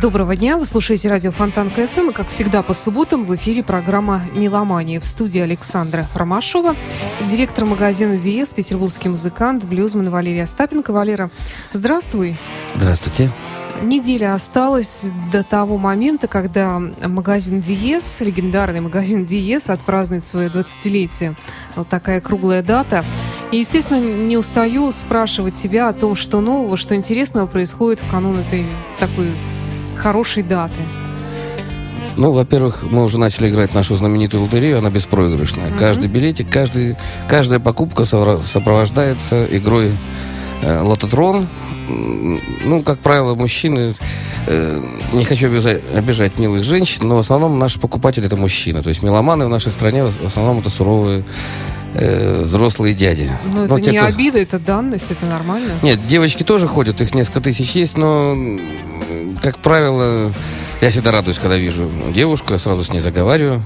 Доброго 0.00 0.34
дня, 0.34 0.58
вы 0.58 0.64
слушаете 0.64 1.08
радио 1.08 1.30
Фонтанка 1.30 1.70
FM, 1.70 2.10
и 2.10 2.12
как 2.12 2.26
всегда 2.26 2.62
по 2.62 2.74
субботам 2.74 3.24
в 3.24 3.34
эфире 3.36 3.62
программа 3.62 4.22
«Меломания» 4.34 4.98
в 4.98 5.04
студии 5.06 5.40
Александра 5.40 6.08
Ромашова, 6.14 6.74
директор 7.28 7.64
магазина 7.64 8.16
«Диез», 8.16 8.52
петербургский 8.52 9.08
музыкант, 9.08 9.64
блюзман 9.64 10.10
Валерия 10.10 10.44
Остапенко. 10.44 10.92
Валера, 10.92 11.30
здравствуй. 11.72 12.36
Здравствуйте. 12.74 13.30
Неделя 13.82 14.34
осталась 14.34 15.06
до 15.30 15.44
того 15.44 15.78
момента, 15.78 16.26
когда 16.26 16.80
магазин 16.80 17.60
Диес, 17.60 18.20
легендарный 18.20 18.80
магазин 18.80 19.24
Диес, 19.24 19.70
отпразднует 19.70 20.24
свое 20.24 20.48
20-летие. 20.48 21.34
Вот 21.76 21.88
такая 21.88 22.20
круглая 22.20 22.64
дата. 22.64 23.04
И, 23.52 23.58
естественно, 23.58 24.00
не 24.00 24.36
устаю 24.36 24.90
спрашивать 24.90 25.54
тебя 25.54 25.88
о 25.88 25.92
том, 25.92 26.16
что 26.16 26.40
нового, 26.40 26.76
что 26.76 26.96
интересного 26.96 27.46
происходит 27.46 28.00
в 28.00 28.10
канун 28.10 28.38
этой 28.38 28.66
такой 28.98 29.32
хорошей 29.96 30.42
даты. 30.42 30.74
Ну, 32.16 32.32
во-первых, 32.32 32.84
мы 32.84 33.02
уже 33.02 33.18
начали 33.18 33.50
играть 33.50 33.74
нашу 33.74 33.96
знаменитую 33.96 34.44
лотерею, 34.44 34.78
она 34.78 34.90
беспроигрышная. 34.90 35.70
Мгм. 35.70 35.78
Каждый 35.78 36.08
билетик, 36.08 36.48
каждый, 36.48 36.96
каждая 37.28 37.58
покупка 37.58 38.04
сопровождается 38.04 39.46
игрой 39.50 39.92
э, 40.62 40.80
лототрон. 40.80 41.46
Ну, 41.88 42.82
как 42.82 43.00
правило, 43.00 43.34
мужчины... 43.34 43.94
э, 44.46 44.80
не 45.12 45.24
хочу 45.24 45.48
обижать, 45.48 45.82
обижать 45.94 46.38
милых 46.38 46.64
женщин, 46.64 47.08
но 47.08 47.16
в 47.16 47.18
основном 47.18 47.58
наши 47.58 47.78
покупатели 47.80 48.26
это 48.26 48.36
мужчины. 48.36 48.82
То 48.82 48.90
есть 48.90 49.02
меломаны 49.02 49.46
в 49.46 49.48
нашей 49.48 49.72
стране 49.72 50.04
в 50.04 50.26
основном 50.26 50.60
это 50.60 50.70
суровые 50.70 51.24
э, 51.94 52.42
взрослые 52.42 52.94
дяди. 52.94 53.30
Но 53.52 53.66
Ну, 53.66 53.76
это 53.76 53.80
те, 53.86 53.90
не 53.92 53.98
кто- 53.98 54.06
обида, 54.08 54.38
это 54.38 54.58
данность, 54.58 55.10
это 55.10 55.26
нормально. 55.26 55.72
Нет, 55.82 56.06
девочки 56.06 56.42
тоже 56.42 56.66
ходят, 56.68 57.00
их 57.00 57.14
несколько 57.14 57.40
тысяч 57.40 57.70
есть, 57.72 57.96
но, 57.96 58.36
как 59.42 59.58
правило, 59.58 60.32
я 60.80 60.90
всегда 60.90 61.12
радуюсь, 61.12 61.38
когда 61.38 61.56
вижу 61.56 61.88
девушку, 62.14 62.52
я 62.52 62.58
сразу 62.58 62.84
с 62.84 62.90
ней 62.90 63.00
заговариваю. 63.00 63.62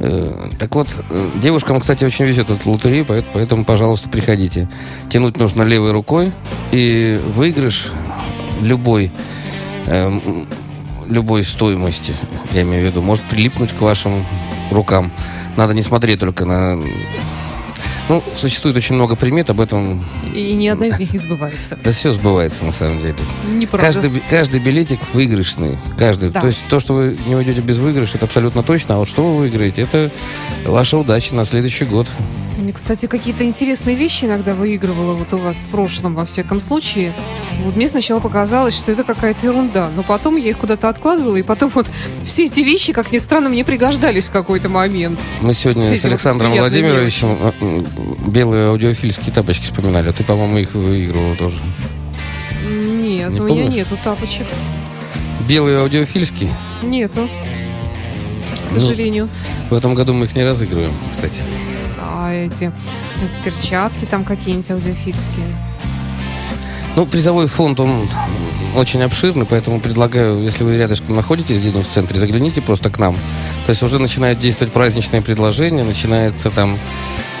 Э, 0.00 0.30
Так 0.58 0.74
вот, 0.74 0.88
э, 1.10 1.28
девушкам, 1.40 1.80
кстати, 1.80 2.04
очень 2.04 2.24
везет 2.24 2.50
эту 2.50 2.70
лотерею, 2.70 3.04
поэт- 3.04 3.24
поэтому, 3.32 3.64
пожалуйста, 3.64 4.08
приходите. 4.08 4.68
Тянуть 5.08 5.36
нужно 5.38 5.62
левой 5.62 5.92
рукой, 5.92 6.32
и 6.72 7.20
выигрыш 7.36 7.92
любой, 8.60 9.12
э, 9.86 10.20
любой 11.08 11.44
стоимости, 11.44 12.14
я 12.52 12.62
имею 12.62 12.82
в 12.82 12.86
виду, 12.90 13.02
может 13.02 13.24
прилипнуть 13.24 13.72
к 13.72 13.80
вашим 13.82 14.24
рукам. 14.70 15.12
Надо 15.56 15.74
не 15.74 15.82
смотреть 15.82 16.18
только 16.20 16.44
на... 16.46 16.80
Ну, 18.08 18.22
существует 18.34 18.76
очень 18.76 18.94
много 18.96 19.16
примет, 19.16 19.48
об 19.48 19.60
этом 19.60 20.04
И 20.34 20.52
ни 20.52 20.68
одна 20.68 20.86
из 20.86 20.98
них 20.98 21.12
не 21.12 21.18
сбывается. 21.18 21.78
да 21.82 21.90
все 21.92 22.12
сбывается 22.12 22.64
на 22.64 22.72
самом 22.72 23.00
деле. 23.00 23.14
Неправда. 23.50 23.86
Каждый, 23.86 24.22
каждый 24.28 24.60
билетик 24.60 25.00
выигрышный. 25.14 25.78
Каждый. 25.96 26.30
Да. 26.30 26.40
То 26.40 26.48
есть 26.48 26.60
то, 26.68 26.80
что 26.80 26.94
вы 26.94 27.18
не 27.26 27.34
уйдете 27.34 27.62
без 27.62 27.78
выигрыша, 27.78 28.16
это 28.18 28.26
абсолютно 28.26 28.62
точно. 28.62 28.96
А 28.96 28.98
вот 28.98 29.08
что 29.08 29.24
вы 29.24 29.38
выиграете, 29.38 29.82
это 29.82 30.10
ваша 30.66 30.98
удача 30.98 31.34
на 31.34 31.44
следующий 31.46 31.86
год. 31.86 32.08
Кстати, 32.74 33.06
какие-то 33.06 33.44
интересные 33.44 33.94
вещи 33.94 34.24
иногда 34.24 34.52
выигрывала 34.52 35.14
вот 35.14 35.32
у 35.32 35.38
вас 35.38 35.58
в 35.58 35.66
прошлом, 35.66 36.16
во 36.16 36.26
всяком 36.26 36.60
случае. 36.60 37.12
Вот 37.62 37.76
мне 37.76 37.88
сначала 37.88 38.18
показалось, 38.18 38.76
что 38.76 38.90
это 38.90 39.04
какая-то 39.04 39.46
ерунда, 39.46 39.90
но 39.94 40.02
потом 40.02 40.34
я 40.36 40.50
их 40.50 40.58
куда-то 40.58 40.88
откладывала, 40.88 41.36
и 41.36 41.42
потом 41.42 41.70
вот 41.72 41.86
все 42.24 42.44
эти 42.46 42.60
вещи, 42.60 42.92
как 42.92 43.12
ни 43.12 43.18
странно, 43.18 43.48
мне 43.48 43.64
пригождались 43.64 44.24
в 44.24 44.32
какой-то 44.32 44.68
момент. 44.68 45.20
Мы 45.40 45.54
сегодня 45.54 45.86
Все 45.86 45.96
с 45.98 46.02
вот 46.02 46.10
Александром 46.10 46.50
приятные 46.50 46.82
Владимировичем 46.82 47.38
э, 47.40 47.52
м, 47.60 48.30
белые 48.32 48.66
аудиофильские 48.70 49.32
тапочки 49.32 49.62
вспоминали. 49.64 50.08
А 50.08 50.12
ты, 50.12 50.24
по-моему, 50.24 50.58
их 50.58 50.74
выигрывала 50.74 51.36
тоже. 51.36 51.56
Нет, 52.68 53.30
Не 53.30 53.40
у 53.40 53.44
меня 53.44 53.66
нету 53.68 53.96
тапочек. 54.02 54.46
Белые 55.48 55.78
аудиофильские. 55.78 56.50
Нету. 56.82 57.28
К 58.66 58.72
Ну. 58.74 58.80
сожалению. 58.80 59.28
В 59.70 59.74
этом 59.74 59.94
году 59.94 60.12
мы 60.12 60.24
их 60.24 60.34
не 60.34 60.42
разыгрываем, 60.42 60.92
кстати. 61.12 61.40
А 62.16 62.32
эти 62.32 62.70
перчатки 63.44 64.04
там 64.04 64.24
какие-нибудь 64.24 64.70
аудиофильские. 64.70 65.46
Ну, 66.94 67.06
призовой 67.06 67.48
фонд, 67.48 67.80
он 67.80 68.08
очень 68.76 69.02
обширный, 69.02 69.44
поэтому 69.44 69.80
предлагаю, 69.80 70.40
если 70.40 70.62
вы 70.62 70.76
рядышком 70.76 71.16
находитесь 71.16 71.58
где-нибудь 71.58 71.88
в 71.88 71.90
центре, 71.90 72.20
загляните 72.20 72.62
просто 72.62 72.88
к 72.88 73.00
нам. 73.00 73.16
То 73.66 73.70
есть 73.70 73.82
уже 73.82 73.98
начинают 73.98 74.38
действовать 74.38 74.72
праздничные 74.72 75.22
предложения, 75.22 75.82
начинается 75.82 76.50
там 76.50 76.78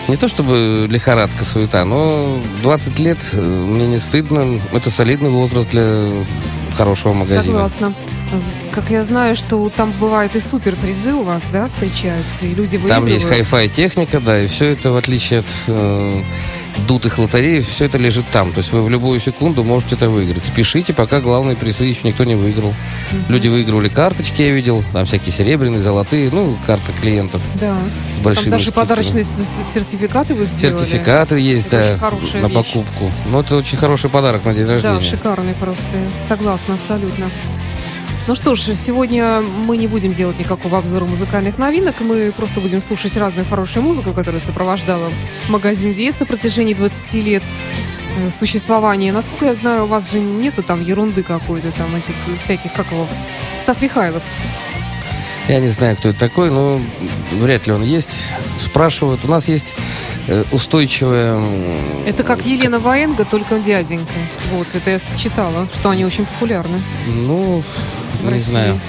не 0.08 0.16
то 0.16 0.26
чтобы 0.26 0.86
лихорадка, 0.88 1.44
суета, 1.44 1.84
но 1.84 2.40
20 2.62 2.98
лет, 2.98 3.18
э, 3.32 3.40
мне 3.40 3.86
не 3.86 3.98
стыдно, 3.98 4.60
это 4.72 4.90
солидный 4.90 5.30
возраст 5.30 5.70
для 5.70 6.08
хорошего 6.76 7.12
магазина. 7.12 7.42
Согласна. 7.44 7.94
Как 8.72 8.90
я 8.90 9.02
знаю, 9.04 9.36
что 9.36 9.68
там 9.70 9.92
бывают 10.00 10.34
и 10.34 10.40
суперпризы 10.40 11.12
у 11.14 11.22
вас, 11.22 11.48
да, 11.52 11.68
встречаются, 11.68 12.44
и 12.44 12.54
люди 12.54 12.76
Там 12.78 13.06
есть 13.06 13.22
выигрывают. 13.24 13.28
хай-фай 13.50 13.68
техника, 13.68 14.18
да, 14.20 14.40
и 14.42 14.46
все 14.48 14.66
это, 14.70 14.90
в 14.90 14.96
отличие 14.96 15.40
от 15.40 15.46
э, 15.68 16.22
дутых 16.88 17.18
лотерей, 17.18 17.60
все 17.60 17.84
это 17.84 17.98
лежит 17.98 18.24
там. 18.32 18.52
То 18.52 18.58
есть 18.58 18.72
вы 18.72 18.82
в 18.82 18.90
любую 18.90 19.20
секунду 19.20 19.62
можете 19.62 19.94
это 19.94 20.08
выиграть. 20.10 20.44
Спешите, 20.44 20.92
пока 20.92 21.20
главные 21.20 21.54
призы 21.54 21.84
еще 21.84 22.00
никто 22.08 22.24
не 22.24 22.34
выиграл. 22.34 22.74
Люди 23.28 23.46
выигрывали 23.46 23.88
карточки, 23.88 24.42
я 24.42 24.50
видел, 24.50 24.84
там 24.92 25.04
всякие 25.06 25.32
серебряные, 25.32 25.80
золотые, 25.80 26.30
ну, 26.32 26.56
карты 26.66 26.90
клиентов 27.00 27.42
Да. 27.60 27.76
с 28.16 28.18
большими 28.18 28.44
Там 28.44 28.50
даже 28.52 28.64
скидками. 28.64 28.82
подарочные 28.82 29.24
сертификаты 29.62 30.34
вы 30.34 30.46
сделали. 30.46 30.78
Сертификаты 30.78 31.38
есть, 31.38 31.66
Это 31.68 31.96
да, 32.00 32.40
на 32.40 32.46
вещь. 32.48 32.54
покупку. 32.54 33.10
Ну, 33.30 33.38
это 33.40 33.56
очень 33.56 33.78
хороший 33.78 34.10
подарок 34.10 34.44
на 34.44 34.52
день 34.52 34.66
Да, 34.66 34.72
рождения. 34.72 35.00
шикарный 35.02 35.54
просто. 35.54 35.84
Согласна, 36.22 36.74
абсолютно. 36.74 37.30
Ну 38.26 38.34
что 38.34 38.54
ж, 38.54 38.74
сегодня 38.74 39.42
мы 39.42 39.76
не 39.76 39.86
будем 39.86 40.12
делать 40.12 40.38
никакого 40.38 40.78
обзора 40.78 41.04
музыкальных 41.04 41.58
новинок, 41.58 41.96
мы 42.00 42.32
просто 42.32 42.60
будем 42.60 42.80
слушать 42.80 43.18
разную 43.18 43.46
хорошую 43.46 43.82
музыку, 43.82 44.14
которая 44.14 44.40
сопровождала 44.40 45.10
магазин 45.50 45.92
Диес 45.92 46.18
на 46.20 46.24
протяжении 46.24 46.72
20 46.72 47.14
лет 47.22 47.42
э, 48.16 48.30
существования. 48.30 49.12
Насколько 49.12 49.44
я 49.44 49.54
знаю, 49.54 49.84
у 49.84 49.88
вас 49.88 50.10
же 50.10 50.20
нету 50.20 50.62
там 50.62 50.82
ерунды 50.82 51.22
какой-то, 51.22 51.70
там 51.72 51.94
этих 51.94 52.14
всяких, 52.40 52.72
как 52.72 52.90
его, 52.92 53.06
Стас 53.58 53.82
Михайлов. 53.82 54.22
Я 55.46 55.60
не 55.60 55.68
знаю, 55.68 55.94
кто 55.94 56.08
это 56.08 56.18
такой, 56.18 56.50
но 56.50 56.80
вряд 57.32 57.66
ли 57.66 57.74
он 57.74 57.82
есть. 57.82 58.24
Спрашивают. 58.58 59.22
У 59.26 59.28
нас 59.28 59.48
есть 59.48 59.74
э, 60.28 60.44
устойчивая... 60.50 61.42
Это 62.06 62.22
как 62.22 62.46
Елена 62.46 62.78
Ваенга, 62.78 63.26
только 63.26 63.58
дяденька. 63.58 64.14
Вот, 64.50 64.66
это 64.72 64.92
я 64.92 64.98
читала, 65.18 65.68
что 65.74 65.90
они 65.90 66.06
очень 66.06 66.24
популярны. 66.24 66.80
Ну, 67.06 67.62
В 68.24 68.28
не 68.28 68.34
России. 68.34 68.50
знаю. 68.50 68.80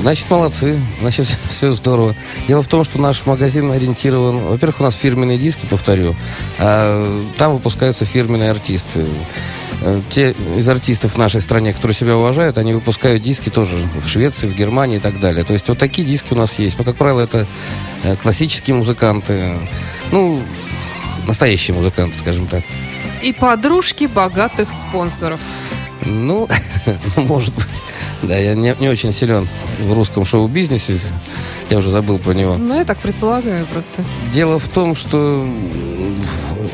Значит, 0.00 0.30
молодцы. 0.30 0.80
Значит, 1.00 1.26
все 1.46 1.72
здорово. 1.72 2.14
Дело 2.46 2.62
в 2.62 2.68
том, 2.68 2.84
что 2.84 3.00
наш 3.00 3.26
магазин 3.26 3.70
ориентирован... 3.72 4.38
Во-первых, 4.38 4.80
у 4.80 4.82
нас 4.84 4.94
фирменные 4.94 5.38
диски, 5.38 5.66
повторю. 5.66 6.14
А 6.58 7.26
там 7.36 7.54
выпускаются 7.54 8.04
фирменные 8.04 8.50
артисты. 8.50 9.06
Э, 9.80 10.00
Те 10.10 10.36
из 10.56 10.68
артистов 10.68 11.14
в 11.14 11.18
нашей 11.18 11.40
стране, 11.40 11.72
которые 11.72 11.94
себя 11.96 12.16
уважают, 12.16 12.58
они 12.58 12.74
выпускают 12.74 13.22
диски 13.24 13.48
тоже 13.48 13.74
в 14.02 14.08
Швеции, 14.08 14.46
в 14.46 14.54
Германии 14.54 14.98
и 14.98 15.00
так 15.00 15.18
далее. 15.18 15.44
То 15.44 15.52
есть 15.52 15.68
вот 15.68 15.78
такие 15.78 16.06
диски 16.06 16.32
у 16.32 16.36
нас 16.36 16.58
есть. 16.60 16.78
Но, 16.78 16.84
как 16.84 16.96
правило, 16.96 17.20
это 17.20 17.46
э, 18.04 18.14
классические 18.16 18.76
музыканты. 18.76 19.54
Ну, 20.12 20.40
настоящие 21.26 21.74
музыканты, 21.74 22.16
скажем 22.16 22.46
так. 22.46 22.62
И 23.20 23.32
подружки 23.32 24.04
богатых 24.04 24.70
спонсоров. 24.70 25.40
Ну, 26.04 26.48
ну, 27.16 27.22
может 27.24 27.54
быть. 27.54 27.82
Да, 28.22 28.36
я 28.36 28.54
не, 28.54 28.74
не 28.80 28.88
очень 28.88 29.12
силен 29.12 29.48
в 29.80 29.92
русском 29.92 30.24
шоу-бизнесе. 30.24 30.98
Я 31.70 31.78
уже 31.78 31.90
забыл 31.90 32.18
про 32.18 32.32
него. 32.32 32.56
Ну, 32.56 32.74
я 32.76 32.84
так 32.84 32.98
предполагаю 33.00 33.66
просто. 33.66 34.02
Дело 34.32 34.58
в 34.58 34.68
том, 34.68 34.94
что 34.96 35.18
м, 35.18 36.16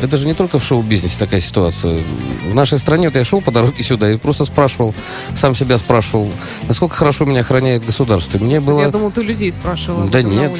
это 0.00 0.16
же 0.16 0.26
не 0.26 0.34
только 0.34 0.58
в 0.60 0.64
шоу-бизнесе 0.64 1.18
такая 1.18 1.40
ситуация. 1.40 2.02
В 2.48 2.54
нашей 2.54 2.78
стране, 2.78 3.08
вот 3.08 3.16
я 3.16 3.24
шел 3.24 3.40
по 3.40 3.50
дороге 3.50 3.82
сюда 3.82 4.10
и 4.12 4.16
просто 4.16 4.44
спрашивал, 4.44 4.94
сам 5.34 5.54
себя 5.56 5.78
спрашивал, 5.78 6.30
насколько 6.68 6.94
хорошо 6.94 7.24
меня 7.24 7.40
охраняет 7.40 7.84
государство. 7.84 8.38
Мне 8.38 8.56
Господи, 8.56 8.66
было... 8.76 8.80
Я 8.82 8.90
думал, 8.90 9.10
ты 9.10 9.22
людей 9.22 9.52
спрашивала. 9.52 10.06
Да 10.08 10.22
нет, 10.22 10.52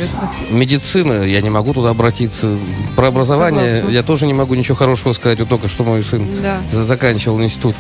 медицина, 0.50 1.22
я 1.22 1.40
не 1.40 1.50
могу 1.50 1.72
туда 1.72 1.90
обратиться. 1.90 2.58
Про 2.96 3.08
образование 3.08 3.69
Согласна. 3.69 3.90
я 3.94 4.02
тоже 4.02 4.26
не 4.26 4.34
могу 4.34 4.55
ничего 4.55 4.75
хорошего 4.75 5.12
сказать. 5.12 5.38
Вот 5.40 5.49
только 5.49 5.69
что 5.69 5.84
мой 5.84 6.02
сын 6.02 6.28
Да. 6.43 6.61
за- 6.70 6.84
заканчивал 6.84 7.40
институт. 7.43 7.76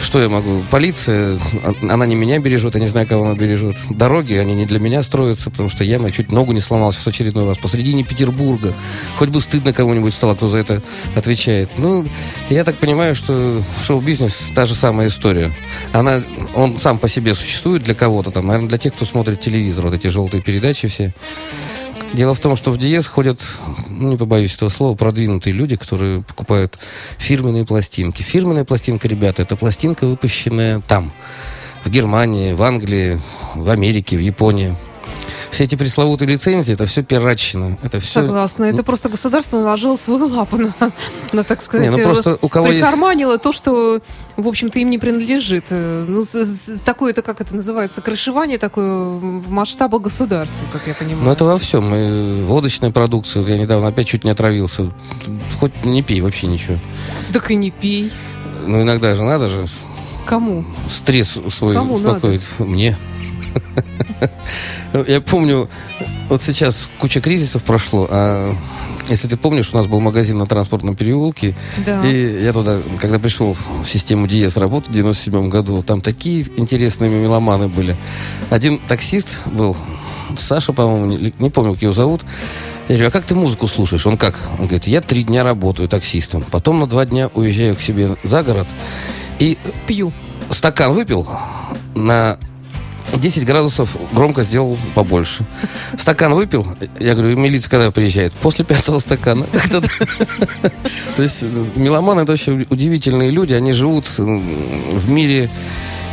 Что 0.00 0.20
я 0.24 0.28
могу? 0.28 0.62
Полиция, 0.70 1.38
она 1.82 2.06
не 2.06 2.14
меня 2.14 2.38
бережет, 2.38 2.74
я 2.74 2.80
не 2.80 2.86
знаю, 2.86 3.06
кого 3.06 3.24
она 3.24 3.34
бережет. 3.34 3.76
Дороги, 3.90 4.34
они 4.34 4.54
не 4.54 4.66
для 4.66 4.78
меня 4.78 5.02
строятся, 5.02 5.50
потому 5.50 5.68
что 5.68 5.84
я 5.84 5.98
чуть 6.10 6.32
ногу 6.32 6.52
не 6.52 6.60
сломал 6.60 6.92
в 6.92 7.06
очередной 7.06 7.46
раз. 7.46 7.58
Посредине 7.58 8.04
Петербурга. 8.04 8.74
Хоть 9.16 9.28
бы 9.28 9.40
стыдно 9.40 9.72
кого-нибудь 9.72 10.14
стало, 10.14 10.34
кто 10.34 10.48
за 10.48 10.58
это 10.58 10.82
отвечает. 11.14 11.70
Ну, 11.78 12.06
я 12.50 12.64
так 12.64 12.76
понимаю, 12.76 13.14
что 13.14 13.60
шоу-бизнес 13.84 14.50
та 14.54 14.66
же 14.66 14.74
самая 14.74 15.08
история. 15.08 15.52
Она, 15.92 16.22
он 16.54 16.78
сам 16.78 16.98
по 16.98 17.08
себе 17.08 17.34
существует 17.34 17.82
для 17.82 17.94
кого-то 17.94 18.30
там, 18.30 18.46
наверное, 18.46 18.68
для 18.68 18.78
тех, 18.78 18.94
кто 18.94 19.04
смотрит 19.04 19.40
телевизор, 19.40 19.86
вот 19.86 19.94
эти 19.94 20.08
желтые 20.08 20.42
передачи 20.42 20.88
все. 20.88 21.14
Дело 22.12 22.34
в 22.34 22.40
том, 22.40 22.56
что 22.56 22.72
в 22.72 22.78
Диез 22.78 23.06
ходят, 23.06 23.40
ну, 23.88 24.10
не 24.10 24.16
побоюсь 24.18 24.54
этого 24.54 24.68
слова, 24.68 24.94
продвинутые 24.94 25.54
люди, 25.54 25.76
которые 25.76 26.22
покупают 26.22 26.78
фирменные 27.16 27.64
пластинки. 27.64 28.20
Фирменная 28.20 28.64
пластинка, 28.64 29.08
ребята, 29.08 29.42
это 29.42 29.56
пластинка, 29.56 30.06
выпущенная 30.06 30.82
там, 30.86 31.10
в 31.84 31.90
Германии, 31.90 32.52
в 32.52 32.62
Англии, 32.62 33.18
в 33.54 33.70
Америке, 33.70 34.18
в 34.18 34.20
Японии 34.20 34.76
все 35.52 35.64
эти 35.64 35.74
пресловутые 35.74 36.30
лицензии, 36.30 36.72
это 36.72 36.86
все 36.86 37.02
пиратчина. 37.02 37.78
Это 37.82 38.00
все... 38.00 38.22
Согласна. 38.22 38.64
Это 38.64 38.82
просто 38.82 39.10
государство 39.10 39.58
наложило 39.58 39.96
свою 39.96 40.26
лапу 40.26 40.56
на, 40.56 40.74
на 41.32 41.44
так 41.44 41.60
сказать, 41.60 41.90
не, 41.90 41.96
ну 41.96 42.02
просто 42.02 42.38
у 42.40 42.48
кого 42.48 42.68
прикарманило 42.68 43.32
есть... 43.32 43.42
то, 43.42 43.52
что, 43.52 44.00
в 44.36 44.48
общем-то, 44.48 44.78
им 44.78 44.88
не 44.88 44.98
принадлежит. 44.98 45.66
Ну, 45.70 46.24
такое, 46.86 47.12
это 47.12 47.20
как 47.20 47.42
это 47.42 47.54
называется, 47.54 48.00
крышевание 48.00 48.56
такое 48.56 49.10
в 49.10 49.50
масштабах 49.50 50.00
государства, 50.00 50.64
как 50.72 50.86
я 50.86 50.94
понимаю. 50.94 51.24
Ну, 51.24 51.30
это 51.30 51.44
во 51.44 51.58
всем. 51.58 51.94
И 51.94 52.42
водочная 52.44 52.90
продукция. 52.90 53.44
Я 53.44 53.58
недавно 53.58 53.88
опять 53.88 54.06
чуть 54.06 54.24
не 54.24 54.30
отравился. 54.30 54.90
Хоть 55.60 55.84
не 55.84 56.02
пей 56.02 56.22
вообще 56.22 56.46
ничего. 56.46 56.78
Так 57.34 57.50
и 57.50 57.56
не 57.56 57.70
пей. 57.70 58.10
Ну, 58.66 58.80
иногда 58.80 59.14
же 59.14 59.22
надо 59.22 59.50
же. 59.50 59.66
Кому? 60.24 60.64
Стресс 60.88 61.38
свой 61.50 61.74
Кому 61.74 61.94
успокоить. 61.94 62.42
Надо? 62.58 62.70
Мне. 62.70 62.96
Я 65.06 65.20
помню, 65.20 65.68
вот 66.28 66.42
сейчас 66.42 66.88
куча 66.98 67.20
кризисов 67.20 67.62
прошло, 67.62 68.06
а 68.10 68.54
если 69.08 69.26
ты 69.26 69.36
помнишь, 69.36 69.70
у 69.72 69.76
нас 69.76 69.86
был 69.86 70.00
магазин 70.00 70.38
на 70.38 70.46
транспортном 70.46 70.96
переулке, 70.96 71.56
да. 71.84 72.04
и 72.06 72.44
я 72.44 72.52
туда, 72.52 72.80
когда 72.98 73.18
пришел 73.18 73.56
в 73.82 73.86
систему 73.86 74.26
Диес 74.26 74.56
работать 74.56 74.90
в 74.90 74.92
97 74.92 75.48
году, 75.48 75.82
там 75.82 76.00
такие 76.00 76.46
интересные 76.56 77.10
меломаны 77.10 77.68
были. 77.68 77.96
Один 78.50 78.78
таксист 78.78 79.46
был, 79.46 79.76
Саша, 80.36 80.72
по-моему, 80.72 81.06
не, 81.06 81.34
не 81.38 81.50
помню, 81.50 81.74
как 81.74 81.82
его 81.82 81.92
зовут, 81.92 82.24
я 82.88 82.94
говорю, 82.96 83.08
а 83.08 83.10
как 83.10 83.24
ты 83.24 83.34
музыку 83.34 83.68
слушаешь? 83.68 84.06
Он 84.06 84.16
как? 84.16 84.38
Он 84.58 84.66
говорит, 84.66 84.86
я 84.86 85.00
три 85.00 85.22
дня 85.22 85.44
работаю 85.44 85.88
таксистом, 85.88 86.44
потом 86.50 86.80
на 86.80 86.86
два 86.86 87.04
дня 87.04 87.30
уезжаю 87.34 87.76
к 87.76 87.80
себе 87.80 88.16
за 88.22 88.42
город 88.42 88.68
и... 89.38 89.58
Пью. 89.86 90.12
Стакан 90.50 90.92
выпил 90.92 91.26
на 91.94 92.38
10 93.20 93.44
градусов 93.44 93.96
громко 94.12 94.42
сделал 94.42 94.78
побольше. 94.94 95.44
Стакан 95.98 96.34
выпил. 96.34 96.66
Я 96.98 97.14
говорю, 97.14 97.36
милиция 97.36 97.70
когда 97.70 97.90
приезжает? 97.90 98.32
После 98.34 98.64
пятого 98.64 98.98
стакана. 98.98 99.46
То 101.16 101.22
есть 101.22 101.42
меломаны 101.76 102.20
это 102.20 102.32
очень 102.32 102.66
удивительные 102.70 103.30
люди. 103.30 103.54
Они 103.54 103.72
живут 103.72 104.08
в 104.18 105.08
мире 105.08 105.50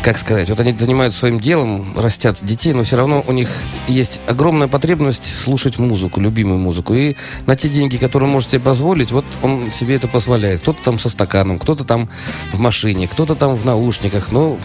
как 0.02 0.18
сказать, 0.18 0.50
вот 0.50 0.60
они 0.60 0.74
занимаются 0.78 1.20
своим 1.20 1.40
делом, 1.40 1.94
растят 1.98 2.38
детей, 2.42 2.74
но 2.74 2.84
все 2.84 2.96
равно 2.96 3.24
у 3.28 3.32
них 3.32 3.50
есть 3.88 4.22
огромная 4.28 4.68
потребность 4.68 5.26
слушать 5.26 5.78
музыку, 5.78 6.22
любимую 6.22 6.58
музыку. 6.58 6.94
И 6.94 7.16
на 7.46 7.56
те 7.56 7.70
деньги, 7.70 7.98
которые 7.98 8.30
может 8.30 8.50
себе 8.50 8.62
позволить, 8.62 9.12
вот 9.12 9.26
он 9.42 9.72
себе 9.72 9.96
это 9.96 10.08
позволяет. 10.08 10.62
Кто-то 10.62 10.82
там 10.84 11.00
со 11.00 11.10
стаканом, 11.10 11.60
кто-то 11.60 11.84
там 11.84 12.10
в 12.54 12.60
машине, 12.60 13.08
кто-то 13.08 13.36
там 13.36 13.56
в 13.56 13.66
наушниках. 13.66 14.32
Но 14.32 14.58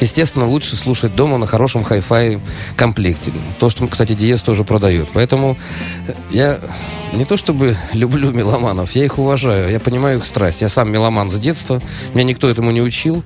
естественно, 0.00 0.46
лучше 0.46 0.76
слушать 0.76 1.14
дома 1.14 1.38
на 1.38 1.46
хорошем 1.46 1.84
хай-фай 1.84 2.40
комплекте. 2.76 3.32
То, 3.58 3.70
что, 3.70 3.86
кстати, 3.86 4.14
Диез 4.14 4.42
тоже 4.42 4.64
продает. 4.64 5.08
Поэтому 5.12 5.56
я 6.30 6.60
не 7.12 7.24
то 7.24 7.36
чтобы 7.36 7.76
люблю 7.92 8.30
меломанов, 8.30 8.92
я 8.92 9.04
их 9.04 9.18
уважаю, 9.18 9.70
я 9.70 9.80
понимаю 9.80 10.18
их 10.18 10.26
страсть. 10.26 10.60
Я 10.60 10.68
сам 10.68 10.90
меломан 10.90 11.30
с 11.30 11.38
детства, 11.38 11.82
меня 12.14 12.24
никто 12.24 12.48
этому 12.48 12.70
не 12.70 12.82
учил. 12.82 13.24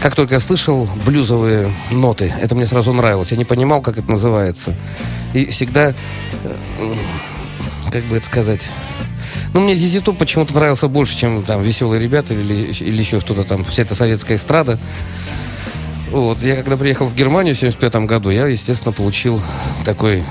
Как 0.00 0.14
только 0.14 0.34
я 0.34 0.40
слышал 0.40 0.88
блюзовые 1.06 1.74
ноты, 1.90 2.32
это 2.40 2.54
мне 2.54 2.66
сразу 2.66 2.92
нравилось. 2.92 3.30
Я 3.30 3.38
не 3.38 3.46
понимал, 3.46 3.80
как 3.80 3.96
это 3.96 4.10
называется. 4.10 4.74
И 5.32 5.46
всегда, 5.46 5.94
э, 6.44 6.94
как 7.90 8.04
бы 8.04 8.18
это 8.18 8.26
сказать, 8.26 8.70
ну, 9.54 9.60
мне 9.60 9.74
Зизи 9.74 10.00
Топ 10.00 10.18
почему-то 10.18 10.54
нравился 10.54 10.88
больше, 10.88 11.16
чем 11.16 11.42
там 11.42 11.62
веселые 11.62 12.02
ребята 12.02 12.34
или, 12.34 12.72
или 12.72 12.98
еще 12.98 13.20
кто-то 13.20 13.44
там, 13.44 13.64
вся 13.64 13.82
эта 13.82 13.94
советская 13.94 14.36
эстрада. 14.36 14.78
Вот, 16.14 16.44
я 16.44 16.54
когда 16.54 16.76
приехал 16.76 17.08
в 17.08 17.14
Германию 17.16 17.56
в 17.56 17.58
75 17.58 17.96
году, 18.06 18.30
я, 18.30 18.46
естественно, 18.46 18.92
получил 18.92 19.42
такой 19.84 20.22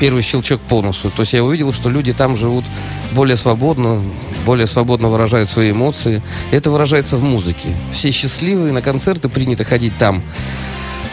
первый 0.00 0.22
щелчок 0.22 0.60
по 0.60 0.82
носу. 0.82 1.12
То 1.12 1.22
есть 1.22 1.34
я 1.34 1.44
увидел, 1.44 1.72
что 1.72 1.88
люди 1.88 2.12
там 2.12 2.36
живут 2.36 2.64
более 3.12 3.36
свободно, 3.36 4.02
более 4.44 4.66
свободно 4.66 5.08
выражают 5.08 5.50
свои 5.50 5.70
эмоции. 5.70 6.20
Это 6.50 6.72
выражается 6.72 7.16
в 7.16 7.22
музыке. 7.22 7.68
Все 7.92 8.10
счастливые, 8.10 8.72
на 8.72 8.82
концерты 8.82 9.28
принято 9.28 9.62
ходить 9.62 9.96
там. 9.98 10.24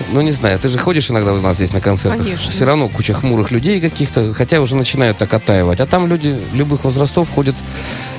Ну, 0.09 0.21
не 0.21 0.31
знаю, 0.31 0.59
ты 0.59 0.67
же 0.67 0.77
ходишь 0.77 1.09
иногда 1.09 1.33
у 1.33 1.41
нас 1.41 1.55
здесь 1.55 1.73
на 1.73 1.81
концертах. 1.81 2.25
Конечно. 2.25 2.49
Все 2.49 2.65
равно 2.65 2.89
куча 2.89 3.13
хмурых 3.13 3.51
людей 3.51 3.79
каких-то, 3.81 4.33
хотя 4.33 4.61
уже 4.61 4.75
начинают 4.75 5.17
так 5.17 5.33
оттаивать. 5.33 5.79
А 5.79 5.85
там 5.85 6.07
люди 6.07 6.39
любых 6.53 6.83
возрастов 6.83 7.29
ходят 7.29 7.55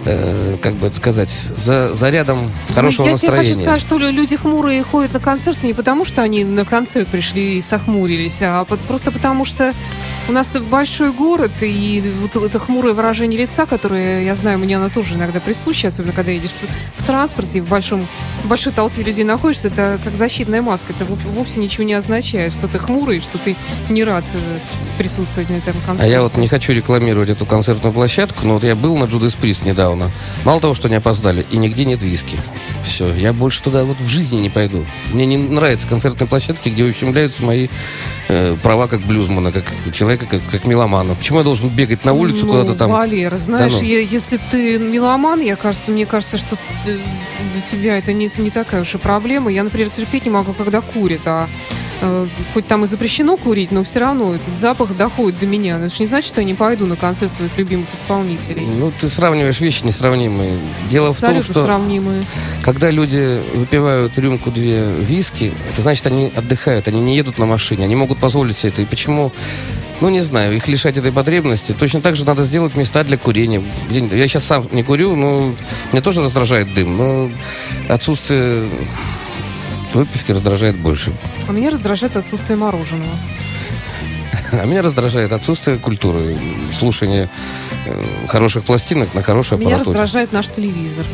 э, 0.05 0.56
как 0.61 0.75
бы 0.75 0.87
это 0.87 0.96
сказать, 0.96 1.31
за 1.31 1.94
зарядом 1.94 2.50
хорошего 2.75 3.05
ну, 3.05 3.08
я 3.08 3.12
настроения. 3.12 3.49
Я 3.49 3.55
хочу 3.55 3.62
сказать, 3.62 3.82
что 3.82 3.99
люди 3.99 4.37
хмурые 4.37 4.82
ходят 4.82 5.12
на 5.12 5.20
концерты 5.20 5.67
не 5.67 5.75
потому, 5.75 6.05
что 6.05 6.23
они 6.23 6.44
на 6.44 6.64
концерт 6.64 7.08
пришли 7.08 7.58
и 7.58 7.62
сохмурились, 7.62 8.40
а 8.43 8.64
просто 8.64 9.11
потому, 9.11 9.44
что 9.44 9.75
у 10.29 10.32
нас 10.32 10.50
большой 10.50 11.12
город, 11.12 11.52
и 11.61 12.02
вот 12.20 12.37
это 12.37 12.58
хмурое 12.58 12.94
выражение 12.94 13.40
лица, 13.40 13.67
которое, 13.67 14.25
я 14.25 14.34
знаю, 14.34 14.58
мне 14.58 14.76
оно 14.76 14.88
тоже 14.88 15.14
иногда 15.14 15.40
присуще, 15.40 15.88
особенно 15.88 16.12
когда 16.12 16.32
едешь 16.32 16.50
в, 16.50 17.02
в 17.02 17.06
транспорте, 17.06 17.61
в, 17.61 17.69
большом, 17.69 18.08
в 18.43 18.49
большой 18.49 18.72
толпе 18.72 19.02
людей 19.02 19.25
находишься, 19.25 19.69
это 19.69 20.00
как 20.02 20.17
защитная 20.17 20.62
маска. 20.62 20.93
Это 20.93 21.05
вовсе 21.05 21.61
ничего 21.67 21.85
не 21.85 21.95
означает, 21.95 22.53
что 22.53 22.69
ты 22.69 22.79
хмурый, 22.79 23.21
что 23.21 23.39
ты 23.39 23.57
не 23.91 24.05
рад 24.05 24.25
э, 24.35 24.59
присутствовать 24.99 25.51
на 25.51 25.55
этом 25.55 25.75
концерте. 25.85 26.05
А 26.05 26.07
я 26.07 26.23
вот 26.23 26.37
не 26.37 26.49
хочу 26.49 26.73
рекламировать 26.73 27.29
эту 27.29 27.45
концертную 27.45 27.93
площадку, 27.93 28.47
но 28.47 28.55
вот 28.55 28.65
я 28.65 28.77
был 28.77 28.97
на 28.97 29.05
Judas 29.05 29.37
Priest 29.39 29.67
недавно. 29.67 30.11
Мало 30.45 30.61
того, 30.61 30.75
что 30.75 30.89
не 30.89 30.95
опоздали, 30.95 31.45
и 31.51 31.57
нигде 31.57 31.85
нет 31.85 32.03
виски. 32.03 32.39
Все, 32.85 33.13
я 33.15 33.33
больше 33.33 33.63
туда 33.63 33.85
вот 33.85 33.99
в 33.99 34.07
жизни 34.07 34.37
не 34.41 34.49
пойду. 34.49 34.85
Мне 35.13 35.27
не 35.27 35.37
нравятся 35.37 35.89
концертные 35.89 36.29
площадки, 36.29 36.69
где 36.69 36.85
ущемляются 36.85 37.43
мои 37.43 37.69
э, 38.29 38.57
права 38.63 38.87
как 38.87 39.01
блюзмана, 39.01 39.51
как 39.51 39.65
человека 39.93 40.27
как, 40.27 40.43
как 40.51 40.67
меломана. 40.67 41.17
Почему 41.17 41.39
я 41.39 41.45
должен 41.45 41.69
бегать 41.69 42.05
на 42.05 42.13
улицу 42.13 42.47
ну, 42.47 42.53
куда-то 42.53 42.75
там? 42.77 42.91
Валера, 42.91 43.39
знаешь, 43.39 43.73
да 43.73 43.79
ну. 43.81 43.85
я, 43.85 44.01
если 44.01 44.39
ты 44.51 44.79
меломан, 44.79 45.41
я 45.41 45.57
кажется, 45.57 45.91
мне 45.91 46.07
кажется, 46.07 46.39
что 46.39 46.57
ты, 46.85 47.01
для 47.53 47.63
тебя 47.63 47.99
это 47.99 48.13
не, 48.13 48.31
не 48.39 48.51
такая 48.51 48.82
уж 48.82 48.94
и 48.94 48.99
проблема. 48.99 49.51
Я, 49.51 49.65
например, 49.65 49.91
терпеть 49.91 50.25
не 50.25 50.31
могу, 50.31 50.53
когда 50.53 50.81
курят, 50.81 51.23
а 51.27 51.37
Э, 51.37 51.49
хоть 52.53 52.67
там 52.67 52.84
и 52.84 52.86
запрещено 52.86 53.36
курить, 53.36 53.70
но 53.72 53.84
все 53.84 54.00
равно 54.00 54.34
этот 54.34 54.55
запах 54.55 54.96
доходит 54.96 55.38
до 55.41 55.46
меня. 55.46 55.79
Но 55.79 55.86
это 55.86 55.94
не 55.98 56.06
значит, 56.06 56.29
что 56.29 56.41
я 56.41 56.46
не 56.46 56.55
пойду 56.55 56.86
на 56.86 56.96
концерт 56.96 57.32
своих 57.32 57.56
любимых 57.56 57.93
исполнителей. 57.93 58.67
Ну, 58.67 58.93
ты 58.98 59.08
сравниваешь 59.08 59.60
вещи 59.60 59.84
несравнимые. 59.84 60.58
Дело 60.88 61.08
Абсолютно 61.08 61.43
в 61.43 61.46
том, 61.46 61.55
что 61.55 61.65
сравнимые. 61.65 62.22
когда 62.62 62.91
люди 62.91 63.43
выпивают 63.55 64.19
рюмку-две 64.19 64.94
виски, 65.00 65.53
это 65.70 65.82
значит, 65.82 66.06
они 66.06 66.32
отдыхают, 66.34 66.88
они 66.88 67.00
не 67.00 67.17
едут 67.17 67.38
на 67.38 67.46
машине, 67.46 67.84
они 67.84 67.96
могут 67.96 68.19
позволить 68.19 68.58
себе 68.58 68.70
это. 68.70 68.82
И 68.82 68.84
почему 68.84 69.32
ну, 70.00 70.10
не 70.10 70.20
знаю, 70.20 70.55
их 70.55 70.69
лишать 70.69 70.98
этой 70.98 71.10
потребности. 71.10 71.72
Точно 71.72 72.03
так 72.03 72.17
же 72.17 72.26
надо 72.26 72.44
сделать 72.44 72.74
места 72.74 73.03
для 73.03 73.17
курения. 73.17 73.62
Я 73.91 74.29
сейчас 74.29 74.44
сам 74.44 74.69
не 74.72 74.82
курю, 74.82 75.17
но 75.17 75.55
мне 75.93 76.03
тоже 76.03 76.22
раздражает 76.22 76.72
дым. 76.74 76.98
Но 76.98 77.31
отсутствие 77.88 78.69
выпивки 79.96 80.32
раздражает 80.32 80.76
больше. 80.76 81.12
А 81.48 81.53
меня 81.53 81.70
раздражает 81.70 82.17
отсутствие 82.17 82.56
мороженого. 82.56 83.10
А 84.53 84.65
меня 84.65 84.82
раздражает 84.82 85.32
отсутствие 85.32 85.76
культуры, 85.76 86.38
слушание 86.72 87.29
э, 87.84 88.26
хороших 88.29 88.62
пластинок 88.65 89.12
на 89.12 89.20
хорошей 89.22 89.55
аппаратуре. 89.56 89.74
Меня 89.74 89.79
раздражает 89.79 90.32
наш 90.32 90.48
телевизор. 90.48 91.05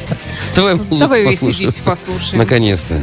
Давай 0.54 0.76
Давай 0.76 1.34
ACDC 1.34 1.82
послушаем. 1.82 2.38
Наконец-то. 2.38 3.02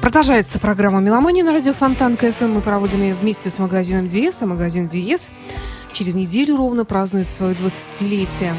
Продолжается 0.00 0.58
программа 0.58 1.00
«Меломания» 1.00 1.44
на 1.44 1.52
радио 1.52 1.74
Фонтанка 1.74 2.16
FM. 2.16 2.46
Мы 2.46 2.62
проводим 2.62 3.02
ее 3.02 3.14
вместе 3.14 3.50
с 3.50 3.58
магазином 3.58 4.08
Диез, 4.08 4.40
а 4.40 4.46
магазин 4.46 4.88
Диез 4.88 5.30
через 5.92 6.14
неделю 6.14 6.56
ровно 6.56 6.86
празднует 6.86 7.28
свое 7.28 7.54
20-летие. 7.54 8.54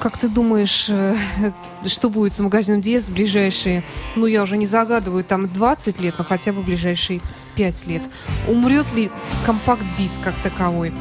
Как 0.00 0.18
ты 0.18 0.28
думаешь, 0.28 0.86
э, 0.88 1.14
что 1.86 2.10
будет 2.10 2.34
с 2.34 2.40
магазином 2.40 2.80
Диез 2.80 3.04
в 3.04 3.12
ближайшие, 3.12 3.84
ну, 4.16 4.26
я 4.26 4.42
уже 4.42 4.56
не 4.56 4.66
загадываю, 4.66 5.22
там 5.22 5.48
20 5.48 6.00
лет, 6.00 6.16
но 6.18 6.24
хотя 6.24 6.52
бы 6.52 6.62
в 6.62 6.64
ближайшие 6.64 7.20
5 7.54 7.86
лет? 7.86 8.02
Умрет 8.48 8.92
ли 8.94 9.12
компакт-диск 9.46 10.22
как 10.24 10.34
таковой? 10.42 10.92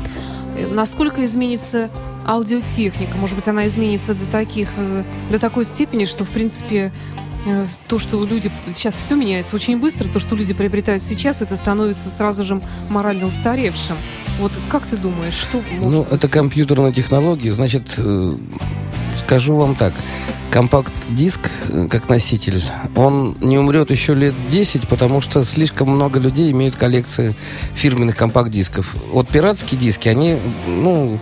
Э, 0.56 0.68
насколько 0.68 1.26
изменится 1.26 1.90
аудиотехника? 2.28 3.18
Может 3.18 3.36
быть, 3.38 3.48
она 3.48 3.66
изменится 3.66 4.14
до, 4.14 4.28
таких, 4.28 4.70
э, 4.78 5.04
до 5.32 5.40
такой 5.40 5.66
степени, 5.66 6.06
что, 6.06 6.26
в 6.26 6.30
принципе, 6.30 6.94
то, 7.88 8.00
что 8.00 8.24
люди... 8.24 8.52
Сейчас 8.68 8.96
все 8.96 9.16
меняется 9.16 9.56
очень 9.56 9.78
быстро. 9.80 10.08
То, 10.08 10.20
что 10.20 10.36
люди 10.36 10.54
приобретают 10.54 11.04
сейчас, 11.04 11.42
это 11.42 11.56
становится 11.56 12.10
сразу 12.10 12.44
же 12.44 12.62
морально 12.90 13.28
устаревшим. 13.28 13.96
Вот 14.40 14.52
как 14.70 14.86
ты 14.86 14.98
думаешь, 14.98 15.34
что... 15.34 15.62
Ну, 15.80 16.04
быть? 16.04 16.14
это 16.14 16.28
компьютерная 16.28 16.92
технология. 16.92 17.52
Значит, 17.52 18.00
скажу 19.18 19.56
вам 19.56 19.76
так. 19.76 19.94
Компакт-диск, 20.50 21.40
э, 21.70 21.88
как 21.90 22.10
носитель, 22.10 22.62
он 22.96 23.38
не 23.40 23.58
умрет 23.58 23.90
еще 23.90 24.14
лет 24.14 24.34
10, 24.50 24.88
потому 24.90 25.22
что 25.22 25.46
слишком 25.46 25.90
много 25.90 26.20
людей 26.20 26.52
имеют 26.52 26.76
коллекции 26.76 27.34
фирменных 27.74 28.18
компакт-дисков. 28.18 28.96
Вот 29.12 29.30
пиратские 29.30 29.80
диски, 29.80 30.10
они, 30.10 30.38
ну, 30.68 31.20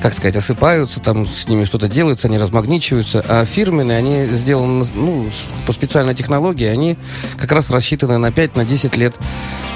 как 0.00 0.14
сказать, 0.14 0.36
осыпаются, 0.36 1.00
там 1.00 1.26
с 1.26 1.46
ними 1.46 1.64
что-то 1.64 1.88
делается, 1.88 2.28
они 2.28 2.38
размагничиваются, 2.38 3.22
а 3.28 3.44
фирменные, 3.44 3.98
они 3.98 4.24
сделаны, 4.26 4.86
ну, 4.94 5.28
по 5.66 5.72
специальной 5.72 6.14
технологии, 6.14 6.66
они 6.66 6.96
как 7.36 7.52
раз 7.52 7.70
рассчитаны 7.70 8.16
на 8.16 8.28
5-10 8.28 8.98
лет 8.98 9.14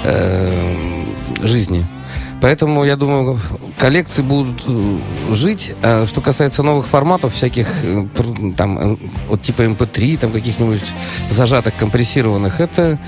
э, 0.03 0.95
жизни. 1.43 1.85
Поэтому, 2.45 2.83
я 2.85 2.95
думаю, 2.95 3.39
коллекции 3.75 4.21
будут 4.21 4.61
э, 4.67 4.97
жить. 5.31 5.73
А 5.81 6.05
что 6.05 6.21
касается 6.21 6.61
новых 6.61 6.85
форматов, 6.85 7.33
всяких 7.33 7.67
э, 7.81 8.05
там, 8.55 8.77
э, 8.77 8.97
вот 9.27 9.41
типа 9.41 9.63
MP3, 9.63 10.11
эм 10.11 10.17
там 10.17 10.31
каких-нибудь 10.31 10.83
зажатых, 11.31 11.75
компрессированных, 11.75 12.59
это 12.59 12.99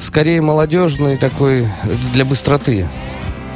скорее 0.00 0.40
молодежный 0.40 1.18
такой 1.18 1.68
для 2.12 2.24
быстроты. 2.24 2.88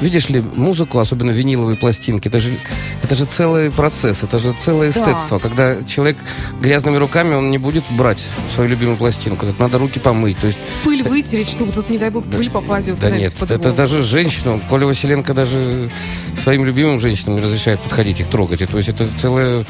Видишь 0.00 0.28
ли, 0.28 0.42
музыку, 0.56 0.98
особенно 0.98 1.30
виниловые 1.30 1.76
пластинки, 1.76 2.28
это 2.28 2.40
же, 2.40 2.58
это 3.02 3.14
же 3.14 3.24
целый 3.24 3.70
процесс, 3.70 4.22
это 4.22 4.38
же 4.38 4.52
целое 4.52 4.90
эстетство. 4.90 5.38
Да. 5.38 5.48
Когда 5.48 5.82
человек 5.84 6.16
грязными 6.60 6.96
руками, 6.96 7.34
он 7.34 7.50
не 7.50 7.58
будет 7.58 7.84
брать 7.90 8.24
свою 8.54 8.70
любимую 8.70 8.96
пластинку. 8.96 9.46
Это 9.46 9.60
надо 9.60 9.78
руки 9.78 10.00
помыть. 10.00 10.38
То 10.38 10.48
есть, 10.48 10.58
пыль 10.82 11.02
вытереть, 11.02 11.48
чтобы 11.48 11.72
тут, 11.72 11.90
не 11.90 11.98
дай 11.98 12.10
бог, 12.10 12.24
пыль 12.24 12.50
попадет. 12.50 12.98
Да 12.98 13.10
нет, 13.10 13.34
это 13.40 13.72
даже 13.72 14.02
женщина. 14.02 14.60
Коля 14.68 14.86
Василенко 14.86 15.32
даже 15.32 15.90
своим 16.36 16.64
любимым 16.64 16.98
женщинам 16.98 17.36
не 17.36 17.42
разрешает 17.42 17.80
подходить, 17.80 18.20
их 18.20 18.26
трогать. 18.28 18.60
И, 18.60 18.66
то 18.66 18.76
есть 18.76 18.88
это 18.88 19.08
целая 19.16 19.64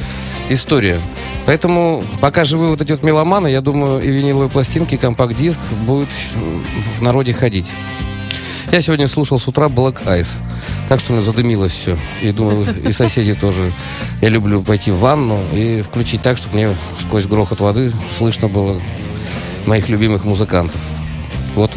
история. 0.49 1.01
Поэтому, 1.47 2.05
пока 2.21 2.45
живы 2.45 2.69
вот 2.69 2.81
эти 2.81 2.93
вот 2.93 3.03
меломаны, 3.03 3.49
я 3.49 3.61
думаю, 3.61 4.03
и 4.03 4.11
виниловые 4.11 4.49
пластинки, 4.49 4.95
и 4.95 4.99
компакт-диск 4.99 5.61
будут 5.87 6.09
в 6.99 7.03
народе 7.03 7.33
ходить. 7.33 7.71
Я 8.75 8.81
сегодня 8.81 9.07
слушал 9.07 9.39
с 9.39 9.47
утра 9.47 9.69
Black 9.69 10.05
Ice. 10.05 10.33
Так 10.89 10.99
что 10.99 11.13
у 11.13 11.15
меня 11.15 11.25
задымилось 11.25 11.71
все. 11.71 11.97
И 12.21 12.33
думаю, 12.33 12.67
и 12.85 12.91
соседи 12.91 13.33
тоже. 13.33 13.73
Я 14.21 14.31
люблю 14.31 14.65
пойти 14.65 14.91
в 14.91 14.99
ванну 14.99 15.39
и 15.53 15.81
включить 15.81 16.23
так, 16.23 16.37
чтобы 16.37 16.57
мне 16.57 16.77
сквозь 16.99 17.27
грохот 17.27 17.61
воды 17.61 17.93
слышно 18.19 18.49
было 18.49 18.83
моих 19.65 19.89
любимых 19.89 20.25
музыкантов. 20.25 20.81
Вот. 21.55 21.71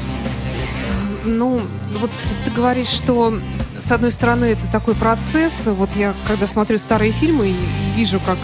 Ну, 1.24 1.62
вот 2.00 2.10
ты 2.46 2.50
говоришь, 2.50 2.88
что 2.88 3.40
с 3.80 3.92
одной 3.92 4.12
стороны, 4.12 4.46
это 4.46 4.66
такой 4.72 4.96
процесс. 4.96 5.68
Вот 5.68 5.92
я, 5.96 6.16
когда 6.26 6.48
смотрю 6.48 6.80
старые 6.80 7.12
фильмы 7.12 7.50
и, 7.50 7.52
и 7.52 7.92
вижу, 7.96 8.20
как 8.20 8.40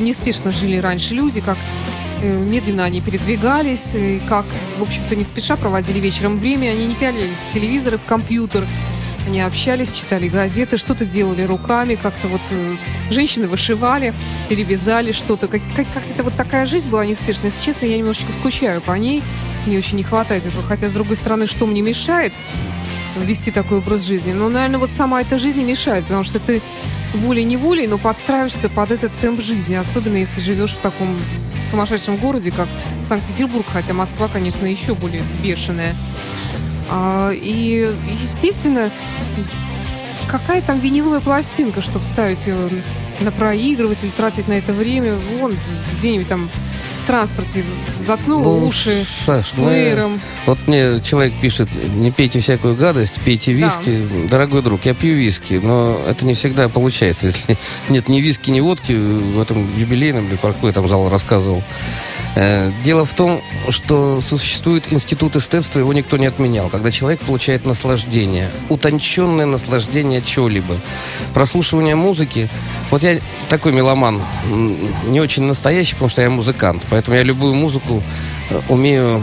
неспешно 0.00 0.50
жили 0.50 0.78
раньше 0.78 1.12
люди, 1.12 1.42
как 1.42 1.58
Э, 1.58 2.01
медленно 2.22 2.84
они 2.84 3.00
передвигались, 3.00 3.94
и 3.94 4.20
как, 4.28 4.46
в 4.78 4.82
общем-то, 4.82 5.16
не 5.16 5.24
спеша 5.24 5.56
проводили 5.56 5.98
вечером 5.98 6.38
время, 6.38 6.70
они 6.70 6.86
не 6.86 6.94
пялились 6.94 7.36
в 7.36 7.52
телевизор, 7.52 7.98
в 7.98 8.04
компьютер, 8.04 8.64
они 9.26 9.40
общались, 9.40 9.92
читали 9.92 10.28
газеты, 10.28 10.78
что-то 10.78 11.04
делали 11.04 11.42
руками, 11.42 11.94
как-то 11.94 12.28
вот 12.28 12.40
э, 12.50 12.76
женщины 13.10 13.46
вышивали, 13.46 14.12
перевязали 14.48 15.12
что-то. 15.12 15.46
Как, 15.46 15.60
как, 15.76 15.86
как-то 15.92 16.24
вот 16.24 16.36
такая 16.36 16.66
жизнь 16.66 16.88
была 16.88 17.06
неспешная. 17.06 17.50
Если 17.50 17.64
честно, 17.64 17.86
я 17.86 17.98
немножечко 17.98 18.32
скучаю 18.32 18.80
по 18.80 18.92
ней, 18.92 19.22
мне 19.66 19.78
очень 19.78 19.96
не 19.96 20.02
хватает 20.02 20.44
этого. 20.44 20.64
Хотя, 20.64 20.88
с 20.88 20.92
другой 20.92 21.16
стороны, 21.16 21.46
что 21.46 21.66
мне 21.66 21.82
мешает 21.82 22.32
вести 23.16 23.52
такой 23.52 23.78
образ 23.78 24.02
жизни? 24.02 24.32
Ну, 24.32 24.48
наверное, 24.48 24.78
вот 24.78 24.90
сама 24.90 25.20
эта 25.20 25.38
жизнь 25.38 25.62
мешает, 25.62 26.04
потому 26.04 26.24
что 26.24 26.40
ты 26.40 26.60
волей-неволей, 27.14 27.86
но 27.86 27.98
подстраиваешься 27.98 28.68
под 28.68 28.90
этот 28.90 29.12
темп 29.20 29.42
жизни, 29.42 29.74
особенно 29.74 30.16
если 30.16 30.40
живешь 30.40 30.72
в 30.72 30.78
таком 30.78 31.18
сумасшедшем 31.68 32.16
городе, 32.16 32.50
как 32.50 32.68
Санкт-Петербург, 33.02 33.66
хотя 33.70 33.92
Москва, 33.92 34.28
конечно, 34.28 34.66
еще 34.66 34.94
более 34.94 35.22
бешеная. 35.42 35.94
А, 36.90 37.30
и, 37.30 37.94
естественно, 38.10 38.90
какая 40.28 40.62
там 40.62 40.80
виниловая 40.80 41.20
пластинка, 41.20 41.80
чтобы 41.80 42.04
ставить 42.06 42.46
ее 42.46 42.56
на 43.20 43.30
проигрыватель, 43.30 44.10
тратить 44.10 44.48
на 44.48 44.54
это 44.54 44.72
время, 44.72 45.16
вон, 45.38 45.56
где-нибудь 45.98 46.28
там 46.28 46.50
в 47.02 47.04
транспорте 47.04 47.64
заткнул 47.98 48.42
ну, 48.42 48.66
уши 48.66 48.94
Саш, 49.04 49.50
плеером. 49.50 50.12
Мы, 50.12 50.20
вот 50.46 50.58
мне 50.68 51.00
человек 51.00 51.34
пишет, 51.40 51.68
не 51.96 52.12
пейте 52.12 52.38
всякую 52.38 52.76
гадость, 52.76 53.20
пейте 53.24 53.52
виски. 53.52 54.06
Да. 54.24 54.28
Дорогой 54.30 54.62
друг, 54.62 54.84
я 54.84 54.94
пью 54.94 55.14
виски, 55.16 55.54
но 55.60 56.00
это 56.06 56.24
не 56.24 56.34
всегда 56.34 56.68
получается. 56.68 57.26
Если 57.26 57.58
нет 57.88 58.08
ни 58.08 58.20
виски, 58.20 58.50
ни 58.50 58.60
водки 58.60 58.92
в 58.92 59.40
этом 59.40 59.68
юбилейном, 59.76 60.28
или 60.28 60.36
про 60.36 60.52
какой 60.52 60.72
там 60.72 60.88
зал 60.88 61.10
рассказывал, 61.10 61.62
Э, 61.62 62.11
дело 62.82 63.04
в 63.04 63.12
том, 63.12 63.42
что 63.68 64.20
существует 64.20 64.92
институт 64.92 65.36
эстетства, 65.36 65.78
его 65.78 65.92
никто 65.92 66.16
не 66.16 66.26
отменял. 66.26 66.68
Когда 66.68 66.90
человек 66.90 67.20
получает 67.20 67.66
наслаждение, 67.66 68.50
утонченное 68.68 69.46
наслаждение 69.46 70.22
чего-либо. 70.22 70.76
Прослушивание 71.34 71.94
музыки. 71.94 72.48
Вот 72.90 73.02
я 73.02 73.18
такой 73.48 73.72
меломан, 73.72 74.22
не 75.06 75.20
очень 75.20 75.42
настоящий, 75.42 75.92
потому 75.94 76.08
что 76.08 76.22
я 76.22 76.30
музыкант. 76.30 76.86
Поэтому 76.88 77.16
я 77.16 77.22
любую 77.22 77.54
музыку 77.54 78.02
э, 78.48 78.60
умею 78.68 79.22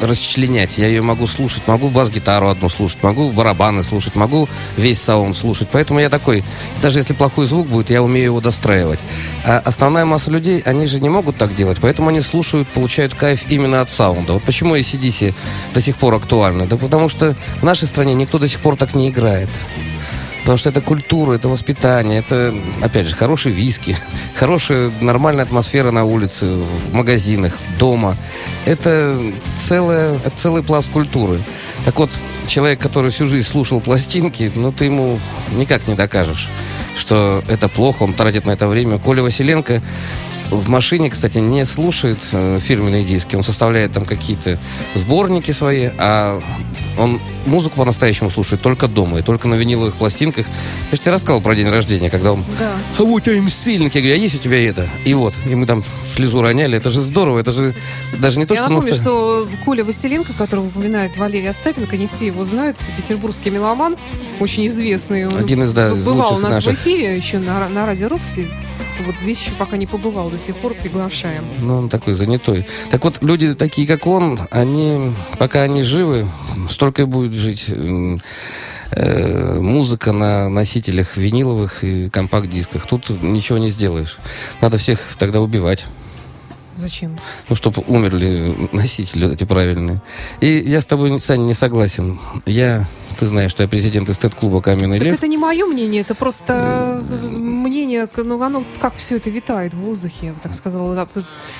расчленять. 0.00 0.78
Я 0.78 0.86
ее 0.86 1.02
могу 1.02 1.26
слушать, 1.26 1.66
могу 1.66 1.88
бас-гитару 1.88 2.48
одну 2.48 2.68
слушать, 2.68 3.02
могу 3.02 3.32
барабаны 3.32 3.82
слушать, 3.82 4.14
могу 4.14 4.48
весь 4.76 5.00
саунд 5.00 5.36
слушать. 5.36 5.68
Поэтому 5.70 6.00
я 6.00 6.10
такой, 6.10 6.44
даже 6.82 6.98
если 6.98 7.14
плохой 7.14 7.46
звук 7.46 7.68
будет, 7.68 7.90
я 7.90 8.02
умею 8.02 8.26
его 8.26 8.40
достраивать. 8.40 9.00
А 9.44 9.58
основная 9.64 10.04
масса 10.04 10.30
людей, 10.30 10.60
они 10.60 10.86
же 10.86 11.00
не 11.00 11.08
могут 11.08 11.36
так 11.36 11.54
делать, 11.54 11.78
поэтому 11.80 12.08
они 12.08 12.20
слушают, 12.20 12.68
получают 12.68 13.14
кайф 13.14 13.44
именно 13.48 13.80
от 13.80 13.90
саунда. 13.90 14.34
Вот 14.34 14.42
почему 14.44 14.76
ACDC 14.76 15.34
до 15.74 15.80
сих 15.80 15.96
пор 15.96 16.14
актуальны? 16.14 16.66
Да 16.66 16.76
потому 16.76 17.08
что 17.08 17.36
в 17.60 17.62
нашей 17.62 17.88
стране 17.88 18.14
никто 18.14 18.38
до 18.38 18.48
сих 18.48 18.60
пор 18.60 18.76
так 18.76 18.94
не 18.94 19.08
играет. 19.08 19.48
Потому 20.48 20.60
что 20.60 20.70
это 20.70 20.80
культура, 20.80 21.34
это 21.34 21.46
воспитание, 21.50 22.20
это, 22.20 22.54
опять 22.80 23.06
же, 23.06 23.14
хорошие 23.14 23.54
виски, 23.54 23.94
хорошая 24.34 24.90
нормальная 25.02 25.44
атмосфера 25.44 25.90
на 25.90 26.04
улице, 26.04 26.46
в 26.46 26.94
магазинах, 26.94 27.58
дома. 27.78 28.16
Это, 28.64 29.20
это 29.70 30.30
целый 30.36 30.62
пласт 30.62 30.90
культуры. 30.90 31.42
Так 31.84 31.98
вот, 31.98 32.10
человек, 32.46 32.80
который 32.80 33.10
всю 33.10 33.26
жизнь 33.26 33.46
слушал 33.46 33.82
пластинки, 33.82 34.50
ну, 34.56 34.72
ты 34.72 34.86
ему 34.86 35.20
никак 35.52 35.86
не 35.86 35.92
докажешь, 35.92 36.48
что 36.96 37.44
это 37.46 37.68
плохо, 37.68 38.04
он 38.04 38.14
тратит 38.14 38.46
на 38.46 38.52
это 38.52 38.68
время. 38.68 38.98
Коля 38.98 39.22
Василенко 39.22 39.82
в 40.50 40.70
машине, 40.70 41.10
кстати, 41.10 41.40
не 41.40 41.66
слушает 41.66 42.26
э, 42.32 42.58
фирменные 42.58 43.04
диски. 43.04 43.36
Он 43.36 43.42
составляет 43.42 43.92
там 43.92 44.06
какие-то 44.06 44.58
сборники 44.94 45.50
свои, 45.50 45.90
а 45.98 46.40
он 46.96 47.20
музыку 47.48 47.76
по-настоящему 47.76 48.30
слушает 48.30 48.62
только 48.62 48.88
дома 48.88 49.18
и 49.18 49.22
только 49.22 49.48
на 49.48 49.54
виниловых 49.54 49.96
пластинках. 49.96 50.46
Я 50.90 50.96
же 50.96 51.00
тебе 51.00 51.12
рассказывал 51.12 51.40
про 51.40 51.54
день 51.54 51.68
рождения, 51.68 52.10
когда 52.10 52.32
он... 52.32 52.44
Да. 52.58 52.72
А 52.98 53.02
вот 53.02 53.26
я 53.26 53.34
им 53.34 53.48
сильник. 53.48 53.94
Я 53.94 54.00
говорю, 54.00 54.16
а 54.16 54.18
есть 54.18 54.34
у 54.34 54.38
тебя 54.38 54.68
это? 54.68 54.88
И 55.04 55.14
вот. 55.14 55.34
И 55.46 55.54
мы 55.54 55.66
там 55.66 55.82
слезу 56.06 56.42
роняли. 56.42 56.76
Это 56.76 56.90
же 56.90 57.00
здорово. 57.00 57.38
Это 57.38 57.50
же 57.50 57.74
даже 58.18 58.38
не 58.38 58.46
то, 58.46 58.54
я 58.54 58.62
что... 58.62 58.72
Я 58.72 58.76
напомню, 58.76 58.96
что 58.96 59.48
Коля 59.64 59.84
Василенко, 59.84 60.32
которого 60.34 60.66
упоминает 60.66 61.16
Валерий 61.16 61.48
Остапенко, 61.48 61.96
не 61.96 62.06
все 62.06 62.26
его 62.26 62.44
знают. 62.44 62.76
Это 62.80 63.00
петербургский 63.00 63.50
меломан, 63.50 63.96
очень 64.40 64.66
известный. 64.68 65.26
Он 65.26 65.36
Один 65.36 65.62
из, 65.62 65.72
да, 65.72 65.92
из 65.94 66.04
бывал 66.04 66.36
у 66.36 66.38
нас 66.38 66.54
наших... 66.54 66.78
в 66.78 66.82
эфире 66.82 67.16
еще 67.16 67.38
на, 67.38 67.68
на 67.68 67.86
радио 67.86 68.08
Рокси. 68.08 68.48
Вот 69.06 69.16
здесь 69.16 69.40
еще 69.40 69.52
пока 69.52 69.76
не 69.76 69.86
побывал, 69.86 70.28
до 70.28 70.38
сих 70.38 70.56
пор 70.56 70.74
приглашаем. 70.74 71.44
Ну, 71.60 71.76
он 71.76 71.88
такой 71.88 72.14
занятой. 72.14 72.66
Так 72.90 73.04
вот, 73.04 73.22
люди 73.22 73.54
такие, 73.54 73.86
как 73.86 74.06
он, 74.08 74.40
они, 74.50 75.12
пока 75.38 75.62
они 75.62 75.84
живы, 75.84 76.26
столько 76.68 77.02
и 77.02 77.04
будет 77.04 77.34
жить 77.34 77.70
э, 77.70 79.58
музыка 79.60 80.12
на 80.12 80.48
носителях 80.48 81.16
виниловых 81.16 81.84
и 81.84 82.08
компакт-дисках. 82.08 82.86
Тут 82.86 83.10
ничего 83.22 83.58
не 83.58 83.68
сделаешь. 83.68 84.18
Надо 84.60 84.78
всех 84.78 85.00
тогда 85.18 85.40
убивать. 85.40 85.86
Зачем? 86.76 87.18
Ну, 87.48 87.56
чтобы 87.56 87.82
умерли 87.88 88.68
носители 88.72 89.32
эти 89.32 89.44
правильные. 89.44 90.00
И 90.40 90.46
я 90.46 90.80
с 90.80 90.86
тобой, 90.86 91.18
Саня, 91.20 91.42
не 91.42 91.54
согласен. 91.54 92.20
Я 92.46 92.86
ты 93.18 93.26
знаешь, 93.26 93.50
что 93.50 93.64
я 93.64 93.68
президент 93.68 94.08
эстет-клуба 94.08 94.62
«Каменный 94.62 94.98
так 94.98 95.06
лев». 95.06 95.16
это 95.16 95.26
не 95.26 95.36
мое 95.36 95.66
мнение, 95.66 96.02
это 96.02 96.14
просто 96.14 97.02
мнение, 97.10 98.08
ну, 98.16 98.40
оно 98.40 98.64
как 98.80 98.94
все 98.96 99.16
это 99.16 99.28
витает 99.28 99.74
в 99.74 99.78
воздухе, 99.78 100.26
я 100.26 100.32
бы 100.32 100.38
так 100.42 100.54
сказала. 100.54 101.08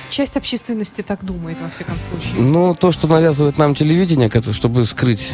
Часть 0.09 0.37
общественности 0.37 1.01
так 1.01 1.23
думает, 1.23 1.57
во 1.61 1.69
всяком 1.69 1.95
случае. 2.09 2.41
Ну, 2.41 2.75
то, 2.75 2.91
что 2.91 3.07
навязывает 3.07 3.57
нам 3.57 3.75
телевидение, 3.75 4.31
чтобы 4.53 4.85
скрыть 4.85 5.33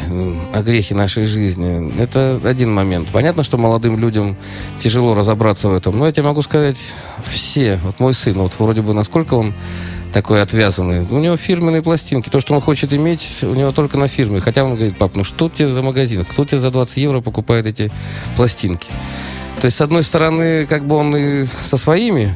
огрехи 0.52 0.94
нашей 0.94 1.26
жизни, 1.26 1.92
это 2.00 2.40
один 2.44 2.74
момент. 2.74 3.08
Понятно, 3.12 3.42
что 3.42 3.56
молодым 3.56 3.98
людям 3.98 4.36
тяжело 4.78 5.14
разобраться 5.14 5.68
в 5.68 5.74
этом, 5.74 5.96
но 5.98 6.06
я 6.06 6.12
тебе 6.12 6.24
могу 6.24 6.42
сказать, 6.42 6.78
все, 7.24 7.78
вот 7.84 8.00
мой 8.00 8.14
сын, 8.14 8.36
вот 8.36 8.54
вроде 8.58 8.82
бы 8.82 8.94
насколько 8.94 9.34
он 9.34 9.54
такой 10.16 10.40
отвязанный. 10.40 11.02
У 11.02 11.18
него 11.18 11.36
фирменные 11.36 11.82
пластинки. 11.82 12.30
То, 12.30 12.40
что 12.40 12.54
он 12.54 12.62
хочет 12.62 12.94
иметь, 12.94 13.40
у 13.42 13.54
него 13.54 13.70
только 13.72 13.98
на 13.98 14.08
фирме. 14.08 14.40
Хотя 14.40 14.64
он 14.64 14.74
говорит, 14.74 14.96
пап, 14.96 15.14
ну 15.14 15.24
что 15.24 15.50
тебе 15.50 15.68
за 15.68 15.82
магазин? 15.82 16.24
Кто 16.24 16.46
тебе 16.46 16.58
за 16.58 16.70
20 16.70 16.96
евро 16.96 17.20
покупает 17.20 17.66
эти 17.66 17.92
пластинки? 18.34 18.88
То 19.60 19.66
есть, 19.66 19.76
с 19.76 19.82
одной 19.82 20.02
стороны, 20.02 20.64
как 20.64 20.86
бы 20.86 20.96
он 20.96 21.14
и 21.14 21.44
со 21.44 21.76
своими 21.76 22.34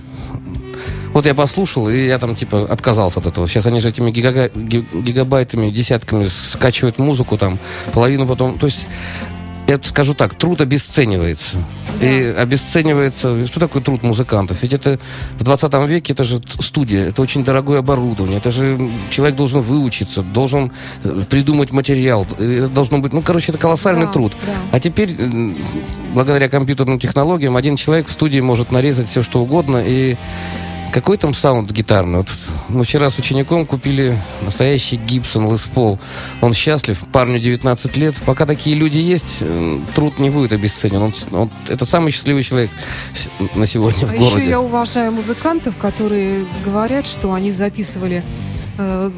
вот 1.15 1.25
я 1.25 1.35
послушал, 1.35 1.89
и 1.89 2.07
я 2.07 2.19
там, 2.19 2.37
типа, 2.37 2.67
отказался 2.69 3.21
от 3.21 3.27
этого. 3.27 3.49
Сейчас 3.49 3.65
они 3.65 3.81
же 3.81 3.89
этими 3.89 4.11
гига 4.11 4.51
гигабайтами, 4.51 5.71
десятками 5.71 6.27
скачивают 6.27 6.99
музыку, 6.99 7.39
там, 7.39 7.59
половину 7.95 8.27
потом... 8.27 8.59
То 8.59 8.67
есть 8.67 8.89
я 9.71 9.79
скажу 9.83 10.15
так, 10.15 10.35
труд 10.35 10.61
обесценивается. 10.61 11.59
Да. 12.01 12.07
И 12.07 12.25
обесценивается... 12.25 13.47
Что 13.47 13.61
такое 13.61 13.83
труд 13.83 14.03
музыкантов? 14.03 14.63
Ведь 14.63 14.73
это 14.73 14.99
в 15.39 15.45
20 15.45 15.73
веке 15.89 16.13
это 16.13 16.25
же 16.25 16.41
студия, 16.59 17.07
это 17.07 17.23
очень 17.23 17.45
дорогое 17.45 17.79
оборудование, 17.79 18.39
это 18.39 18.51
же 18.51 18.91
человек 19.11 19.37
должен 19.37 19.61
выучиться, 19.61 20.23
должен 20.23 20.73
э, 21.05 21.23
придумать 21.31 21.71
материал, 21.71 22.27
это 22.39 22.69
должно 22.69 22.99
быть... 22.99 23.13
Ну, 23.13 23.23
короче, 23.23 23.53
это 23.53 23.59
колоссальный 23.59 24.07
да, 24.07 24.13
труд. 24.13 24.33
Да. 24.45 24.53
А 24.73 24.81
теперь, 24.81 25.17
благодаря 26.15 26.49
компьютерным 26.49 26.99
технологиям, 26.99 27.57
один 27.57 27.77
человек 27.77 28.09
в 28.09 28.11
студии 28.11 28.41
может 28.41 28.73
нарезать 28.73 29.09
все, 29.09 29.23
что 29.23 29.41
угодно, 29.41 29.83
и 29.87 30.17
какой 30.93 31.17
там 31.17 31.35
саунд 31.35 31.71
гитарный? 31.73 32.19
Вот 32.19 32.29
мы 32.69 32.85
вчера 32.85 33.11
с 33.11 33.19
учеником 33.19 33.67
купили 33.67 34.19
настоящий 34.43 34.97
Гибсон 34.97 35.51
Лес 35.51 35.63
Пол. 35.63 35.99
Он 36.41 36.53
счастлив, 36.53 37.03
парню 37.13 37.39
19 37.39 37.97
лет. 37.97 38.15
Пока 38.27 38.47
такие 38.47 38.77
люди 38.77 38.99
есть, 38.99 39.39
э, 39.41 39.79
труд 39.95 40.19
не 40.19 40.31
будет 40.31 40.53
обесценен. 40.53 41.03
Он, 41.03 41.15
он, 41.33 41.51
это 41.69 41.87
самый 41.87 42.13
счастливый 42.13 42.43
человек 42.43 42.71
на 43.55 43.67
сегодня 43.67 44.05
а 44.05 44.07
в 44.07 44.17
городе. 44.17 44.43
Еще 44.43 44.51
я 44.51 44.61
уважаю 44.61 45.13
музыкантов, 45.13 45.77
которые 45.77 46.47
говорят, 46.65 47.07
что 47.07 47.33
они 47.33 47.51
записывали 47.51 48.25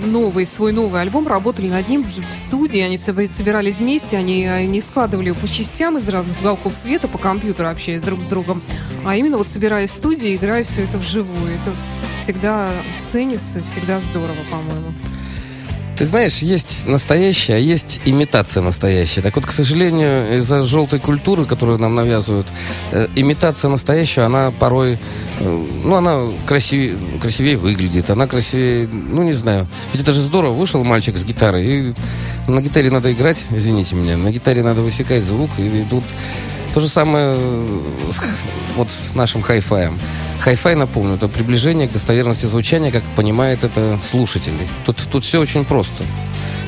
новый, 0.07 0.47
свой 0.47 0.73
новый 0.73 1.01
альбом, 1.01 1.27
работали 1.27 1.69
над 1.69 1.89
ним 1.89 2.05
в 2.05 2.33
студии, 2.33 2.81
они 2.81 2.97
собирались 2.97 3.79
вместе, 3.79 4.17
они 4.17 4.43
не 4.67 4.81
складывали 4.81 5.29
его 5.29 5.39
по 5.39 5.49
частям 5.49 5.99
из 5.99 6.09
разных 6.09 6.41
уголков 6.41 6.75
света, 6.75 7.09
по 7.09 7.19
компьютеру 7.19 7.69
общаясь 7.69 8.03
друг 8.03 8.23
с 8.23 8.27
другом, 8.27 8.63
а 9.05 9.17
именно 9.17 9.39
вот 9.39 9.49
собираясь 9.49 9.91
в 9.91 9.95
студии, 9.95 10.37
играя 10.37 10.65
все 10.65 10.83
это 10.83 10.99
вживую. 10.99 11.53
Это 11.53 11.75
всегда 12.19 12.71
ценится, 13.01 13.63
всегда 13.65 14.01
здорово, 14.01 14.37
по-моему. 14.51 14.93
Ты 15.97 16.07
знаешь, 16.07 16.39
есть 16.39 16.87
настоящая, 16.87 17.55
а 17.55 17.59
есть 17.59 18.01
имитация 18.07 18.63
настоящая. 18.63 19.21
Так 19.21 19.37
вот, 19.37 19.47
к 19.47 19.53
сожалению, 19.53 20.39
из-за 20.39 20.63
желтой 20.63 20.99
культуры, 20.99 21.45
которую 21.45 21.79
нам 21.79 21.95
навязывают, 21.95 22.47
э, 22.93 23.09
имитация 23.15 23.69
настоящая, 23.69 24.23
она 24.23 24.51
порой, 24.51 24.99
э, 25.41 25.67
ну, 25.85 25.95
она 25.95 26.19
красивее, 26.47 26.97
красивее 27.21 27.57
выглядит, 27.57 28.11
она 28.11 28.27
красивее, 28.27 28.89
ну, 28.89 29.23
не 29.23 29.35
знаю. 29.35 29.67
Ведь 29.93 30.03
это 30.03 30.15
же 30.15 30.23
здорово, 30.23 30.55
вышел 30.55 30.83
мальчик 30.83 31.17
с 31.17 31.25
гитарой, 31.25 31.65
и 31.65 31.95
на 32.49 32.63
гитаре 32.63 32.91
надо 32.91 33.13
играть, 33.13 33.39
извините 33.51 33.95
меня, 33.95 34.17
на 34.17 34.33
гитаре 34.33 34.63
надо 34.63 34.83
высекать 34.83 35.25
звук, 35.25 35.51
и 35.59 35.85
тут 35.89 36.05
то 36.73 36.81
же 36.81 36.89
самое 36.89 37.39
вот 38.77 38.91
с 38.91 39.15
нашим 39.15 39.43
хай-фаем. 39.43 39.99
Хай-фай, 40.41 40.75
напомню, 40.75 41.15
это 41.15 41.29
приближение 41.29 41.89
к 41.89 41.93
достоверности 41.93 42.47
звучания, 42.47 42.91
как 42.91 43.05
понимает 43.15 43.65
это 43.65 44.01
слушатели. 44.03 44.69
Тут, 44.85 44.97
тут 45.11 45.25
все 45.25 45.41
очень 45.41 45.65
просто. 45.65 46.05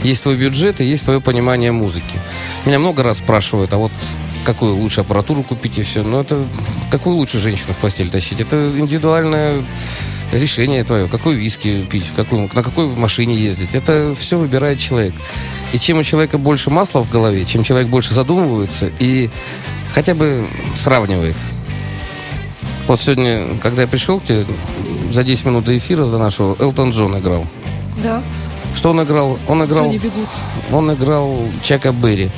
Есть 0.02 0.22
твой 0.22 0.36
бюджет 0.36 0.80
и 0.80 0.84
есть 0.84 1.04
твое 1.04 1.20
понимание 1.20 1.72
музыки. 1.72 2.20
Меня 2.66 2.78
много 2.78 3.02
раз 3.02 3.18
спрашивают, 3.18 3.72
а 3.72 3.78
вот 3.78 3.92
какую 4.44 4.76
лучше 4.76 5.00
аппаратуру 5.00 5.42
купить 5.42 5.78
и 5.78 5.82
все. 5.82 6.02
Но 6.02 6.20
это 6.20 6.46
какую 6.90 7.16
лучше 7.16 7.38
женщину 7.38 7.72
в 7.72 7.78
постель 7.78 8.10
тащить? 8.10 8.40
Это 8.40 8.70
индивидуальное 8.76 9.64
решение 10.32 10.84
твое. 10.84 11.08
Какой 11.08 11.34
виски 11.34 11.84
пить, 11.84 12.10
какую, 12.14 12.50
на 12.52 12.62
какой 12.62 12.86
машине 12.88 13.34
ездить. 13.34 13.74
Это 13.74 14.14
все 14.18 14.38
выбирает 14.38 14.78
человек. 14.78 15.14
И 15.72 15.78
чем 15.78 15.98
у 15.98 16.02
человека 16.02 16.38
больше 16.38 16.70
масла 16.70 17.02
в 17.02 17.10
голове, 17.10 17.44
чем 17.44 17.64
человек 17.64 17.88
больше 17.88 18.14
задумывается 18.14 18.92
и 18.98 19.30
хотя 19.94 20.14
бы 20.14 20.46
сравнивает. 20.74 21.37
Вот 22.87 23.00
сегодня, 23.00 23.57
когда 23.62 23.83
я 23.83 23.88
пришел 23.88 24.20
к 24.20 24.24
тебе, 24.24 24.44
за 25.11 25.22
10 25.22 25.46
минут 25.46 25.64
до 25.64 25.76
эфира 25.76 26.04
до 26.04 26.18
нашего, 26.18 26.57
Элтон 26.59 26.90
Джон 26.90 27.18
играл. 27.18 27.46
Да. 28.02 28.22
Что 28.74 28.90
он 28.90 29.02
играл? 29.02 29.38
Он 29.46 29.64
играл... 29.64 29.94
Он 30.72 30.92
играл 30.92 31.38
Чака 31.62 31.92
Берри. 31.92 32.30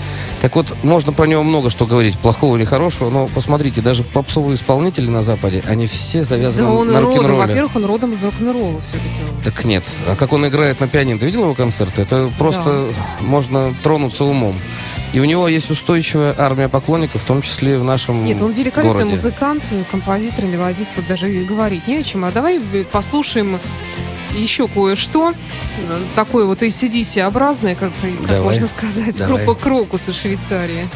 Так 0.42 0.54
вот, 0.54 0.76
можно 0.84 1.12
про 1.12 1.26
него 1.26 1.42
много 1.42 1.70
что 1.70 1.86
говорить, 1.86 2.18
плохого 2.18 2.56
или 2.56 2.64
хорошего, 2.64 3.08
но 3.08 3.26
посмотрите, 3.26 3.80
даже 3.80 4.04
попсовые 4.04 4.56
исполнители 4.56 5.08
на 5.08 5.22
Западе, 5.22 5.62
они 5.66 5.86
все 5.86 6.24
завязаны 6.24 6.68
да 6.68 6.74
он 6.74 6.92
на 6.92 7.00
рок-н-ролле. 7.00 7.46
Во-первых, 7.46 7.76
он 7.76 7.84
родом 7.86 8.12
из 8.12 8.22
рок-н-ролла 8.22 8.80
все-таки. 8.82 9.08
Так 9.42 9.64
нет. 9.64 9.84
А 10.06 10.14
как 10.14 10.34
он 10.34 10.46
играет 10.46 10.78
на 10.78 10.88
пианино? 10.88 11.18
Ты 11.18 11.26
видел 11.26 11.44
его 11.44 11.54
концерты? 11.54 12.02
Это 12.02 12.30
просто 12.38 12.88
да. 12.88 13.24
можно 13.24 13.74
тронуться 13.82 14.24
умом. 14.24 14.56
И 15.12 15.20
у 15.20 15.24
него 15.24 15.48
есть 15.48 15.70
устойчивая 15.70 16.34
армия 16.36 16.68
поклонников, 16.68 17.22
в 17.22 17.24
том 17.24 17.42
числе 17.42 17.78
в 17.78 17.84
нашем 17.84 18.24
Нет, 18.24 18.40
он 18.42 18.52
великолепный 18.52 18.92
городе. 18.92 19.10
музыкант, 19.10 19.62
композитор, 19.90 20.44
мелодист, 20.44 20.94
тут 20.94 21.06
даже 21.06 21.32
и 21.32 21.44
говорить 21.44 21.86
не 21.86 21.96
о 21.96 22.02
чем. 22.02 22.24
А 22.24 22.32
давай 22.32 22.60
послушаем 22.90 23.58
еще 24.36 24.68
кое-что. 24.68 25.32
Такое 26.14 26.46
вот 26.46 26.62
ACDC-образное, 26.62 27.74
как, 27.74 27.92
как 28.26 28.42
можно 28.42 28.66
сказать, 28.66 29.16
Давай. 29.16 29.44
группа 29.44 29.60
Крокус 29.60 30.08
из 30.08 30.18
Швейцарии. 30.18 30.88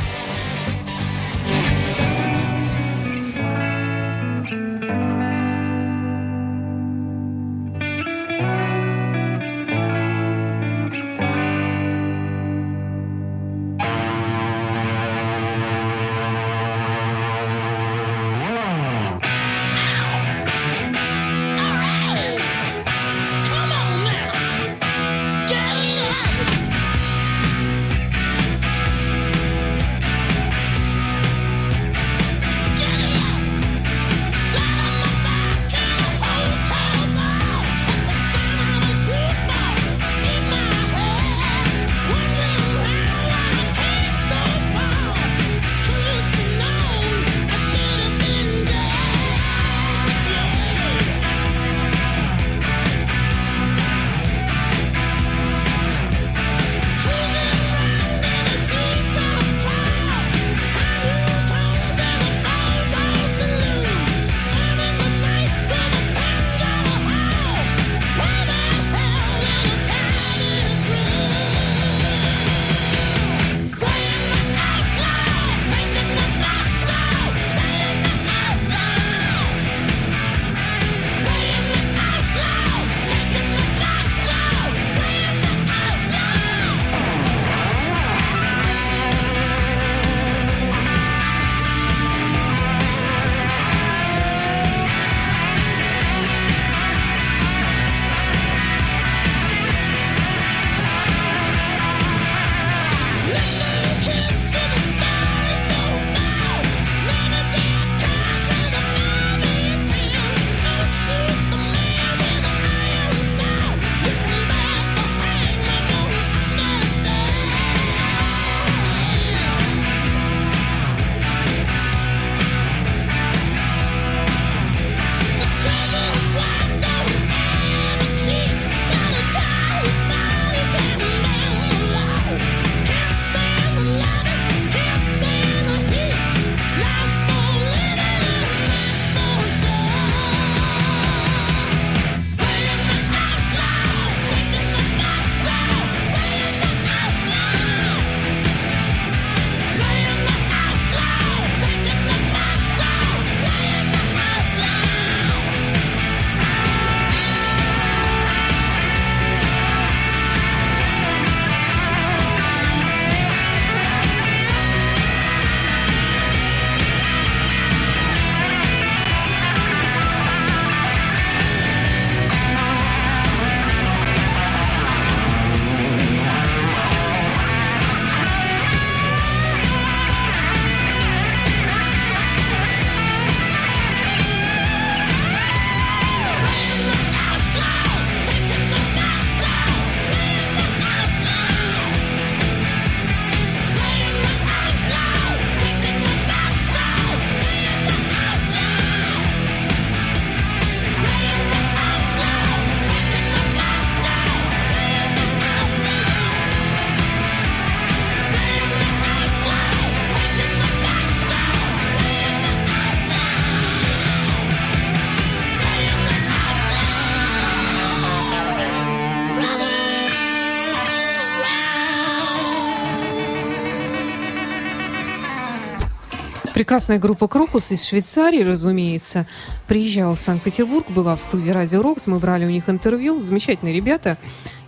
Прекрасная 226.61 226.99
группа 226.99 227.27
Крокус 227.27 227.71
из 227.71 227.87
Швейцарии, 227.87 228.43
разумеется, 228.43 229.25
приезжала 229.67 230.15
в 230.15 230.21
Санкт-Петербург, 230.21 230.85
была 230.91 231.17
в 231.17 231.23
студии 231.23 231.51
Радио 231.51 231.81
Рокс, 231.81 232.07
мы 232.07 232.19
брали 232.19 232.45
у 232.45 232.51
них 232.51 232.69
интервью, 232.69 233.23
замечательные 233.23 233.75
ребята, 233.75 234.19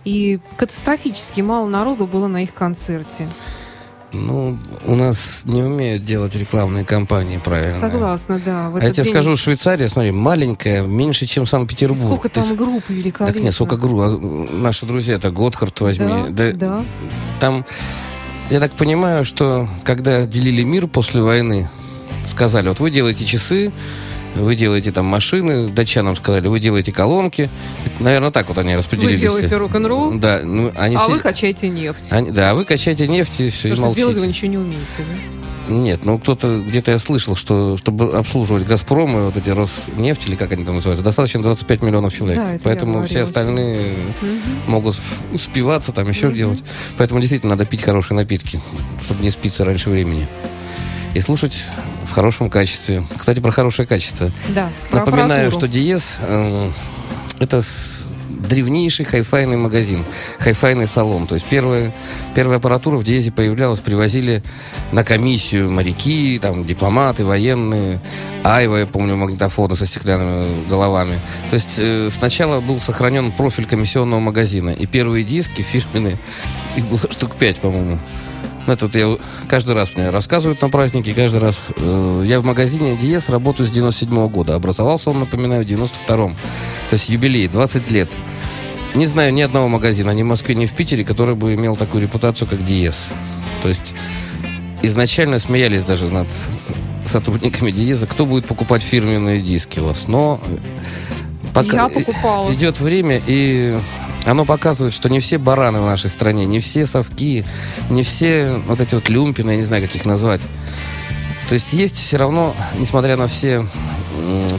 и 0.03 0.39
катастрофически 0.57 1.41
мало 1.41 1.69
народу 1.69 2.07
было 2.07 2.25
на 2.25 2.41
их 2.41 2.55
концерте. 2.55 3.29
Ну, 4.11 4.57
у 4.87 4.95
нас 4.95 5.43
не 5.45 5.61
умеют 5.61 6.03
делать 6.03 6.35
рекламные 6.35 6.83
кампании 6.83 7.37
правильно. 7.37 7.75
Согласна, 7.75 8.41
да. 8.43 8.71
А 8.73 8.83
я 8.83 8.91
тебе 8.91 9.03
день... 9.03 9.13
скажу, 9.13 9.35
Швейцария, 9.35 9.87
смотри, 9.87 10.11
маленькая, 10.11 10.81
меньше, 10.81 11.27
чем 11.27 11.45
Санкт-Петербург. 11.45 12.01
Сколько 12.01 12.29
там 12.29 12.43
есть... 12.43 12.55
групп 12.55 12.89
великолепно. 12.89 13.35
Так 13.35 13.43
нет, 13.43 13.53
сколько 13.53 13.77
групп. 13.77 13.99
А, 14.01 14.17
наши 14.51 14.87
друзья, 14.87 15.13
это 15.13 15.29
Готхард 15.29 15.79
возьми. 15.81 16.07
Да, 16.07 16.27
да. 16.29 16.51
да. 16.53 16.85
Там, 17.39 17.63
я 18.49 18.59
так 18.59 18.71
понимаю, 18.71 19.23
что 19.23 19.69
когда 19.83 20.25
делили 20.25 20.63
мир 20.63 20.87
после 20.87 21.21
войны, 21.21 21.69
сказали, 22.27 22.67
вот 22.67 22.79
вы 22.79 22.91
делаете 22.91 23.25
часы, 23.25 23.71
вы 24.35 24.55
делаете 24.55 24.91
там 24.91 25.05
машины, 25.05 25.69
датчанам 25.69 26.15
сказали, 26.15 26.47
вы 26.47 26.59
делаете 26.59 26.91
колонки. 26.91 27.49
Наверное, 27.99 28.31
так 28.31 28.47
вот 28.47 28.57
они 28.57 28.75
распределились. 28.75 29.19
Вы 29.19 29.27
делаете 29.27 29.57
рок-н-ролл, 29.57 30.13
да, 30.15 30.41
ну, 30.43 30.71
они 30.75 30.95
а 30.95 30.99
все... 30.99 31.11
вы 31.11 31.19
качаете 31.19 31.69
нефть. 31.69 32.11
Они, 32.11 32.31
да, 32.31 32.55
вы 32.55 32.65
качаете 32.65 33.07
нефть 33.07 33.39
и 33.39 33.49
все, 33.49 33.69
Потому 33.69 33.75
и 33.75 33.79
молчите. 33.87 34.01
делать 34.01 34.17
вы 34.17 34.27
ничего 34.27 34.47
не 34.49 34.57
умеете, 34.57 34.83
да? 34.97 35.43
Нет, 35.69 36.03
ну 36.03 36.19
кто-то, 36.19 36.61
где-то 36.61 36.91
я 36.91 36.97
слышал, 36.97 37.35
что 37.35 37.77
чтобы 37.77 38.17
обслуживать 38.17 38.65
«Газпром» 38.65 39.17
и 39.17 39.21
вот 39.21 39.37
эти 39.37 39.49
«Роснефть», 39.49 40.27
или 40.27 40.35
как 40.35 40.51
они 40.51 40.65
там 40.65 40.75
называются, 40.75 41.05
достаточно 41.05 41.41
25 41.41 41.81
миллионов 41.83 42.13
человек. 42.13 42.37
Да, 42.37 42.59
Поэтому 42.63 43.05
все 43.05 43.21
остальные 43.21 43.93
угу. 44.21 44.27
могут 44.67 44.99
успеваться, 45.31 45.93
там 45.93 46.09
еще 46.09 46.27
угу. 46.27 46.35
делать. 46.35 46.63
Поэтому 46.97 47.21
действительно 47.21 47.51
надо 47.51 47.65
пить 47.65 47.81
хорошие 47.81 48.17
напитки, 48.17 48.59
чтобы 49.05 49.23
не 49.23 49.31
спиться 49.31 49.63
раньше 49.63 49.89
времени. 49.89 50.27
И 51.13 51.21
слушать 51.21 51.63
в 52.07 52.11
хорошем 52.11 52.49
качестве. 52.49 53.03
Кстати, 53.17 53.39
про 53.39 53.51
хорошее 53.51 53.87
качество. 53.87 54.31
Да, 54.49 54.69
Напоминаю, 54.91 55.51
что 55.51 55.67
Диез 55.67 56.17
э, 56.21 56.71
это 57.39 57.61
древнейший 58.43 59.05
хайфайный 59.05 59.57
магазин, 59.57 60.03
хайфайный 60.39 60.87
салон. 60.87 61.27
То 61.27 61.35
есть 61.35 61.47
первая, 61.47 61.93
первая 62.35 62.57
аппаратура 62.57 62.97
в 62.97 63.03
Диезе 63.03 63.31
появлялась, 63.31 63.79
привозили 63.79 64.43
на 64.91 65.03
комиссию 65.03 65.71
моряки, 65.71 66.39
там, 66.39 66.65
дипломаты, 66.65 67.25
военные, 67.25 67.99
Айва, 68.43 68.79
я 68.79 68.85
помню, 68.85 69.15
магнитофоны 69.15 69.75
со 69.75 69.85
стеклянными 69.85 70.67
головами. 70.67 71.19
То 71.49 71.55
есть 71.55 71.75
э, 71.77 72.09
сначала 72.11 72.59
был 72.59 72.79
сохранен 72.79 73.31
профиль 73.31 73.65
комиссионного 73.65 74.19
магазина. 74.19 74.71
И 74.71 74.85
первые 74.85 75.23
диски 75.23 75.61
фирменные, 75.61 76.17
их 76.75 76.85
было 76.85 76.99
штук 76.99 77.35
пять, 77.35 77.61
по-моему. 77.61 77.99
Это 78.65 78.85
вот 78.85 78.95
я 78.95 79.17
каждый 79.49 79.75
раз 79.75 79.95
мне 79.95 80.09
рассказывают 80.09 80.61
на 80.61 80.69
празднике, 80.69 81.13
каждый 81.13 81.41
раз. 81.41 81.59
Э, 81.75 82.23
я 82.25 82.39
в 82.39 82.45
магазине 82.45 82.95
Диес 82.95 83.29
работаю 83.29 83.67
с 83.67 83.71
97 83.71 84.17
-го 84.17 84.29
года. 84.29 84.55
Образовался 84.55 85.09
он, 85.09 85.19
напоминаю, 85.19 85.65
в 85.65 85.67
92-м. 85.67 86.33
То 86.89 86.93
есть 86.93 87.09
юбилей, 87.09 87.47
20 87.47 87.91
лет. 87.91 88.11
Не 88.95 89.05
знаю 89.05 89.33
ни 89.33 89.41
одного 89.41 89.67
магазина, 89.67 90.11
ни 90.11 90.23
в 90.23 90.27
Москве, 90.27 90.55
ни 90.55 90.65
в 90.65 90.73
Питере, 90.73 91.03
который 91.03 91.35
бы 91.35 91.53
имел 91.55 91.75
такую 91.75 92.03
репутацию, 92.03 92.47
как 92.47 92.63
Диес. 92.65 93.07
То 93.61 93.67
есть 93.67 93.93
изначально 94.81 95.39
смеялись 95.39 95.83
даже 95.83 96.09
над 96.09 96.27
сотрудниками 97.05 97.71
Диеза, 97.71 98.07
кто 98.07 98.25
будет 98.25 98.45
покупать 98.45 98.81
фирменные 98.83 99.41
диски 99.41 99.79
у 99.79 99.85
вас. 99.85 100.07
Но 100.07 100.39
пока 101.53 101.87
Я 101.87 101.89
покупала. 101.89 102.53
идет 102.53 102.79
время, 102.79 103.21
и 103.25 103.77
оно 104.25 104.45
показывает, 104.45 104.93
что 104.93 105.09
не 105.09 105.19
все 105.19 105.37
бараны 105.37 105.81
в 105.81 105.85
нашей 105.85 106.09
стране, 106.09 106.45
не 106.45 106.59
все 106.59 106.85
совки, 106.85 107.43
не 107.89 108.03
все 108.03 108.61
вот 108.67 108.81
эти 108.81 108.95
вот 108.95 109.09
люмпины, 109.09 109.51
я 109.51 109.57
не 109.57 109.63
знаю, 109.63 109.83
как 109.83 109.95
их 109.95 110.05
назвать. 110.05 110.41
То 111.47 111.55
есть 111.55 111.73
есть 111.73 111.97
все 111.97 112.17
равно, 112.17 112.55
несмотря 112.77 113.17
на 113.17 113.27
все 113.27 113.67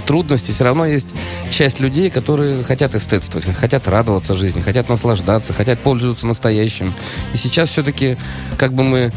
трудности, 0.06 0.50
все 0.52 0.64
равно 0.64 0.84
есть 0.84 1.08
часть 1.50 1.80
людей, 1.80 2.10
которые 2.10 2.62
хотят 2.64 2.94
эстетствовать, 2.94 3.46
хотят 3.56 3.88
радоваться 3.88 4.34
жизни, 4.34 4.60
хотят 4.60 4.88
наслаждаться, 4.88 5.52
хотят 5.52 5.80
пользоваться 5.80 6.26
настоящим. 6.26 6.92
И 7.32 7.36
сейчас 7.36 7.70
все-таки, 7.70 8.16
как 8.58 8.74
бы 8.74 8.84
мы 8.84 9.12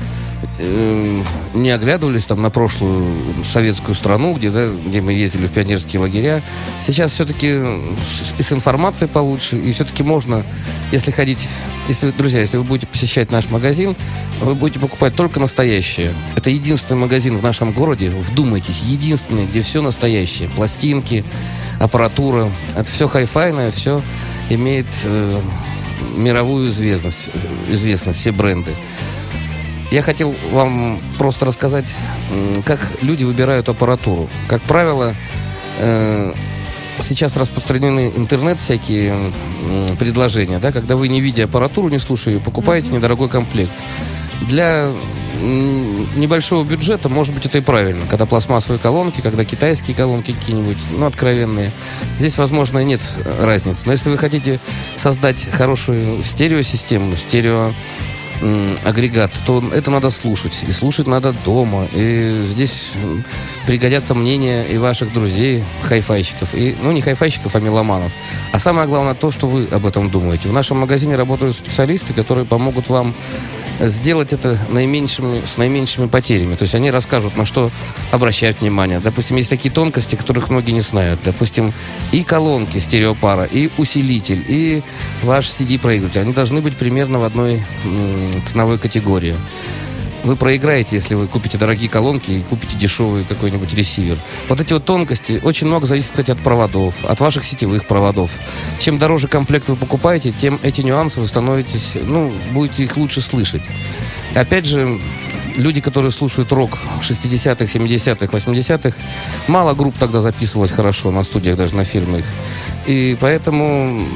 не 1.53 1.69
оглядывались 1.71 2.25
там 2.25 2.41
на 2.41 2.49
прошлую 2.49 3.43
советскую 3.43 3.95
страну, 3.95 4.35
где, 4.35 4.49
да, 4.49 4.69
где 4.69 5.01
мы 5.01 5.13
ездили 5.13 5.47
в 5.47 5.51
пионерские 5.51 6.01
лагеря. 6.01 6.43
Сейчас 6.81 7.13
все-таки 7.13 7.59
и 8.37 8.41
с 8.41 8.51
информацией 8.51 9.09
получше, 9.09 9.57
и 9.57 9.71
все-таки 9.71 10.03
можно, 10.03 10.45
если 10.91 11.11
ходить, 11.11 11.47
если, 11.87 12.11
друзья, 12.11 12.39
если 12.39 12.57
вы 12.57 12.63
будете 12.63 12.87
посещать 12.87 13.31
наш 13.31 13.49
магазин, 13.49 13.95
вы 14.41 14.55
будете 14.55 14.79
покупать 14.79 15.15
только 15.15 15.39
настоящее. 15.39 16.13
Это 16.35 16.49
единственный 16.49 16.97
магазин 16.97 17.37
в 17.37 17.43
нашем 17.43 17.71
городе, 17.71 18.09
вдумайтесь, 18.09 18.81
единственный, 18.81 19.45
где 19.45 19.61
все 19.61 19.81
настоящее. 19.81 20.49
Пластинки, 20.49 21.23
аппаратура, 21.79 22.51
это 22.75 22.91
все 22.91 23.07
хай-файное, 23.07 23.71
все 23.71 24.01
имеет 24.49 24.87
э, 25.03 25.39
мировую 26.15 26.69
известность, 26.71 27.29
известность, 27.69 28.19
все 28.19 28.31
бренды. 28.31 28.71
Я 29.91 30.01
хотел 30.01 30.35
вам 30.51 30.99
просто 31.17 31.45
рассказать, 31.45 31.95
как 32.65 32.79
люди 33.01 33.23
выбирают 33.23 33.69
аппаратуру. 33.69 34.29
Как 34.49 34.61
правило, 34.63 35.15
э, 35.79 36.33
сейчас 37.01 37.37
распространены 37.37 38.11
интернет 38.15 38.59
всякие 38.59 39.31
предложения, 39.97 40.59
да, 40.59 40.71
когда 40.71 40.97
вы, 40.97 41.07
не 41.07 41.21
видя 41.21 41.45
аппаратуру, 41.45 41.87
не 41.89 41.99
слушая 41.99 42.35
ее, 42.35 42.39
покупаете 42.41 42.89
mm-hmm. 42.89 42.95
недорогой 42.95 43.29
комплект. 43.29 43.73
Для 44.41 44.91
небольшого 45.41 46.63
бюджета, 46.63 47.09
может 47.09 47.33
быть, 47.33 47.45
это 47.45 47.59
и 47.59 47.61
правильно. 47.61 48.05
Когда 48.07 48.25
пластмассовые 48.25 48.79
колонки, 48.79 49.21
когда 49.21 49.45
китайские 49.45 49.95
колонки 49.95 50.33
какие-нибудь, 50.33 50.77
ну, 50.91 51.05
откровенные. 51.05 51.71
Здесь, 52.17 52.37
возможно, 52.37 52.83
нет 52.83 53.01
разницы. 53.39 53.83
Но 53.85 53.91
если 53.91 54.09
вы 54.09 54.17
хотите 54.17 54.59
создать 54.95 55.49
хорошую 55.49 56.23
стереосистему, 56.23 57.15
стерео 57.15 57.73
агрегат, 58.83 59.31
то 59.45 59.63
это 59.73 59.91
надо 59.91 60.09
слушать. 60.09 60.63
И 60.67 60.71
слушать 60.71 61.07
надо 61.07 61.33
дома. 61.45 61.87
И 61.93 62.43
здесь 62.45 62.91
пригодятся 63.65 64.15
мнения 64.15 64.63
и 64.63 64.77
ваших 64.77 65.13
друзей, 65.13 65.63
хайфайщиков. 65.81 66.53
И, 66.53 66.75
ну, 66.81 66.91
не 66.91 67.01
хайфайщиков, 67.01 67.55
а 67.55 67.59
меломанов. 67.59 68.11
А 68.51 68.59
самое 68.59 68.87
главное 68.87 69.13
то, 69.13 69.31
что 69.31 69.47
вы 69.47 69.67
об 69.71 69.85
этом 69.85 70.09
думаете. 70.09 70.49
В 70.49 70.53
нашем 70.53 70.77
магазине 70.77 71.15
работают 71.15 71.55
специалисты, 71.55 72.13
которые 72.13 72.45
помогут 72.45 72.89
вам 72.89 73.13
сделать 73.79 74.33
это 74.33 74.57
наименьшими, 74.69 75.45
с 75.45 75.57
наименьшими 75.57 76.07
потерями. 76.07 76.55
То 76.55 76.63
есть 76.63 76.75
они 76.75 76.91
расскажут, 76.91 77.35
на 77.37 77.45
что 77.45 77.71
обращают 78.11 78.61
внимание. 78.61 78.99
Допустим, 78.99 79.37
есть 79.37 79.49
такие 79.49 79.73
тонкости, 79.73 80.15
которых 80.15 80.49
многие 80.49 80.71
не 80.71 80.81
знают. 80.81 81.19
Допустим, 81.23 81.73
и 82.11 82.23
колонки 82.23 82.77
стереопара, 82.77 83.43
и 83.43 83.69
усилитель, 83.77 84.43
и 84.47 84.83
ваш 85.23 85.47
CD-проигрыватель. 85.47 86.21
Они 86.21 86.33
должны 86.33 86.61
быть 86.61 86.75
примерно 86.75 87.19
в 87.19 87.23
одной 87.23 87.63
ценовой 88.45 88.77
категории 88.77 89.35
вы 90.27 90.35
проиграете, 90.35 90.95
если 90.95 91.15
вы 91.15 91.27
купите 91.27 91.57
дорогие 91.57 91.89
колонки 91.89 92.31
и 92.31 92.41
купите 92.41 92.77
дешевый 92.77 93.23
какой-нибудь 93.23 93.73
ресивер. 93.73 94.17
Вот 94.49 94.61
эти 94.61 94.73
вот 94.73 94.85
тонкости 94.85 95.39
очень 95.43 95.67
много 95.67 95.87
зависит, 95.87 96.11
кстати, 96.11 96.31
от 96.31 96.39
проводов, 96.39 96.93
от 97.03 97.19
ваших 97.19 97.43
сетевых 97.43 97.87
проводов. 97.87 98.29
Чем 98.79 98.97
дороже 98.97 99.27
комплект 99.27 99.67
вы 99.69 99.75
покупаете, 99.75 100.31
тем 100.31 100.59
эти 100.61 100.81
нюансы 100.81 101.19
вы 101.19 101.27
становитесь, 101.27 101.93
ну, 101.95 102.33
будете 102.51 102.83
их 102.83 102.97
лучше 102.97 103.21
слышать. 103.21 103.61
Опять 104.35 104.65
же, 104.65 104.99
люди, 105.55 105.81
которые 105.81 106.11
слушают 106.11 106.51
рок 106.51 106.77
60-х, 107.01 107.65
70-х, 107.65 108.25
80-х, 108.25 108.97
мало 109.47 109.73
групп 109.73 109.95
тогда 109.97 110.21
записывалось 110.21 110.71
хорошо 110.71 111.11
на 111.11 111.23
студиях, 111.23 111.57
даже 111.57 111.75
на 111.75 111.83
фирмах. 111.83 112.25
И 112.85 113.17
поэтому, 113.19 114.07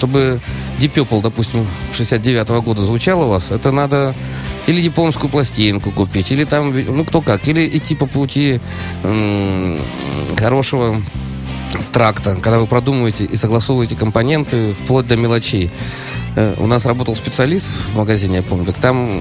чтобы 0.00 0.40
Deep 0.78 0.94
Purple, 0.94 1.20
допустим, 1.20 1.66
69-го 1.92 2.62
года 2.62 2.80
звучало 2.80 3.26
у 3.26 3.28
вас, 3.28 3.50
это 3.50 3.70
надо 3.70 4.14
или 4.66 4.80
японскую 4.80 5.30
пластинку 5.30 5.90
купить, 5.90 6.32
или 6.32 6.44
там, 6.44 6.72
ну 6.72 7.04
кто 7.04 7.20
как, 7.20 7.46
или 7.46 7.68
идти 7.76 7.94
по 7.94 8.06
пути 8.06 8.60
хорошего 10.38 11.02
тракта, 11.92 12.36
когда 12.36 12.58
вы 12.58 12.66
продумываете 12.66 13.24
и 13.24 13.36
согласовываете 13.36 13.94
компоненты 13.94 14.72
вплоть 14.72 15.06
до 15.06 15.16
мелочей. 15.16 15.70
Э, 16.34 16.54
у 16.58 16.66
нас 16.66 16.86
работал 16.86 17.14
специалист 17.14 17.66
в 17.66 17.96
магазине, 17.96 18.36
я 18.36 18.42
помню, 18.42 18.66
так 18.66 18.78
там 18.78 19.20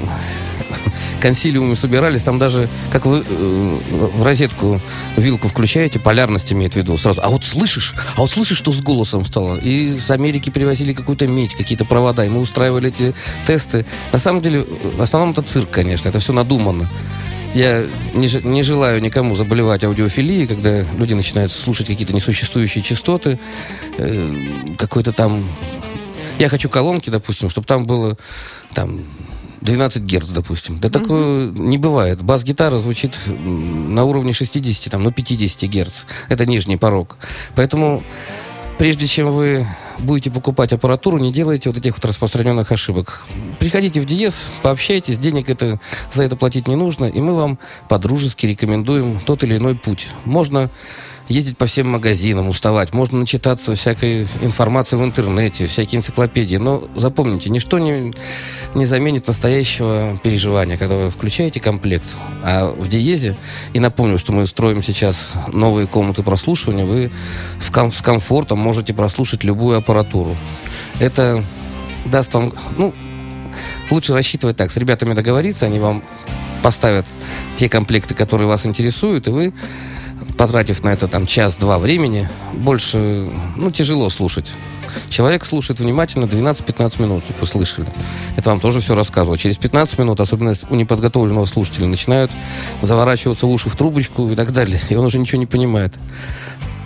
консилиумы 1.22 1.76
собирались, 1.76 2.24
там 2.24 2.40
даже, 2.40 2.70
как 2.92 3.06
вы 3.06 3.26
э, 3.28 3.80
в 4.14 4.24
розетку 4.24 4.82
вилку 5.18 5.48
включаете, 5.48 6.00
полярность 6.00 6.52
имеет 6.54 6.74
в 6.74 6.76
виду 6.76 6.98
сразу. 6.98 7.22
А 7.24 7.30
вот 7.30 7.46
слышишь, 7.46 7.96
а 8.16 8.22
вот 8.22 8.32
слышишь, 8.32 8.58
что 8.58 8.72
с 8.72 8.82
голосом 8.82 9.26
стало? 9.26 9.58
И 9.58 10.00
с 10.00 10.12
Америки 10.12 10.50
привозили 10.50 10.94
какую-то 10.94 11.28
медь, 11.28 11.56
какие-то 11.56 11.86
провода, 11.86 12.26
и 12.26 12.30
мы 12.30 12.40
устраивали 12.42 12.90
эти 12.90 13.14
тесты. 13.46 13.86
На 14.12 14.20
самом 14.20 14.42
деле, 14.42 14.62
в 14.62 15.02
основном 15.02 15.32
это 15.32 15.42
цирк, 15.42 15.70
конечно, 15.70 16.10
это 16.10 16.20
все 16.20 16.34
надумано. 16.34 16.90
Я 17.54 17.88
не, 18.14 18.46
не 18.46 18.62
желаю 18.62 19.02
никому 19.02 19.36
заболевать 19.36 19.84
аудиофилией, 19.84 20.46
когда 20.46 20.82
люди 20.98 21.16
начинают 21.16 21.52
слушать 21.52 21.88
какие-то 21.88 22.14
несуществующие 22.14 22.84
частоты, 22.84 23.40
э, 23.98 24.36
какой-то 24.78 25.14
там... 25.14 25.50
Я 26.38 26.48
хочу 26.48 26.70
колонки, 26.70 27.10
допустим, 27.10 27.50
чтобы 27.50 27.66
там 27.66 27.86
было 27.86 28.18
там 28.74 29.00
12 29.62 30.04
герц, 30.04 30.30
допустим. 30.30 30.80
Да 30.80 30.90
такое 30.90 31.52
не 31.52 31.78
бывает. 31.78 32.22
Бас-гитара 32.22 32.80
звучит 32.80 33.18
на 33.28 34.04
уровне 34.06 34.34
60, 34.34 34.92
там, 34.92 35.04
ну, 35.04 35.12
50 35.12 35.70
герц. 35.70 36.04
Это 36.30 36.46
нижний 36.46 36.78
порог. 36.78 37.18
Поэтому 37.56 38.04
прежде 38.78 39.08
чем 39.08 39.32
вы 39.32 39.68
будете 40.00 40.32
покупать 40.32 40.72
аппаратуру, 40.74 41.18
не 41.18 41.34
делайте 41.34 41.70
вот 41.70 41.78
этих 41.78 41.96
вот 41.96 42.06
распространенных 42.06 42.72
ошибок. 42.72 43.26
Приходите 43.60 44.00
в 44.02 44.06
Диез, 44.06 44.48
пообщайтесь, 44.62 45.20
денег 45.20 45.50
это, 45.50 45.80
за 46.12 46.24
это 46.24 46.36
платить 46.36 46.68
не 46.68 46.76
нужно, 46.76 47.06
и 47.06 47.20
мы 47.20 47.36
вам 47.36 47.60
по-дружески 47.90 48.46
рекомендуем 48.46 49.20
тот 49.26 49.44
или 49.44 49.58
иной 49.58 49.76
путь. 49.76 50.08
Можно 50.24 50.70
ездить 51.30 51.58
по 51.58 51.68
всем 51.68 51.90
магазинам, 51.90 52.50
уставать. 52.50 52.94
Можно 52.94 53.20
начитаться 53.20 53.76
всякой 53.76 54.24
информации 54.42 54.98
в 54.98 55.04
интернете, 55.04 55.68
всякие 55.68 56.00
энциклопедии. 56.00 56.58
Но 56.58 56.84
запомните, 56.96 57.50
ничто 57.52 57.78
не, 57.78 58.14
не 58.74 58.86
заменит 58.86 59.28
настоящего 59.28 60.20
переживания, 60.24 60.76
когда 60.76 60.96
вы 60.96 61.12
включаете 61.12 61.60
комплект. 61.60 62.18
А 62.44 62.72
в 62.72 62.88
диезе, 62.88 63.38
и 63.74 63.80
напомню, 63.80 64.18
что 64.18 64.34
мы 64.34 64.48
строим 64.48 64.82
сейчас 64.82 65.34
новые 65.54 65.88
комнаты 65.88 66.24
прослушивания, 66.24 66.84
вы 66.84 67.12
в 67.60 67.72
ком, 67.72 67.92
с 67.92 68.02
комфортом 68.02 68.58
можете 68.58 68.94
прослушать 68.94 69.44
любую 69.44 69.78
аппаратуру. 69.78 70.36
Это 71.00 71.46
даст 72.06 72.34
вам, 72.34 72.52
ну, 72.78 72.94
лучше 73.92 74.14
рассчитывать 74.14 74.58
так, 74.58 74.72
с 74.72 74.78
ребятами 74.78 75.14
договориться, 75.14 75.68
они 75.68 75.80
вам 75.80 76.04
поставят 76.64 77.06
те 77.56 77.70
комплекты, 77.70 78.16
которые 78.16 78.48
вас 78.48 78.66
интересуют, 78.66 79.28
и 79.28 79.32
вы 79.32 79.54
потратив 80.38 80.84
на 80.84 80.90
это 80.90 81.08
там 81.08 81.26
час-два 81.26 81.80
времени, 81.80 82.30
больше, 82.54 83.30
ну, 83.56 83.72
тяжело 83.72 84.10
слушать. 84.10 84.56
Человек 85.10 85.46
слушает 85.46 85.80
внимательно 85.80 86.26
12-15 86.26 87.02
минут, 87.02 87.24
вы 87.40 87.48
слышали. 87.48 87.88
Это 88.36 88.50
вам 88.50 88.60
тоже 88.60 88.80
все 88.80 88.96
рассказывал. 88.96 89.38
Через 89.38 89.58
15 89.58 90.00
минут, 90.00 90.20
особенно 90.20 90.54
у 90.70 90.76
неподготовленного 90.76 91.46
слушателя, 91.46 91.88
начинают 91.88 92.32
заворачиваться 92.82 93.48
уши 93.48 93.70
в 93.70 93.76
трубочку 93.76 94.30
и 94.30 94.36
так 94.36 94.52
далее. 94.52 94.80
И 94.90 94.96
он 94.96 95.06
уже 95.06 95.20
ничего 95.20 95.40
не 95.40 95.46
понимает. 95.46 95.94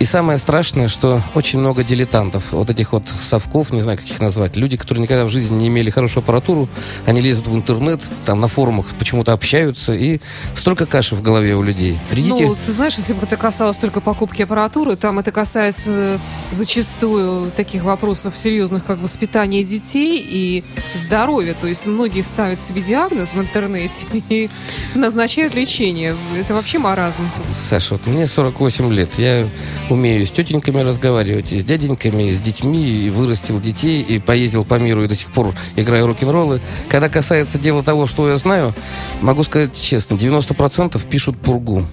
И 0.00 0.04
самое 0.04 0.38
страшное, 0.38 0.88
что 0.88 1.22
очень 1.34 1.60
много 1.60 1.84
дилетантов, 1.84 2.52
вот 2.52 2.68
этих 2.68 2.92
вот 2.92 3.08
совков, 3.08 3.72
не 3.72 3.80
знаю, 3.80 3.96
как 3.96 4.06
их 4.06 4.20
назвать, 4.20 4.56
люди, 4.56 4.76
которые 4.76 5.02
никогда 5.02 5.24
в 5.24 5.28
жизни 5.28 5.54
не 5.54 5.68
имели 5.68 5.88
хорошую 5.88 6.22
аппаратуру, 6.22 6.68
они 7.06 7.20
лезут 7.20 7.46
в 7.46 7.54
интернет, 7.54 8.02
там 8.24 8.40
на 8.40 8.48
форумах 8.48 8.86
почему-то 8.98 9.32
общаются, 9.32 9.94
и 9.94 10.20
столько 10.54 10.86
каши 10.86 11.14
в 11.14 11.22
голове 11.22 11.54
у 11.54 11.62
людей. 11.62 11.98
Придите... 12.10 12.46
Ну, 12.46 12.56
ты 12.66 12.72
знаешь, 12.72 12.94
если 12.96 13.12
бы 13.12 13.22
это 13.22 13.36
касалось 13.36 13.78
только 13.78 14.00
покупки 14.00 14.42
аппаратуры, 14.42 14.96
там 14.96 15.20
это 15.20 15.30
касается 15.30 16.20
зачастую 16.50 17.52
таких 17.52 17.84
вопросов 17.84 18.36
серьезных, 18.36 18.84
как 18.84 18.98
воспитание 18.98 19.64
детей 19.64 20.24
и 20.28 20.64
здоровье. 20.94 21.54
То 21.58 21.68
есть 21.68 21.86
многие 21.86 22.22
ставят 22.22 22.60
себе 22.60 22.82
диагноз 22.82 23.32
в 23.32 23.40
интернете 23.40 24.06
и 24.28 24.50
назначают 24.94 25.54
лечение. 25.54 26.16
Это 26.36 26.54
вообще 26.54 26.78
маразм. 26.78 27.30
Саша, 27.52 27.94
вот 27.94 28.06
мне 28.06 28.26
48 28.26 28.92
лет, 28.92 29.18
я 29.18 29.48
умею 29.90 30.26
с 30.26 30.30
тетеньками 30.30 30.80
разговаривать, 30.80 31.52
и 31.52 31.60
с 31.60 31.64
дяденьками, 31.64 32.24
и 32.24 32.32
с 32.32 32.40
детьми, 32.40 33.06
и 33.06 33.10
вырастил 33.10 33.60
детей, 33.60 34.02
и 34.02 34.18
поездил 34.18 34.64
по 34.64 34.78
миру, 34.78 35.04
и 35.04 35.08
до 35.08 35.14
сих 35.14 35.30
пор 35.30 35.54
играю 35.76 36.06
рок-н-роллы. 36.06 36.60
Когда 36.88 37.08
касается 37.08 37.58
дела 37.58 37.82
того, 37.82 38.06
что 38.06 38.28
я 38.28 38.36
знаю, 38.36 38.74
могу 39.20 39.44
сказать 39.44 39.78
честно, 39.78 40.14
90% 40.14 41.00
пишут 41.08 41.38
пургу. 41.38 41.84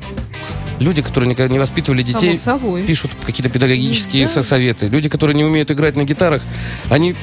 Люди, 0.79 1.03
которые 1.03 1.29
никогда 1.29 1.53
не 1.53 1.59
воспитывали 1.59 2.01
детей, 2.01 2.35
пишут 2.87 3.11
какие-то 3.23 3.51
педагогические 3.51 4.27
да. 4.27 4.41
советы. 4.41 4.87
Люди, 4.87 5.09
которые 5.09 5.35
не 5.35 5.43
умеют 5.43 5.69
играть 5.69 5.95
на 5.95 6.05
гитарах, 6.05 6.41
они 6.89 7.15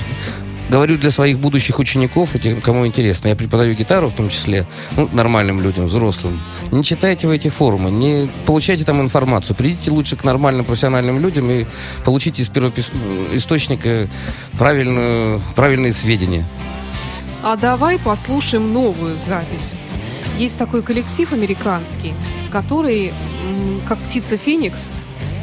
говорю 0.69 0.99
для 0.99 1.11
своих 1.11 1.39
будущих 1.39 1.79
учеников, 1.79 2.35
и 2.35 2.39
тем, 2.39 2.61
кому 2.61 2.87
интересно, 2.87 3.29
я 3.29 3.37
преподаю 3.37 3.75
гитару 3.75 4.09
в 4.09 4.15
том 4.15 4.29
числе, 4.29 4.67
ну, 4.97 5.09
нормальным 5.13 5.61
людям, 5.61 5.87
взрослым. 5.87 6.41
Не 6.71 6.83
читайте 6.85 7.27
в 7.27 7.31
эти 7.31 7.49
форумы, 7.49 7.91
не 7.91 8.31
получайте 8.47 8.85
там 8.85 9.01
информацию. 9.01 9.57
Придите 9.57 9.91
лучше 9.91 10.17
к 10.17 10.25
нормальным 10.25 10.65
профессиональным 10.65 11.21
людям 11.21 11.51
и 11.51 11.65
получите 12.05 12.43
из 12.43 12.49
первого 12.49 12.73
источника 13.33 14.09
правильную, 14.59 15.41
правильные 15.57 15.93
сведения. 15.93 16.47
А 17.43 17.57
давай 17.57 17.99
послушаем 17.99 18.73
новую 18.73 19.19
запись. 19.19 19.75
Есть 20.37 20.59
такой 20.59 20.83
коллектив 20.83 21.33
американский, 21.33 22.13
который, 22.51 23.13
как 23.87 23.99
птица 23.99 24.37
Феникс, 24.37 24.93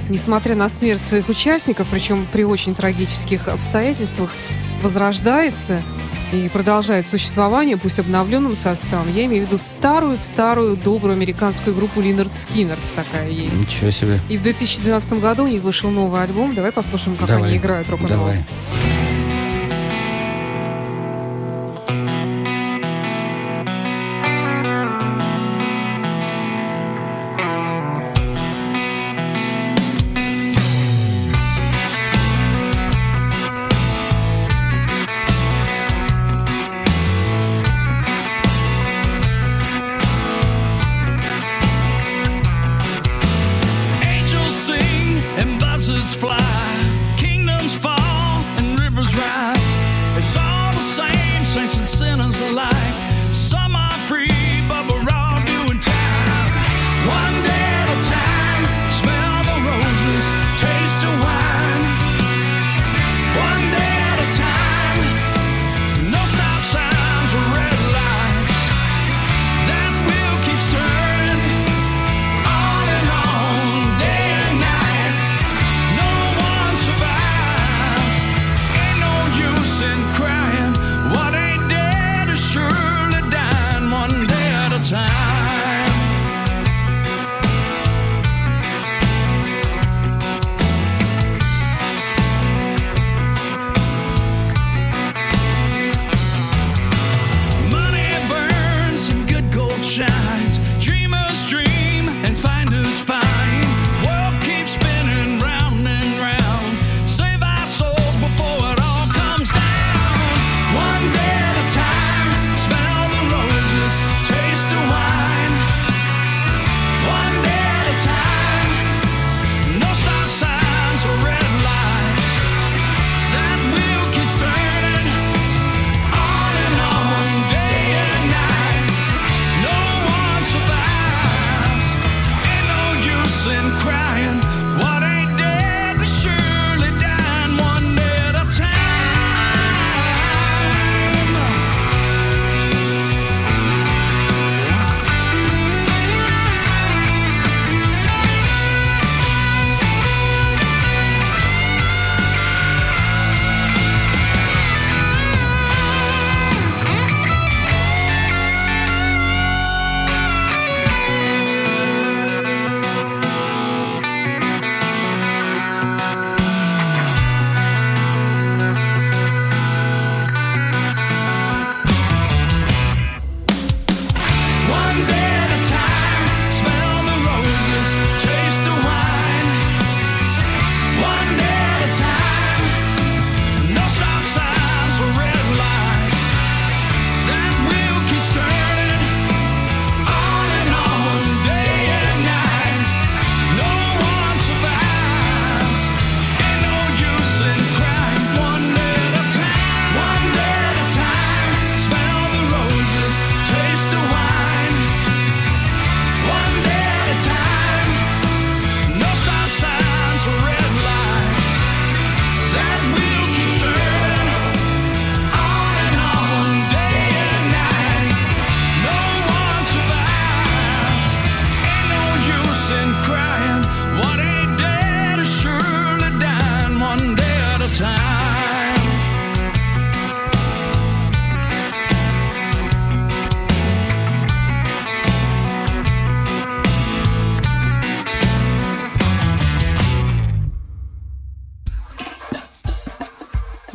несмотря 0.10 0.56
на 0.56 0.70
смерть 0.70 1.04
своих 1.04 1.30
участников, 1.30 1.88
причем 1.90 2.28
при 2.32 2.44
очень 2.44 2.76
трагических 2.76 3.48
обстоятельствах, 3.48 4.30
возрождается 4.86 5.82
и 6.32 6.48
продолжает 6.48 7.08
существование, 7.08 7.76
пусть 7.76 7.98
обновленным 7.98 8.56
составом. 8.56 9.12
Я 9.12 9.26
имею 9.26 9.44
в 9.44 9.48
виду 9.48 9.58
старую-старую 9.58 10.78
добрую 10.78 11.14
американскую 11.14 11.76
группу 11.76 12.02
Линард 12.02 12.36
Скиннерт 12.36 12.80
такая 12.94 13.30
есть. 13.32 13.58
Ничего 13.58 13.90
себе. 13.90 14.20
И 14.30 14.38
в 14.38 14.44
2012 14.44 15.14
году 15.14 15.46
у 15.46 15.48
них 15.48 15.64
вышел 15.64 15.90
новый 15.90 16.22
альбом. 16.22 16.54
Давай 16.54 16.72
послушаем, 16.72 17.18
как 17.18 17.30
Давай. 17.30 17.50
они 17.50 17.58
играют 17.58 17.90
рок-н-ролл. 17.90 18.20
Давай. 18.20 18.44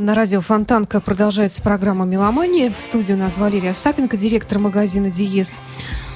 На 0.01 0.14
радио 0.14 0.40
Фонтанка 0.40 0.98
продолжается 0.98 1.61
программа 1.61 2.07
«Меломания». 2.07 2.72
В 2.74 2.80
студии 2.80 3.12
у 3.12 3.18
нас 3.18 3.36
Валерия 3.36 3.72
Остапенко, 3.72 4.16
директор 4.16 4.59
магазина 4.59 5.11
«Диез». 5.11 5.61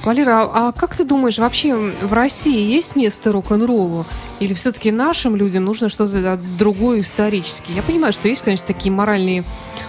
Валера, 0.03 0.41
а, 0.41 0.69
а 0.69 0.71
как 0.71 0.95
ты 0.95 1.05
думаешь, 1.05 1.37
вообще 1.37 1.75
в 1.75 2.11
России 2.11 2.67
есть 2.67 2.95
место 2.95 3.31
рок-н-роллу? 3.31 4.07
Или 4.39 4.55
все-таки 4.55 4.89
нашим 4.89 5.35
людям 5.35 5.65
нужно 5.65 5.89
что-то 5.89 6.39
другое 6.57 7.01
историческое? 7.01 7.73
Я 7.73 7.83
понимаю, 7.83 8.11
что 8.11 8.27
есть, 8.27 8.41
конечно, 8.41 8.65
такие 8.65 8.91
моральные 8.91 9.43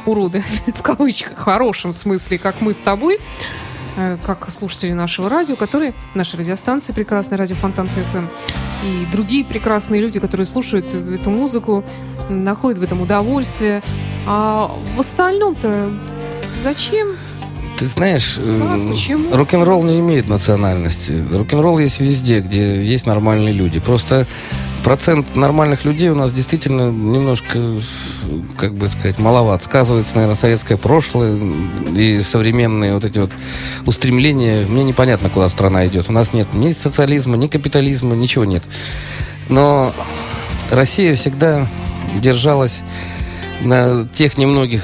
уроды, 0.04 0.44
в 0.66 0.82
кавычках, 0.82 1.38
в 1.38 1.42
хорошем 1.42 1.94
смысле, 1.94 2.36
как 2.36 2.60
мы 2.60 2.74
с 2.74 2.78
тобой, 2.78 3.18
как 4.24 4.50
слушатели 4.50 4.92
нашего 4.92 5.28
радио, 5.28 5.56
которые, 5.56 5.94
нашей 6.14 6.38
радиостанции 6.40 6.92
прекрасной 6.92 7.38
радио 7.38 7.56
Фонтан 7.56 7.86
ФМ, 7.86 8.26
и 8.84 9.06
другие 9.10 9.44
прекрасные 9.44 10.00
люди, 10.00 10.20
которые 10.20 10.46
слушают 10.46 10.92
эту 10.92 11.30
музыку, 11.30 11.84
находят 12.28 12.78
в 12.78 12.82
этом 12.82 13.00
удовольствие. 13.00 13.82
А 14.26 14.70
в 14.96 15.00
остальном-то 15.00 15.92
зачем? 16.62 17.08
Ты 17.78 17.86
знаешь, 17.86 18.38
а, 18.38 19.36
рок-н-ролл 19.36 19.82
не 19.82 20.00
имеет 20.00 20.28
национальности. 20.28 21.22
Рок-н-ролл 21.30 21.78
есть 21.78 22.00
везде, 22.00 22.40
где 22.40 22.82
есть 22.82 23.06
нормальные 23.06 23.52
люди. 23.52 23.80
Просто 23.80 24.26
процент 24.86 25.34
нормальных 25.34 25.84
людей 25.84 26.10
у 26.10 26.14
нас 26.14 26.32
действительно 26.32 26.92
немножко, 26.92 27.58
как 28.56 28.72
бы 28.74 28.88
сказать, 28.88 29.18
маловат. 29.18 29.64
Сказывается, 29.64 30.14
наверное, 30.14 30.36
советское 30.36 30.76
прошлое 30.76 31.40
и 31.92 32.22
современные 32.22 32.94
вот 32.94 33.04
эти 33.04 33.18
вот 33.18 33.32
устремления. 33.84 34.64
Мне 34.64 34.84
непонятно, 34.84 35.28
куда 35.28 35.48
страна 35.48 35.88
идет. 35.88 36.08
У 36.08 36.12
нас 36.12 36.32
нет 36.32 36.54
ни 36.54 36.70
социализма, 36.70 37.36
ни 37.36 37.48
капитализма, 37.48 38.14
ничего 38.14 38.44
нет. 38.44 38.62
Но 39.48 39.92
Россия 40.70 41.16
всегда 41.16 41.66
держалась 42.20 42.82
на 43.62 44.06
тех 44.08 44.38
немногих, 44.38 44.82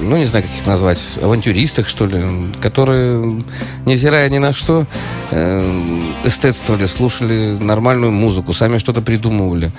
ну, 0.00 0.16
не 0.16 0.24
знаю, 0.24 0.44
как 0.44 0.54
их 0.54 0.66
назвать, 0.66 1.00
авантюристах, 1.20 1.88
что 1.88 2.06
ли, 2.06 2.24
которые, 2.60 3.42
невзирая 3.84 4.28
ни 4.28 4.38
на 4.38 4.52
что, 4.52 4.86
э, 5.30 6.12
эстетствовали, 6.24 6.86
слушали 6.86 7.56
нормальную 7.60 8.12
музыку, 8.12 8.52
сами 8.52 8.78
что-то 8.78 9.02
придумывали. 9.02 9.70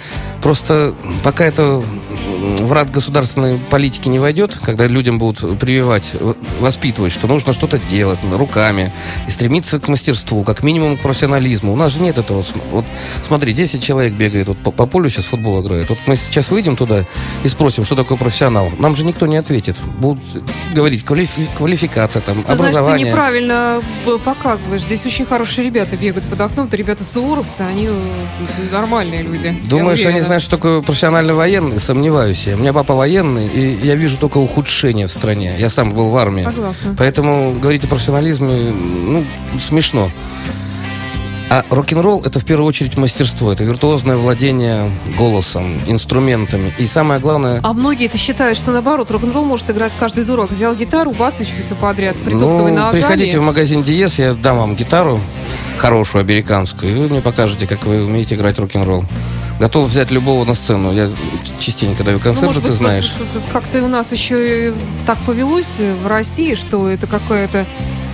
Просто 0.42 0.94
пока 1.24 1.46
это 1.46 1.84
в 2.30 2.72
рад 2.72 2.92
государственной 2.92 3.58
политики 3.58 4.10
не 4.10 4.20
войдет, 4.20 4.58
когда 4.64 4.88
людям 4.88 5.18
будут 5.18 5.60
прививать, 5.60 6.16
воспитывать, 6.60 7.12
что 7.12 7.28
нужно 7.28 7.54
что-то 7.54 7.80
делать 7.80 8.20
руками 8.32 8.94
и 9.28 9.32
стремиться 9.32 9.80
к 9.80 9.88
мастерству, 9.88 10.44
как 10.44 10.64
минимум 10.64 10.98
к 10.98 11.02
профессионализму. 11.02 11.74
У 11.74 11.76
нас 11.76 11.94
же 11.94 12.02
нет 12.02 12.18
этого. 12.18 12.44
Вот 12.72 12.86
смотри, 13.24 13.54
10 13.54 13.84
человек 13.84 14.14
бегает, 14.14 14.48
вот 14.48 14.58
по, 14.58 14.72
по 14.72 14.86
полю 14.86 15.10
сейчас 15.10 15.26
футбол 15.26 15.62
играет. 15.64 15.90
Вот 15.90 16.00
мы 16.06 16.16
сейчас 16.16 16.50
выйдем 16.52 16.76
туда 16.76 17.06
и 17.44 17.48
спросим, 17.48 17.86
что 17.86 17.96
такое 17.96 18.18
профессионал. 18.18 18.70
Нам 18.78 18.96
же 18.96 19.04
никто 19.04 19.26
не 19.26 19.38
ответит. 19.38 19.76
Будут 20.00 20.20
говорить 20.74 21.04
квалифи 21.04 21.48
квалификация, 21.58 22.22
там, 22.22 22.44
ты 22.44 22.52
образование. 22.52 22.74
Знаешь, 22.74 23.02
ты 23.02 23.08
неправильно 23.08 23.82
э, 24.06 24.18
показываешь. 24.24 24.84
Здесь 24.84 25.06
очень 25.06 25.26
хорошие 25.26 25.66
ребята 25.66 25.98
бегают 25.98 26.28
под 26.28 26.40
окном. 26.42 26.68
Это 26.68 26.78
ребята 26.78 27.04
суворовцы, 27.04 27.62
они 27.62 27.88
э, 27.88 27.92
нормальные 28.72 29.24
люди. 29.24 29.58
Думаешь, 29.64 30.06
они 30.06 30.22
знают, 30.22 30.44
что 30.44 30.58
такое 30.58 30.82
профессиональный 30.82 31.34
военный? 31.34 31.80
Сомневаюсь 31.80 32.19
я. 32.28 32.56
У 32.56 32.60
меня 32.60 32.74
папа 32.74 32.96
военный, 32.96 33.48
и 33.48 33.86
я 33.86 33.96
вижу 33.96 34.18
только 34.18 34.38
ухудшение 34.38 35.08
в 35.08 35.12
стране. 35.12 35.56
Я 35.58 35.70
сам 35.70 35.92
был 35.92 36.10
в 36.10 36.18
армии. 36.18 36.44
Согласна. 36.44 36.96
Поэтому 36.98 37.54
говорить 37.54 37.86
о 37.86 37.88
профессионализме, 37.88 38.72
ну, 38.72 39.26
смешно. 39.60 40.12
А 41.52 41.66
рок-н-ролл 41.72 42.22
это 42.24 42.40
в 42.40 42.46
первую 42.46 42.68
очередь 42.68 42.96
мастерство, 42.96 43.52
это 43.52 43.64
виртуозное 43.64 44.18
владение 44.18 44.92
голосом, 45.18 45.82
инструментами. 45.88 46.72
И 46.78 46.86
самое 46.86 47.20
главное... 47.20 47.60
А 47.64 47.74
многие 47.74 48.06
это 48.06 48.20
считают, 48.20 48.56
что 48.56 48.72
наоборот, 48.72 49.10
рок-н-ролл 49.10 49.46
может 49.46 49.68
играть 49.72 49.94
каждый 50.00 50.26
дурак. 50.26 50.52
Взял 50.52 50.76
гитару, 50.76 51.12
бац, 51.12 51.40
и 51.40 51.46
все 51.46 51.74
подряд, 51.74 52.18
притоптывай 52.18 52.72
ну, 52.72 52.78
ногами. 52.78 52.92
приходите 52.92 53.40
в 53.40 53.42
магазин 53.42 53.82
Диес, 53.82 54.20
я 54.20 54.34
дам 54.34 54.58
вам 54.58 54.76
гитару 54.76 55.20
хорошую, 55.80 56.22
американскую, 56.22 56.92
и 56.92 56.96
вы 56.96 57.10
мне 57.10 57.22
покажете, 57.22 57.66
как 57.66 57.84
вы 57.86 58.06
умеете 58.06 58.36
играть 58.36 58.60
рок-н-ролл 58.60 59.06
готов 59.60 59.90
взять 59.90 60.10
любого 60.10 60.46
на 60.46 60.54
сцену. 60.54 60.92
Я 60.92 61.12
частенько 61.60 62.04
даю 62.04 62.20
концерты, 62.20 62.62
ну, 62.62 62.68
ты 62.68 62.74
знаешь. 62.74 63.14
Как-то 63.52 63.84
у 63.84 63.88
нас 63.88 64.12
еще 64.12 64.70
и 64.70 64.74
так 65.06 65.18
повелось 65.20 65.80
в 65.80 66.08
России, 66.08 66.56
что 66.56 66.88
это 66.88 67.08
какая-то 67.08 67.66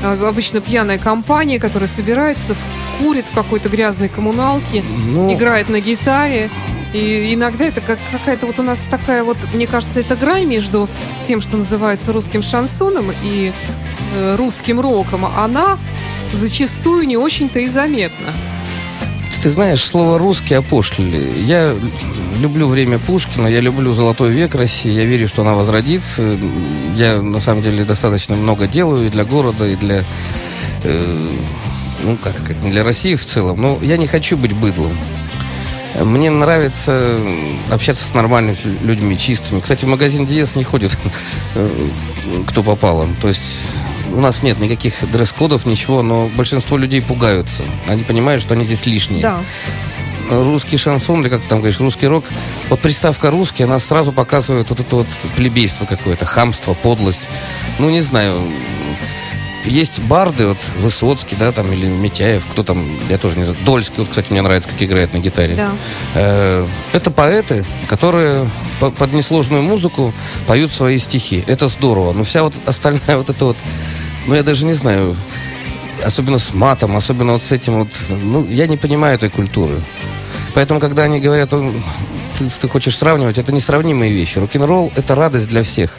а, 0.04 0.28
обычно 0.28 0.60
пьяная 0.60 0.98
компания, 0.98 1.60
которая 1.60 1.88
собирается, 1.88 2.56
курит 3.00 3.28
в 3.28 3.34
какой-то 3.34 3.70
грязной 3.70 4.10
коммуналке, 4.10 4.84
ну... 5.08 5.32
играет 5.34 5.70
на 5.70 5.80
гитаре. 5.80 6.50
И 6.94 7.34
иногда 7.34 7.66
это 7.66 7.82
как 7.82 8.00
какая-то 8.12 8.48
вот 8.48 8.58
у 8.60 8.64
нас 8.64 8.88
такая 8.88 9.24
вот, 9.24 9.38
мне 9.54 9.68
кажется, 9.68 10.00
это 10.00 10.16
грань 10.16 10.46
между 10.46 10.88
тем, 11.24 11.42
что 11.42 11.58
называется 11.58 12.14
русским 12.14 12.42
шансоном 12.42 13.12
и 13.22 13.52
э, 14.16 14.36
русским 14.38 14.80
роком. 14.80 15.26
Она 15.26 15.78
зачастую 16.32 17.06
не 17.06 17.18
очень-то 17.18 17.60
и 17.60 17.68
заметна. 17.68 18.32
Ты 19.46 19.52
знаешь, 19.52 19.84
слово 19.84 20.18
«русский» 20.18 20.56
опошлили. 20.56 21.40
Я 21.40 21.76
люблю 22.40 22.68
время 22.68 22.98
Пушкина, 22.98 23.46
я 23.46 23.60
люблю 23.60 23.94
золотой 23.94 24.32
век 24.32 24.56
России, 24.56 24.92
я 24.92 25.06
верю, 25.06 25.28
что 25.28 25.44
она 25.44 25.54
возродится. 25.54 26.36
Я, 26.96 27.22
на 27.22 27.40
самом 27.40 27.62
деле, 27.62 27.86
достаточно 27.86 28.36
много 28.36 28.66
делаю 28.66 29.06
и 29.06 29.12
для 29.12 29.24
города, 29.24 29.68
и 29.68 29.76
для... 29.76 30.04
Э, 30.84 31.30
ну, 32.04 32.18
как 32.18 32.40
сказать, 32.40 32.64
не 32.64 32.72
для 32.72 32.84
России 32.84 33.14
в 33.14 33.24
целом. 33.24 33.62
Но 33.62 33.78
я 33.84 33.98
не 33.98 34.08
хочу 34.08 34.36
быть 34.36 34.54
быдлом. 34.54 34.98
Мне 36.04 36.30
нравится 36.30 37.20
общаться 37.70 38.06
с 38.06 38.14
нормальными 38.14 38.58
людьми, 38.82 39.18
чистыми. 39.18 39.62
Кстати, 39.62 39.86
в 39.86 39.88
магазин 39.88 40.26
Диес 40.26 40.56
не 40.56 40.64
ходит 40.64 40.98
э, 41.56 41.90
кто 42.48 42.64
попало. 42.64 43.08
То 43.22 43.28
есть 43.28 43.70
у 44.12 44.20
нас 44.20 44.44
нет 44.44 44.60
никаких 44.60 45.10
дресс-кодов, 45.12 45.66
ничего, 45.66 46.02
но 46.02 46.28
большинство 46.36 46.78
людей 46.78 47.02
пугаются. 47.02 47.64
Они 47.88 48.04
понимают, 48.04 48.42
что 48.42 48.54
они 48.54 48.66
здесь 48.66 48.86
лишние. 48.86 49.22
Да. 49.22 49.42
Русский 50.30 50.78
шансон, 50.78 51.22
или 51.22 51.30
как 51.30 51.42
ты 51.42 51.48
там 51.48 51.60
говоришь, 51.60 51.80
русский 51.80 52.08
рок. 52.08 52.26
Вот 52.70 52.80
приставка 52.80 53.30
русский, 53.30 53.64
она 53.64 53.78
сразу 53.80 54.12
показывает 54.12 54.70
вот 54.70 54.80
это 54.80 54.96
вот 54.96 55.08
плебейство 55.36 55.86
какое-то, 55.86 56.26
хамство, 56.26 56.74
подлость. 56.74 57.22
Ну, 57.78 57.90
не 57.90 58.02
знаю, 58.02 58.42
есть 59.66 60.00
барды, 60.02 60.48
вот 60.48 60.58
Высоцкий, 60.78 61.36
да, 61.36 61.52
там, 61.52 61.72
или 61.72 61.88
Митяев, 61.88 62.46
кто 62.52 62.64
там, 62.64 62.90
я 63.10 63.18
тоже 63.18 63.38
не 63.38 63.46
знаю, 63.46 63.60
Дольский, 63.66 63.98
вот, 63.98 64.10
кстати, 64.10 64.32
мне 64.32 64.42
нравится, 64.42 64.70
как 64.70 64.82
играет 64.82 65.14
на 65.14 65.20
гитаре. 65.20 65.56
Да. 65.56 65.72
Э, 66.14 66.68
это 66.94 67.12
поэты, 67.12 67.66
которые 67.88 68.50
под 68.80 69.14
несложную 69.14 69.64
музыку 69.64 70.14
поют 70.48 70.72
свои 70.72 70.98
стихи. 70.98 71.44
Это 71.48 71.68
здорово. 71.68 72.14
Но 72.14 72.24
вся 72.24 72.44
вот 72.44 72.54
остальная 72.66 73.18
вот 73.18 73.30
эта 73.30 73.46
вот, 73.46 73.58
ну, 74.28 74.36
я 74.36 74.44
даже 74.44 74.66
не 74.66 74.74
знаю, 74.74 75.16
особенно 76.04 76.38
с 76.38 76.54
матом, 76.54 76.96
особенно 76.96 77.34
вот 77.34 77.44
с 77.44 77.52
этим 77.52 77.80
вот, 77.80 77.90
ну, 78.10 78.46
я 78.48 78.68
не 78.68 78.78
понимаю 78.78 79.16
этой 79.16 79.30
культуры. 79.30 79.82
Поэтому, 80.54 80.80
когда 80.80 81.04
они 81.04 81.20
говорят, 81.20 81.54
ты, 82.38 82.50
ты 82.50 82.68
хочешь 82.68 82.98
сравнивать, 82.98 83.38
это 83.38 83.52
несравнимые 83.52 84.12
вещи. 84.12 84.38
Рок-н-ролл– 84.38 84.92
это 84.96 85.16
радость 85.16 85.48
для 85.48 85.64
всех. 85.64 85.98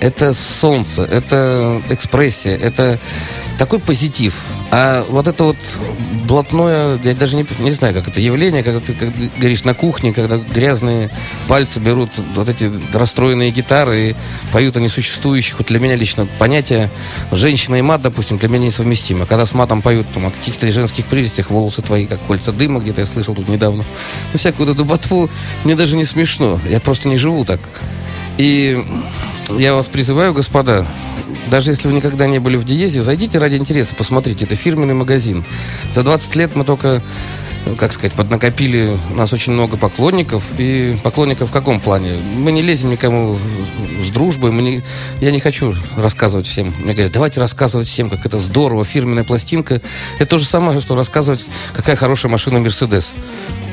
Это 0.00 0.34
солнце, 0.34 1.02
это 1.02 1.82
экспрессия, 1.88 2.56
это 2.56 2.98
такой 3.58 3.78
позитив. 3.78 4.34
А 4.76 5.06
вот 5.08 5.28
это 5.28 5.44
вот 5.44 5.56
блатное, 6.26 6.98
я 7.04 7.14
даже 7.14 7.36
не, 7.36 7.46
не 7.60 7.70
знаю, 7.70 7.94
как 7.94 8.08
это 8.08 8.20
явление, 8.20 8.64
когда 8.64 8.80
ты 8.80 8.92
как 8.92 9.12
говоришь 9.38 9.62
на 9.62 9.72
кухне, 9.72 10.12
когда 10.12 10.36
грязные 10.36 11.12
пальцы 11.46 11.78
берут 11.78 12.10
вот 12.34 12.48
эти 12.48 12.68
расстроенные 12.92 13.52
гитары 13.52 14.00
и 14.00 14.16
поют 14.52 14.76
о 14.76 14.80
несуществующих. 14.80 15.58
Вот 15.58 15.68
для 15.68 15.78
меня 15.78 15.94
лично 15.94 16.26
понятие 16.40 16.90
женщина 17.30 17.76
и 17.76 17.82
мат, 17.82 18.02
допустим, 18.02 18.36
для 18.36 18.48
меня 18.48 18.66
несовместимо. 18.66 19.26
Когда 19.26 19.46
с 19.46 19.54
матом 19.54 19.80
поют 19.80 20.08
там, 20.12 20.26
о 20.26 20.32
каких-то 20.32 20.70
женских 20.72 21.06
прелестях, 21.06 21.50
волосы 21.50 21.80
твои, 21.80 22.06
как 22.06 22.20
кольца 22.22 22.50
дыма, 22.50 22.80
где-то 22.80 23.02
я 23.02 23.06
слышал 23.06 23.36
тут 23.36 23.48
недавно. 23.48 23.84
Ну, 24.32 24.38
всякую 24.40 24.66
вот 24.66 24.74
эту 24.74 24.84
ботву, 24.84 25.30
мне 25.62 25.76
даже 25.76 25.94
не 25.94 26.04
смешно. 26.04 26.58
Я 26.68 26.80
просто 26.80 27.08
не 27.08 27.16
живу 27.16 27.44
так. 27.44 27.60
И 28.38 28.84
я 29.56 29.74
вас 29.74 29.86
призываю, 29.86 30.34
господа, 30.34 30.84
даже 31.50 31.70
если 31.70 31.88
вы 31.88 31.94
никогда 31.94 32.26
не 32.26 32.38
были 32.38 32.56
в 32.56 32.64
Диезе, 32.64 33.02
зайдите 33.02 33.38
ради 33.38 33.56
интереса, 33.56 33.94
посмотрите. 33.94 34.44
Это 34.44 34.56
фирменный 34.56 34.94
магазин. 34.94 35.44
За 35.92 36.02
20 36.02 36.36
лет 36.36 36.56
мы 36.56 36.64
только 36.64 37.02
как 37.78 37.92
сказать, 37.92 38.12
поднакопили 38.12 38.96
у 39.10 39.14
нас 39.14 39.32
очень 39.32 39.52
много 39.52 39.76
поклонников. 39.76 40.44
И 40.58 40.98
поклонников 41.02 41.50
в 41.50 41.52
каком 41.52 41.80
плане? 41.80 42.16
Мы 42.16 42.52
не 42.52 42.62
лезем 42.62 42.90
никому 42.90 43.38
с 44.04 44.10
дружбой. 44.10 44.52
Мы 44.52 44.62
не... 44.62 44.82
Я 45.20 45.30
не 45.30 45.40
хочу 45.40 45.74
рассказывать 45.96 46.46
всем. 46.46 46.74
Мне 46.80 46.92
говорят, 46.92 47.12
давайте 47.12 47.40
рассказывать 47.40 47.88
всем, 47.88 48.10
как 48.10 48.26
это 48.26 48.38
здорово, 48.38 48.84
фирменная 48.84 49.24
пластинка. 49.24 49.80
Это 50.18 50.30
то 50.30 50.38
же 50.38 50.44
самое, 50.44 50.80
что 50.80 50.94
рассказывать, 50.94 51.46
какая 51.72 51.96
хорошая 51.96 52.30
машина 52.30 52.58
Мерседес. 52.58 53.12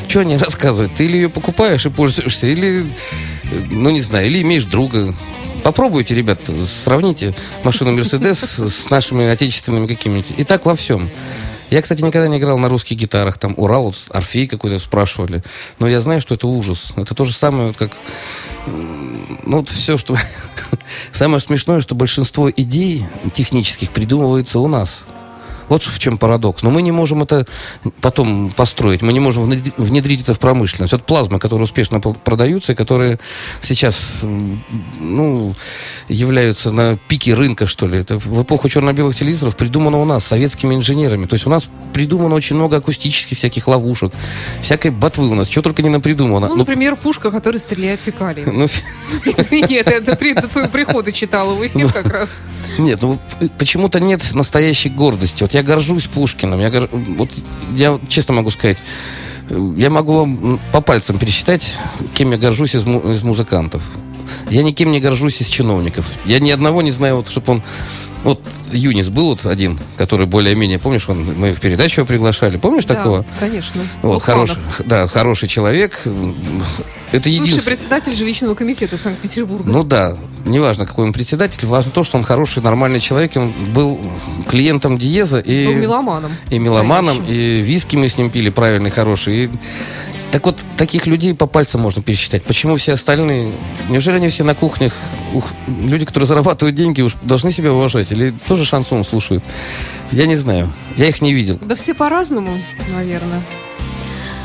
Что 0.08 0.22
они 0.22 0.38
рассказывают? 0.38 0.96
Ты 0.96 1.06
или 1.06 1.18
ее 1.18 1.30
покупаешь 1.30 1.86
и 1.86 1.90
пользуешься, 1.90 2.48
или, 2.48 2.86
ну 3.70 3.90
не 3.92 4.02
знаю, 4.02 4.28
или 4.28 4.42
имеешь 4.42 4.66
друга, 4.66 5.14
Попробуйте, 5.64 6.16
ребят, 6.16 6.40
сравните 6.66 7.36
машину 7.64 7.92
Мерседес 7.92 8.60
с 8.60 8.90
нашими 8.90 9.28
отечественными 9.28 9.88
какими-нибудь. 9.88 10.34
И 10.38 10.44
так 10.44 10.66
во 10.66 10.76
всем. 10.76 11.10
Я, 11.72 11.82
кстати, 11.82 12.02
никогда 12.02 12.28
не 12.28 12.38
играл 12.38 12.58
на 12.58 12.68
русских 12.68 12.98
гитарах. 12.98 13.38
Там 13.38 13.54
Урал, 13.56 13.86
вот, 13.86 13.96
Орфей 14.10 14.46
какой-то 14.48 14.78
спрашивали. 14.80 15.42
Но 15.80 15.88
я 15.88 16.02
знаю, 16.02 16.20
что 16.20 16.36
это 16.36 16.48
ужас. 16.48 16.92
Это 16.98 17.16
то 17.16 17.24
же 17.24 17.34
самое, 17.34 17.68
вот 17.68 17.78
как... 17.78 17.92
Ну, 18.66 19.58
вот 19.58 19.70
все, 19.70 19.98
что... 19.98 20.18
Самое 21.14 21.40
смешное, 21.40 21.80
что 21.80 21.96
большинство 21.96 22.50
идей 22.52 23.06
технических 23.34 23.92
придумывается 23.92 24.60
у 24.60 24.68
нас. 24.68 25.06
Вот 25.72 25.84
в 25.84 26.00
чем 26.00 26.18
парадокс. 26.18 26.64
Но 26.64 26.70
мы 26.70 26.82
не 26.82 26.92
можем 26.92 27.24
это 27.24 27.48
потом 28.02 28.50
построить. 28.50 29.02
Мы 29.02 29.14
не 29.14 29.22
можем 29.22 29.44
внедрить 29.78 30.22
это 30.22 30.34
в 30.34 30.40
промышленность. 30.40 30.92
Вот 30.92 31.04
плазмы, 31.04 31.40
которые 31.40 31.64
успешно 31.64 32.02
продаются 32.02 32.74
и 32.74 32.76
которые 32.76 33.20
сейчас 33.62 34.20
ну, 35.00 35.56
являются 36.10 36.72
на 36.72 36.98
пике 37.08 37.36
рынка, 37.36 37.68
что 37.68 37.88
ли. 37.88 38.00
Это 38.00 38.18
в 38.18 38.44
эпоху 38.44 38.68
черно-белых 38.68 39.16
телевизоров 39.16 39.56
придумано 39.56 40.02
у 40.02 40.04
нас 40.04 40.26
советскими 40.26 40.76
инженерами. 40.76 41.26
То 41.26 41.36
есть 41.36 41.48
у 41.48 41.50
нас 41.50 41.70
придумано 41.94 42.36
очень 42.36 42.58
много 42.58 42.76
акустических 42.76 43.38
всяких 43.38 43.66
ловушек, 43.70 44.12
всякой 44.62 44.92
ботвы 44.92 45.30
у 45.30 45.36
нас. 45.36 45.48
Чего 45.48 45.62
только 45.62 45.84
не 45.84 45.90
напридумано. 45.90 46.50
Ну, 46.50 46.58
например, 46.58 46.98
пушка, 46.98 47.32
которая 47.32 47.60
стреляет 47.60 48.02
фекалии. 48.02 48.44
Ну, 48.46 48.66
Извини, 49.26 49.76
это, 49.76 49.92
это 49.92 50.18
при, 50.18 50.34
твоего 50.34 50.70
прихода 50.70 51.14
читала 51.14 51.54
в 51.54 51.66
эфир 51.66 51.94
как 51.94 52.08
раз. 52.08 52.42
Нет, 52.78 53.02
ну 53.02 53.18
почему-то 53.58 54.02
нет 54.02 54.34
настоящей 54.34 54.90
гордости. 54.90 55.44
Вот 55.44 55.54
я 55.54 55.61
я 55.62 55.68
горжусь 55.68 56.06
Пушкиным. 56.06 56.60
Я, 56.60 56.70
гор... 56.70 56.90
вот, 56.92 57.30
я 57.76 58.00
честно 58.10 58.34
могу 58.34 58.50
сказать, 58.50 58.78
я 59.78 59.90
могу 59.90 60.18
вам 60.18 60.60
по 60.72 60.82
пальцам 60.82 61.18
пересчитать, 61.18 61.78
кем 62.14 62.32
я 62.32 62.38
горжусь 62.38 62.76
из, 62.76 62.84
му... 62.84 63.00
из 63.12 63.22
музыкантов. 63.24 63.84
Я 64.50 64.64
никем 64.64 64.92
не 64.92 65.00
горжусь 65.00 65.42
из 65.42 65.48
чиновников. 65.48 66.10
Я 66.26 66.40
ни 66.40 66.52
одного 66.52 66.82
не 66.82 66.92
знаю, 66.92 67.18
вот, 67.18 67.30
чтобы 67.30 67.54
он... 67.54 67.64
Вот 68.24 68.42
Юнис 68.72 69.10
был 69.10 69.28
вот 69.28 69.46
один, 69.46 69.80
который 69.98 70.26
более-менее, 70.26 70.80
помнишь, 70.80 71.08
он, 71.10 71.38
мы 71.38 71.54
в 71.54 71.60
передачу 71.60 72.02
его 72.02 72.08
приглашали, 72.08 72.58
помнишь 72.58 72.86
да, 72.86 72.96
такого? 72.96 73.26
конечно. 73.40 73.82
Вот, 74.02 74.22
хороший, 74.22 74.58
да, 74.86 75.08
хороший 75.08 75.48
человек. 75.48 76.00
Это 77.12 77.30
единственный... 77.30 77.56
Бывший 77.56 77.66
председатель 77.66 78.16
жилищного 78.16 78.56
комитета 78.56 78.98
Санкт-Петербурга. 78.98 79.70
Ну 79.70 79.84
да, 79.84 80.16
неважно, 80.46 80.86
какой 80.86 81.06
он 81.06 81.14
председатель, 81.14 81.66
важно 81.66 81.92
то, 81.92 82.04
что 82.04 82.18
он 82.18 82.24
хороший, 82.24 82.62
нормальный 82.64 83.00
человек, 83.00 83.34
он 83.36 83.52
был 83.74 84.00
клиентом 84.48 84.98
Диеза 84.98 85.40
и... 85.40 85.68
Был 85.68 85.74
меломаном. 85.74 86.32
И 86.50 86.60
меломаном, 86.60 87.24
и 87.28 87.62
виски 87.62 87.96
мы 87.98 88.08
с 88.08 88.18
ним 88.18 88.30
пили 88.30 88.50
правильный, 88.50 88.90
хороший. 88.90 89.46
И 89.46 89.50
так 90.32 90.46
вот, 90.46 90.64
таких 90.78 91.08
людей 91.08 91.34
по 91.34 91.46
пальцам 91.46 91.82
можно 91.82 92.02
пересчитать. 92.02 92.44
Почему 92.44 92.78
все 92.78 92.94
остальные? 92.94 93.54
Неужели 93.90 94.16
они 94.16 94.30
все 94.30 94.44
на 94.44 94.56
кухнях? 94.56 94.94
Ух, 95.34 95.52
люди, 95.68 96.06
которые 96.06 96.28
зарабатывают 96.28 96.76
деньги, 96.76 97.02
уж 97.02 97.16
должны 97.22 97.52
себя 97.52 97.74
уважать? 97.74 98.12
Или 98.12 98.34
тоже 98.48 98.66
шансон 98.66 99.04
слушают? 99.04 99.44
Я 100.12 100.26
не 100.26 100.36
знаю. 100.36 100.72
Я 100.96 101.08
их 101.08 101.22
не 101.22 101.34
видел. 101.34 101.60
Да 101.62 101.76
все 101.76 101.94
по-разному, 101.94 102.62
наверное. 102.96 103.42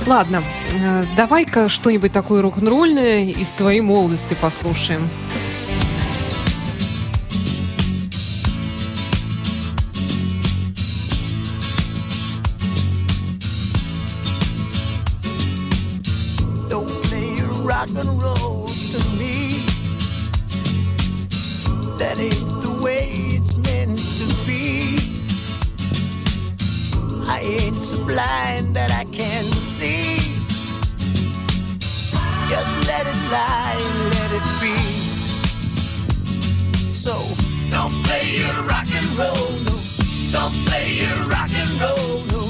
Ладно, 0.07 0.43
э, 0.73 1.05
давай-ка 1.17 1.69
что-нибудь 1.69 2.13
такое 2.13 2.43
рок-н-ролльное 2.43 3.25
из 3.25 3.53
твоей 3.55 3.81
молодости 3.81 4.37
послушаем. 4.41 5.09
rock 17.67 17.89
and 17.89 18.23
roll 18.23 18.67
to 18.67 18.99
me. 19.19 19.59
That 21.99 22.17
ain't 22.19 22.63
the 22.63 22.81
way 22.81 23.09
it's 23.35 23.57
meant 23.57 23.99
to 24.19 24.27
be. 24.47 24.99
I 27.29 27.41
ain't 27.41 27.79
so 27.79 28.05
blind 28.07 28.77
that 28.77 28.93
I 28.93 29.05
can't 29.05 29.53
see. 29.53 30.19
Just 32.49 32.73
let 32.87 33.05
it 33.05 33.21
lie 33.33 33.77
let 34.15 34.31
it 34.39 34.47
be. 34.63 34.77
So 36.89 37.15
don't 37.71 37.93
play 38.05 38.37
your 38.43 38.55
rock 38.71 38.87
and 38.95 39.11
roll, 39.19 39.51
no. 39.67 39.77
Don't 40.31 40.55
play 40.67 40.93
your 41.03 41.19
rock 41.29 41.51
and 41.53 41.73
roll, 41.83 42.21
no. 42.31 42.43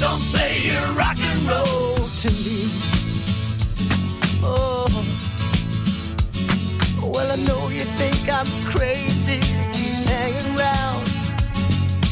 Don't 0.00 0.22
play 0.32 0.60
your 0.64 0.86
rock 0.94 1.18
and 1.20 1.42
roll 1.42 2.08
to 2.22 2.30
me. 2.44 2.91
Well, 7.22 7.38
I 7.38 7.42
know 7.46 7.68
you 7.68 7.84
think 8.02 8.28
I'm 8.28 8.50
crazy 8.64 9.38
hanging 10.10 10.58
around. 10.58 11.06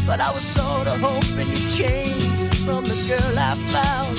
But 0.07 0.21
I 0.21 0.31
was 0.31 0.45
sort 0.45 0.87
of 0.87 1.01
hoping 1.01 1.49
you'd 1.49 1.71
change 1.73 2.23
from 2.65 2.85
the 2.85 2.95
girl 3.11 3.35
I 3.37 3.57
found. 3.75 4.17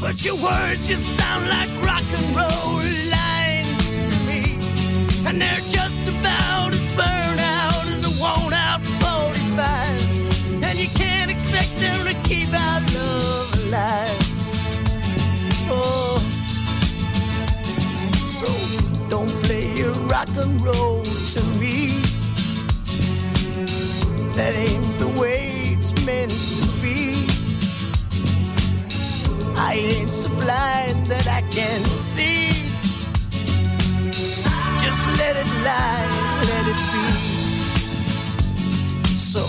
But 0.00 0.24
your 0.24 0.36
words 0.36 0.88
just 0.88 1.04
sound 1.18 1.50
like 1.50 1.68
rock 1.84 2.06
and 2.16 2.28
roll 2.34 2.80
lines 3.12 4.08
to 4.08 4.14
me. 4.24 4.56
And 5.28 5.42
they're 5.42 5.66
just 5.68 6.00
about 6.08 6.72
as 6.72 6.86
burned 6.96 7.40
out 7.40 7.84
as 7.84 8.08
a 8.08 8.12
worn 8.22 8.54
out 8.54 8.80
45. 9.04 10.64
And 10.64 10.78
you 10.78 10.88
can't 10.96 11.30
expect 11.30 11.76
them 11.76 12.06
to 12.06 12.14
keep 12.26 12.48
our 12.58 12.80
love 12.80 13.52
alive. 13.66 14.13
rock 20.08 20.28
and 20.36 20.60
roll 20.60 21.02
to 21.02 21.42
me. 21.60 21.88
That 24.34 24.54
ain't 24.54 24.98
the 24.98 25.08
way 25.20 25.76
it's 25.78 25.92
meant 26.06 26.30
to 26.30 26.66
be. 26.82 27.26
I 29.56 29.74
ain't 29.74 30.10
so 30.10 30.28
blind 30.30 31.06
that 31.06 31.26
I 31.28 31.42
can't 31.50 31.82
see. 31.82 32.50
Just 34.82 35.04
let 35.18 35.36
it 35.36 35.50
lie, 35.64 36.06
let 36.50 36.64
it 36.72 36.80
be. 36.92 37.06
So 39.14 39.44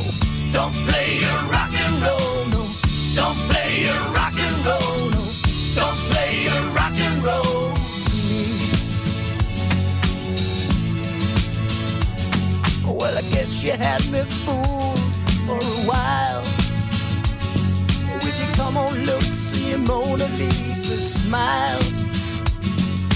don't 0.52 0.74
play 0.88 1.20
your 1.20 1.40
rock 1.52 1.74
and 1.74 1.96
roll, 2.02 2.46
no. 2.54 2.68
Don't 3.16 3.38
play 3.50 3.84
your 3.86 4.02
rock 4.14 4.38
and 4.38 4.66
roll, 4.66 5.10
no. 5.10 5.24
Don't 5.76 5.98
play 6.10 6.44
your 6.44 6.65
had 13.72 14.06
me 14.12 14.22
fooled 14.22 15.00
for 15.48 15.58
a 15.58 15.80
while. 15.90 16.42
With 18.22 18.38
your 18.40 18.56
come 18.56 18.78
on 18.78 18.94
looks 19.06 19.58
and 19.58 19.66
your 19.70 19.80
Mona 19.80 20.28
Lisa 20.38 20.98
smile. 20.98 21.80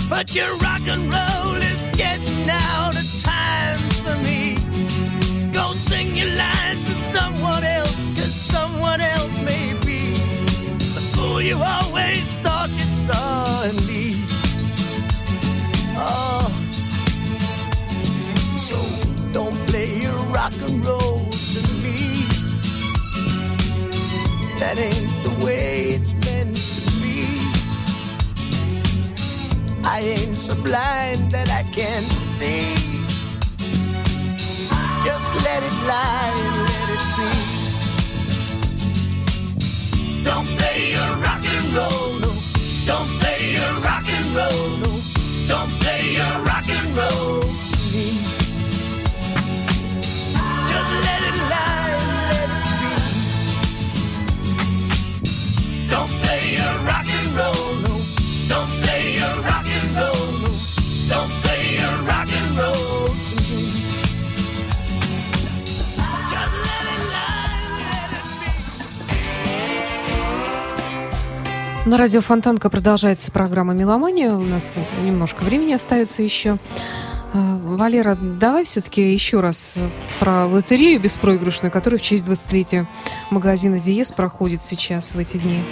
But 0.09 0.33
your 0.33 0.51
rock 0.57 0.81
and 0.87 1.03
roll 1.03 1.55
is 1.55 1.81
getting 1.95 2.49
out 2.49 2.95
of 2.95 3.07
time 3.23 3.77
for 4.03 4.15
me. 4.23 4.55
Go 5.53 5.71
sing 5.73 6.17
your 6.17 6.33
lines 6.35 6.83
to 6.83 6.95
someone 7.15 7.63
else, 7.63 7.95
cause 8.15 8.33
someone 8.33 9.01
else 9.01 9.37
may 9.43 9.73
be 9.85 10.13
the 10.77 11.03
fool 11.13 11.41
you 11.41 11.57
always 11.61 12.33
thought 12.41 12.69
you 12.69 12.89
saw 13.05 13.48
rock 20.49 20.69
and 20.69 20.85
roll 20.85 21.25
to 21.29 21.59
me. 21.83 21.97
That 24.59 24.77
ain't 24.77 25.23
the 25.23 25.45
way 25.45 25.89
it's 25.89 26.13
meant 26.13 26.55
to 26.55 26.91
be. 27.01 27.25
I 29.83 29.99
ain't 30.01 30.35
so 30.35 30.55
blind 30.63 31.31
that 31.31 31.49
I 31.51 31.63
can't 31.71 32.05
see. 32.05 32.75
Just 35.05 35.35
let 35.45 35.63
it 35.63 35.73
lie 35.87 36.33
let 36.67 36.89
it 36.95 37.03
be. 37.17 37.29
Don't 40.23 40.47
play 40.57 40.91
your 40.91 41.11
rock 41.25 41.43
and 41.45 41.73
roll, 41.77 42.19
no. 42.19 42.31
Don't 42.85 43.09
play 43.19 43.51
your 43.53 43.73
rock 43.81 44.07
and 44.07 44.35
roll, 44.35 44.69
no. 44.83 44.91
Don't 45.47 45.71
play 45.81 46.13
your 46.13 46.43
rock 46.43 46.67
and 46.67 46.97
roll 46.97 47.58
На 71.89 71.97
радио 71.97 72.21
Фонтанка 72.21 72.69
продолжается 72.69 73.31
программа 73.31 73.73
«Меломания». 73.73 74.31
У 74.31 74.43
нас 74.43 74.77
немножко 75.03 75.41
времени 75.41 75.73
остается 75.73 76.21
еще. 76.21 76.59
А, 77.33 77.57
Валера, 77.63 78.15
давай 78.15 78.63
все-таки 78.63 79.11
еще 79.11 79.39
раз 79.39 79.75
про 80.19 80.45
лотерею 80.45 80.99
беспроигрышную, 80.99 81.71
которая 81.71 81.99
в 81.99 82.03
честь 82.03 82.27
20-летия 82.27 82.85
магазина 83.31 83.79
Диез 83.79 84.11
проходит 84.11 84.61
сейчас 84.61 85.15
в 85.15 85.17
эти 85.17 85.37
дни. 85.37 85.63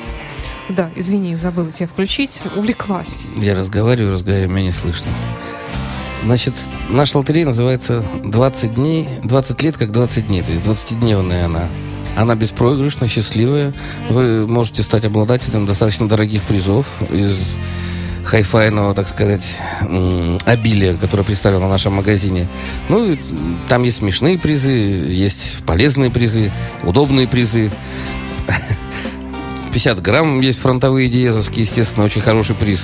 Да, 0.70 0.90
извини, 0.96 1.36
забыла 1.36 1.72
тебя 1.72 1.86
включить. 1.86 2.42
Увлеклась. 2.56 3.28
Я 3.36 3.54
разговариваю, 3.54 4.14
разговариваю, 4.14 4.50
меня 4.50 4.66
не 4.66 4.72
слышно. 4.72 5.12
Значит, 6.24 6.56
наша 6.90 7.20
лотерея 7.20 7.46
называется 7.46 8.04
20 8.24 8.74
дней, 8.74 9.08
20 9.24 9.62
лет 9.62 9.78
как 9.78 9.92
20 9.92 10.26
дней, 10.26 10.42
то 10.42 10.52
есть 10.52 10.66
20-дневная 10.66 11.46
она. 11.46 11.70
Она 12.18 12.34
беспроигрышная, 12.36 13.08
счастливая. 13.08 13.74
Вы 14.10 14.48
можете 14.48 14.82
стать 14.82 15.06
обладателем 15.06 15.68
достаточно 15.68 16.10
дорогих 16.10 16.42
призов 16.42 16.88
из 17.12 17.38
хайфайного, 18.24 18.96
так 18.96 19.08
сказать, 19.08 19.56
обилия, 20.46 20.96
которое 20.96 21.24
представлено 21.24 21.68
в 21.68 21.70
нашем 21.70 21.94
магазине. 21.94 22.48
Ну, 22.90 23.18
там 23.70 23.84
есть 23.84 24.00
смешные 24.00 24.40
призы, 24.40 24.72
есть 24.72 25.60
полезные 25.68 26.10
призы, 26.10 26.52
удобные 26.84 27.28
призы. 27.28 27.72
50 29.72 30.02
грамм 30.02 30.42
есть 30.42 30.60
фронтовые 30.60 31.10
диезовские, 31.10 31.62
естественно, 31.66 32.06
очень 32.06 32.22
хороший 32.22 32.56
приз. 32.56 32.84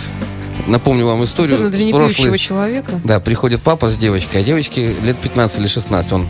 Напомню 0.67 1.07
вам 1.07 1.23
историю. 1.23 1.55
Особенно 1.55 1.71
для 1.71 1.91
прошлый- 1.91 2.37
человека. 2.37 3.01
да, 3.03 3.19
приходит 3.19 3.63
папа 3.63 3.89
с 3.89 3.97
девочкой, 3.97 4.41
а 4.41 4.43
девочке 4.43 4.93
лет 5.01 5.17
15 5.17 5.59
или 5.59 5.65
16. 5.67 6.11
Он, 6.13 6.27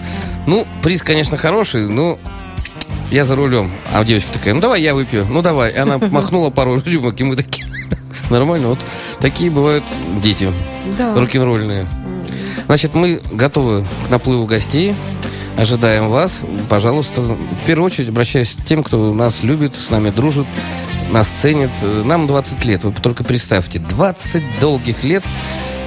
ну, 0.48 0.66
приз, 0.82 1.04
конечно, 1.04 1.36
хороший, 1.36 1.88
но 1.90 2.18
я 3.14 3.26
за 3.26 3.36
рулем. 3.36 3.72
А 3.94 4.04
девочка 4.04 4.34
такая, 4.34 4.54
ну 4.56 4.60
давай 4.60 4.82
я 4.82 4.96
выпью, 4.96 5.26
ну 5.30 5.42
давай. 5.44 5.72
И 5.72 5.78
она 5.78 6.00
махнула 6.00 6.50
пару 6.50 6.82
рюмок, 6.84 7.20
и 7.22 7.24
мы 7.24 7.36
такие, 7.36 7.66
нормально. 8.32 8.70
Вот 8.70 8.80
такие 9.20 9.52
бывают 9.52 9.84
дети 10.22 10.52
Да. 10.98 11.14
рок-н-ролльные. 11.16 11.86
Значит, 12.66 12.96
мы 12.96 13.22
готовы 13.32 13.86
к 14.08 14.10
наплыву 14.10 14.46
гостей. 14.46 14.96
Ожидаем 15.58 16.10
вас. 16.10 16.42
Пожалуйста, 16.70 17.22
в 17.22 17.38
первую 17.68 17.86
очередь 17.86 18.10
обращаюсь 18.10 18.56
к 18.60 18.66
тем, 18.66 18.84
кто 18.84 19.14
нас 19.14 19.44
любит, 19.44 19.76
с 19.76 19.92
нами 19.92 20.10
дружит, 20.10 20.48
нас 21.12 21.28
ценит. 21.28 21.70
Нам 22.04 22.26
20 22.26 22.66
лет. 22.66 22.84
Вы 22.84 22.94
только 22.94 23.24
представьте, 23.24 23.78
20 23.78 24.42
долгих 24.60 25.04
лет 25.04 25.24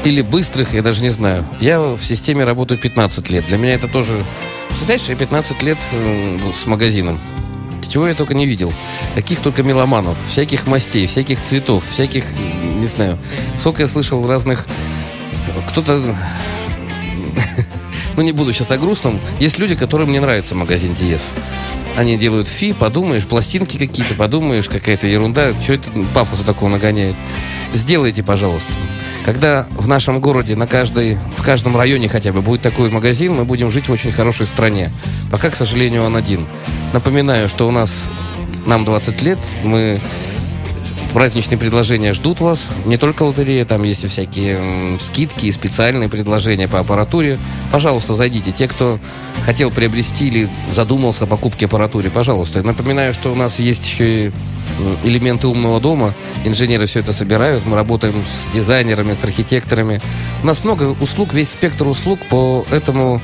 или 0.04 0.22
быстрых, 0.22 0.74
я 0.74 0.82
даже 0.82 1.02
не 1.02 1.10
знаю. 1.10 1.44
Я 1.58 1.80
в 1.80 2.00
системе 2.04 2.44
работаю 2.44 2.78
15 2.78 3.28
лет. 3.30 3.46
Для 3.46 3.56
меня 3.58 3.74
это 3.74 3.88
тоже... 3.88 4.24
Представляешь, 4.76 5.08
я 5.08 5.16
15 5.16 5.62
лет 5.62 5.78
э, 5.92 6.38
с 6.52 6.66
магазином. 6.66 7.18
Чего 7.88 8.08
я 8.08 8.14
только 8.14 8.34
не 8.34 8.44
видел. 8.44 8.74
Таких 9.14 9.40
только 9.40 9.62
меломанов, 9.62 10.18
всяких 10.28 10.66
мастей, 10.66 11.06
всяких 11.06 11.42
цветов, 11.42 11.82
всяких, 11.82 12.26
не 12.34 12.86
знаю. 12.86 13.18
Сколько 13.56 13.80
я 13.80 13.86
слышал 13.86 14.28
разных... 14.28 14.66
Кто-то 15.70 16.14
ну, 18.16 18.22
не 18.22 18.32
буду 18.32 18.52
сейчас 18.52 18.70
о 18.70 18.76
грустном. 18.76 19.18
Есть 19.40 19.58
люди, 19.58 19.74
которым 19.76 20.12
не 20.12 20.20
нравится 20.20 20.54
магазин 20.54 20.92
Диез. 20.92 21.22
Они 21.96 22.18
делают 22.18 22.46
фи, 22.46 22.74
подумаешь, 22.74 23.26
пластинки 23.26 23.78
какие-то, 23.78 24.14
подумаешь, 24.14 24.68
какая-то 24.68 25.06
ерунда. 25.06 25.54
Что 25.62 25.72
это 25.72 25.90
пафоса 26.14 26.44
такого 26.44 26.68
нагоняет? 26.68 27.16
Сделайте, 27.72 28.22
пожалуйста. 28.22 28.72
Когда 29.24 29.66
в 29.70 29.88
нашем 29.88 30.20
городе, 30.20 30.56
на 30.56 30.66
каждой, 30.66 31.18
в 31.36 31.42
каждом 31.42 31.76
районе 31.76 32.08
хотя 32.08 32.32
бы 32.32 32.42
будет 32.42 32.62
такой 32.62 32.90
магазин, 32.90 33.34
мы 33.34 33.44
будем 33.44 33.70
жить 33.70 33.88
в 33.88 33.92
очень 33.92 34.12
хорошей 34.12 34.46
стране. 34.46 34.92
Пока, 35.30 35.50
к 35.50 35.56
сожалению, 35.56 36.04
он 36.04 36.16
один. 36.16 36.46
Напоминаю, 36.92 37.48
что 37.48 37.66
у 37.66 37.70
нас, 37.70 38.08
нам 38.66 38.84
20 38.84 39.22
лет, 39.22 39.38
мы 39.64 40.00
праздничные 41.16 41.56
предложения 41.56 42.12
ждут 42.12 42.40
вас. 42.40 42.68
Не 42.84 42.98
только 42.98 43.22
лотерея, 43.22 43.64
там 43.64 43.82
есть 43.84 44.04
и 44.04 44.06
всякие 44.06 44.98
скидки 45.00 45.46
и 45.46 45.52
специальные 45.52 46.10
предложения 46.10 46.68
по 46.68 46.78
аппаратуре. 46.78 47.38
Пожалуйста, 47.72 48.14
зайдите. 48.14 48.52
Те, 48.52 48.68
кто 48.68 49.00
хотел 49.42 49.70
приобрести 49.70 50.28
или 50.28 50.50
задумался 50.72 51.24
о 51.24 51.26
покупке 51.26 51.66
аппаратуры, 51.66 52.10
пожалуйста. 52.10 52.62
Напоминаю, 52.62 53.14
что 53.14 53.32
у 53.32 53.34
нас 53.34 53.58
есть 53.58 53.86
еще 53.86 54.26
и 54.26 54.32
элементы 55.04 55.46
умного 55.48 55.80
дома. 55.80 56.14
Инженеры 56.44 56.86
все 56.86 57.00
это 57.00 57.12
собирают. 57.12 57.66
Мы 57.66 57.76
работаем 57.76 58.24
с 58.24 58.52
дизайнерами, 58.52 59.14
с 59.14 59.24
архитекторами. 59.24 60.00
У 60.42 60.46
нас 60.46 60.64
много 60.64 60.96
услуг, 61.00 61.32
весь 61.32 61.50
спектр 61.50 61.86
услуг 61.88 62.20
по 62.28 62.64
этому 62.70 63.20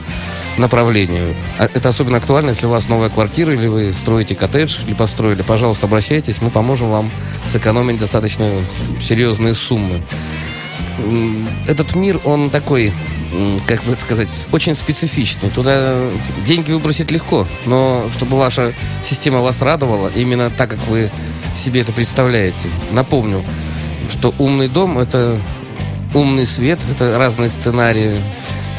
направлению. 0.58 1.34
А 1.58 1.68
Это 1.72 1.88
особенно 1.88 2.18
актуально, 2.18 2.50
если 2.50 2.66
у 2.66 2.70
вас 2.70 2.88
новая 2.88 3.08
квартира, 3.08 3.52
или 3.52 3.66
вы 3.66 3.92
строите 3.92 4.34
коттедж, 4.34 4.78
или 4.86 4.94
построили. 4.94 5.42
Пожалуйста, 5.42 5.86
обращайтесь, 5.86 6.40
мы 6.40 6.50
поможем 6.50 6.90
вам 6.90 7.10
сэкономить 7.46 7.98
достаточно 7.98 8.50
серьезные 9.00 9.54
суммы. 9.54 10.02
Этот 11.66 11.94
мир, 11.94 12.20
он 12.24 12.50
такой, 12.50 12.92
как 13.66 13.82
бы 13.84 13.92
это 13.92 14.02
сказать, 14.02 14.28
очень 14.52 14.74
специфичный. 14.74 15.50
Туда 15.50 15.96
деньги 16.46 16.72
выбросить 16.72 17.10
легко, 17.10 17.46
но 17.66 18.06
чтобы 18.12 18.38
ваша 18.38 18.74
система 19.02 19.40
вас 19.40 19.62
радовала, 19.62 20.08
именно 20.08 20.50
так, 20.50 20.70
как 20.70 20.86
вы 20.86 21.10
себе 21.54 21.80
это 21.80 21.92
представляете. 21.92 22.68
Напомню, 22.90 23.44
что 24.10 24.34
умный 24.38 24.68
дом– 24.68 24.98
это 25.00 25.40
умный 26.14 26.46
свет, 26.46 26.78
это 26.90 27.18
разные 27.18 27.48
сценарии, 27.48 28.20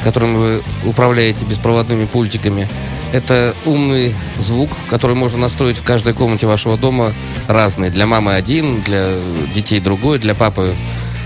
которым 0.03 0.36
вы 0.36 0.64
управляете 0.86 1.45
беспроводными 1.45 2.05
пультиками. 2.05 2.68
Это 3.11 3.55
умный 3.66 4.16
звук, 4.39 4.72
который 4.89 5.16
можно 5.16 5.38
настроить 5.38 5.78
в 5.78 5.84
каждой 5.84 6.14
комнате 6.14 6.47
вашего 6.47 6.78
дома 6.78 7.14
разный. 7.47 7.89
Для 7.91 8.07
мамы 8.07 8.34
один, 8.34 8.82
для 8.82 9.16
детей 9.53 9.80
другой, 9.80 10.18
для 10.18 10.34
папы 10.34 10.76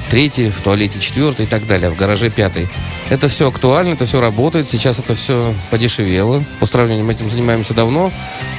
третий, 0.09 0.49
в 0.49 0.61
туалете 0.61 0.99
четвертый 0.99 1.45
и 1.45 1.49
так 1.49 1.65
далее, 1.65 1.89
в 1.89 1.95
гараже 1.95 2.29
пятый. 2.29 2.67
Это 3.09 3.27
все 3.27 3.47
актуально, 3.47 3.93
это 3.93 4.05
все 4.05 4.19
работает. 4.19 4.69
Сейчас 4.69 4.99
это 4.99 5.15
все 5.15 5.53
подешевело. 5.71 6.43
По 6.59 6.65
сравнению 6.65 7.05
мы 7.05 7.13
этим 7.13 7.29
занимаемся 7.29 7.73
давно. 7.73 8.11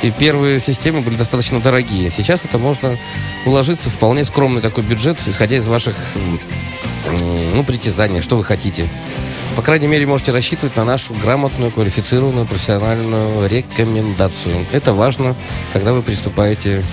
И 0.03 0.11
первые 0.11 0.61
системы 0.61 1.03
были 1.03 1.17
достаточно 1.17 1.61
дорогие. 1.61 2.11
Сейчас 2.11 2.45
это 2.45 2.59
можно 2.59 2.99
уложиться 3.45 3.91
в 3.91 3.99
вполне 3.99 4.25
скромный 4.25 4.63
такой 4.63 4.85
бюджет, 4.85 5.19
исходя 5.27 5.57
из 5.57 5.67
ваших 5.67 5.97
ну, 7.55 7.65
притязаний, 7.65 8.21
что 8.23 8.37
вы 8.37 8.45
хотите. 8.45 8.89
По 9.57 9.63
крайней 9.63 9.89
мере, 9.89 10.07
можете 10.07 10.31
рассчитывать 10.31 10.77
на 10.77 10.85
нашу 10.85 11.15
грамотную, 11.15 11.73
квалифицированную, 11.73 12.47
профессиональную 12.47 13.49
рекомендацию. 13.49 14.67
Это 14.71 14.95
важно, 14.95 15.35
когда 15.73 15.93
вы 15.93 16.03
приступаете 16.03 16.85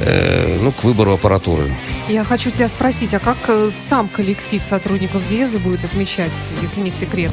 э, 0.00 0.58
ну, 0.60 0.70
к 0.70 0.84
выбору 0.84 1.12
аппаратуры. 1.14 1.74
Я 2.08 2.24
хочу 2.24 2.50
тебя 2.50 2.68
спросить, 2.68 3.12
а 3.12 3.18
как 3.18 3.36
э, 3.48 3.70
сам 3.70 4.08
коллектив 4.08 4.62
сотрудников 4.62 5.28
Диеза 5.28 5.58
будет 5.58 5.84
отмечать, 5.84 6.32
если 6.62 6.80
не 6.80 6.90
секрет, 6.90 7.32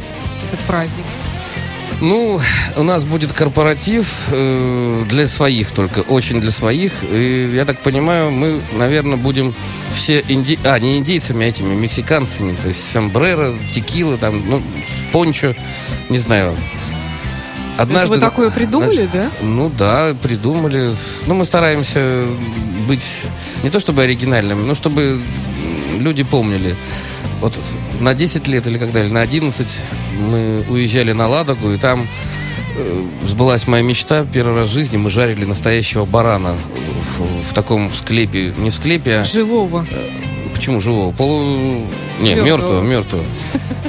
этот 0.52 0.60
праздник? 0.66 1.06
Ну, 2.02 2.42
у 2.76 2.84
нас 2.84 3.06
будет 3.06 3.32
корпоратив 3.32 4.28
э, 4.32 5.06
для 5.08 5.28
своих 5.28 5.72
только, 5.72 6.00
очень 6.00 6.42
для 6.42 6.52
своих. 6.52 6.92
И 7.10 7.52
я 7.56 7.64
так 7.64 7.80
понимаю, 7.80 8.32
мы, 8.32 8.60
наверное, 8.74 9.16
будем 9.16 9.56
все 9.94 10.22
инди... 10.28 10.60
а 10.66 10.78
не 10.78 10.98
индейцами, 10.98 11.46
а 11.46 11.50
этими 11.50 11.74
мексиканцами, 11.74 12.54
то 12.56 12.68
есть 12.68 12.92
сомбреро, 12.92 13.56
текила, 13.74 14.18
там, 14.18 14.44
ну, 14.46 14.62
пончо, 15.14 15.56
не 16.10 16.18
знаю. 16.18 16.58
Это 17.78 18.06
вы 18.08 18.20
такое 18.20 18.50
придумали, 18.52 19.10
да? 19.12 19.30
Ну 19.42 19.70
да, 19.70 20.16
придумали. 20.22 20.96
Ну, 21.28 21.34
мы 21.34 21.46
стараемся 21.46 22.26
быть 22.88 23.06
не 23.64 23.70
то 23.70 23.80
чтобы 23.80 24.04
оригинальными, 24.04 24.64
но 24.64 24.76
чтобы 24.76 25.22
люди 26.00 26.24
помнили. 26.24 26.76
Вот 27.42 27.60
на 28.00 28.14
10 28.14 28.48
лет 28.48 28.66
или 28.68 28.78
когда, 28.78 29.02
или 29.02 29.12
на 29.12 29.22
11 29.22 29.68
мы 30.20 30.66
уезжали 30.70 31.12
на 31.12 31.28
Ладогу, 31.28 31.72
и 31.72 31.78
там 31.78 32.08
э, 32.78 33.04
сбылась 33.28 33.68
моя 33.68 33.84
мечта. 33.84 34.26
Первый 34.32 34.56
раз 34.56 34.70
в 34.70 34.74
жизни 34.74 34.98
мы 34.98 35.10
жарили 35.10 35.46
настоящего 35.46 36.06
барана 36.06 36.56
в, 37.18 37.50
в 37.50 37.54
таком 37.54 37.94
склепе. 37.94 38.54
Не 38.58 38.72
склепе, 38.72 39.18
а 39.18 39.26
Живого. 39.26 39.86
Почему 40.56 40.80
живого? 40.80 41.12
Полу... 41.12 41.86
Не, 42.20 42.34
Мертвого. 42.36 42.82
мертвого. 42.82 43.24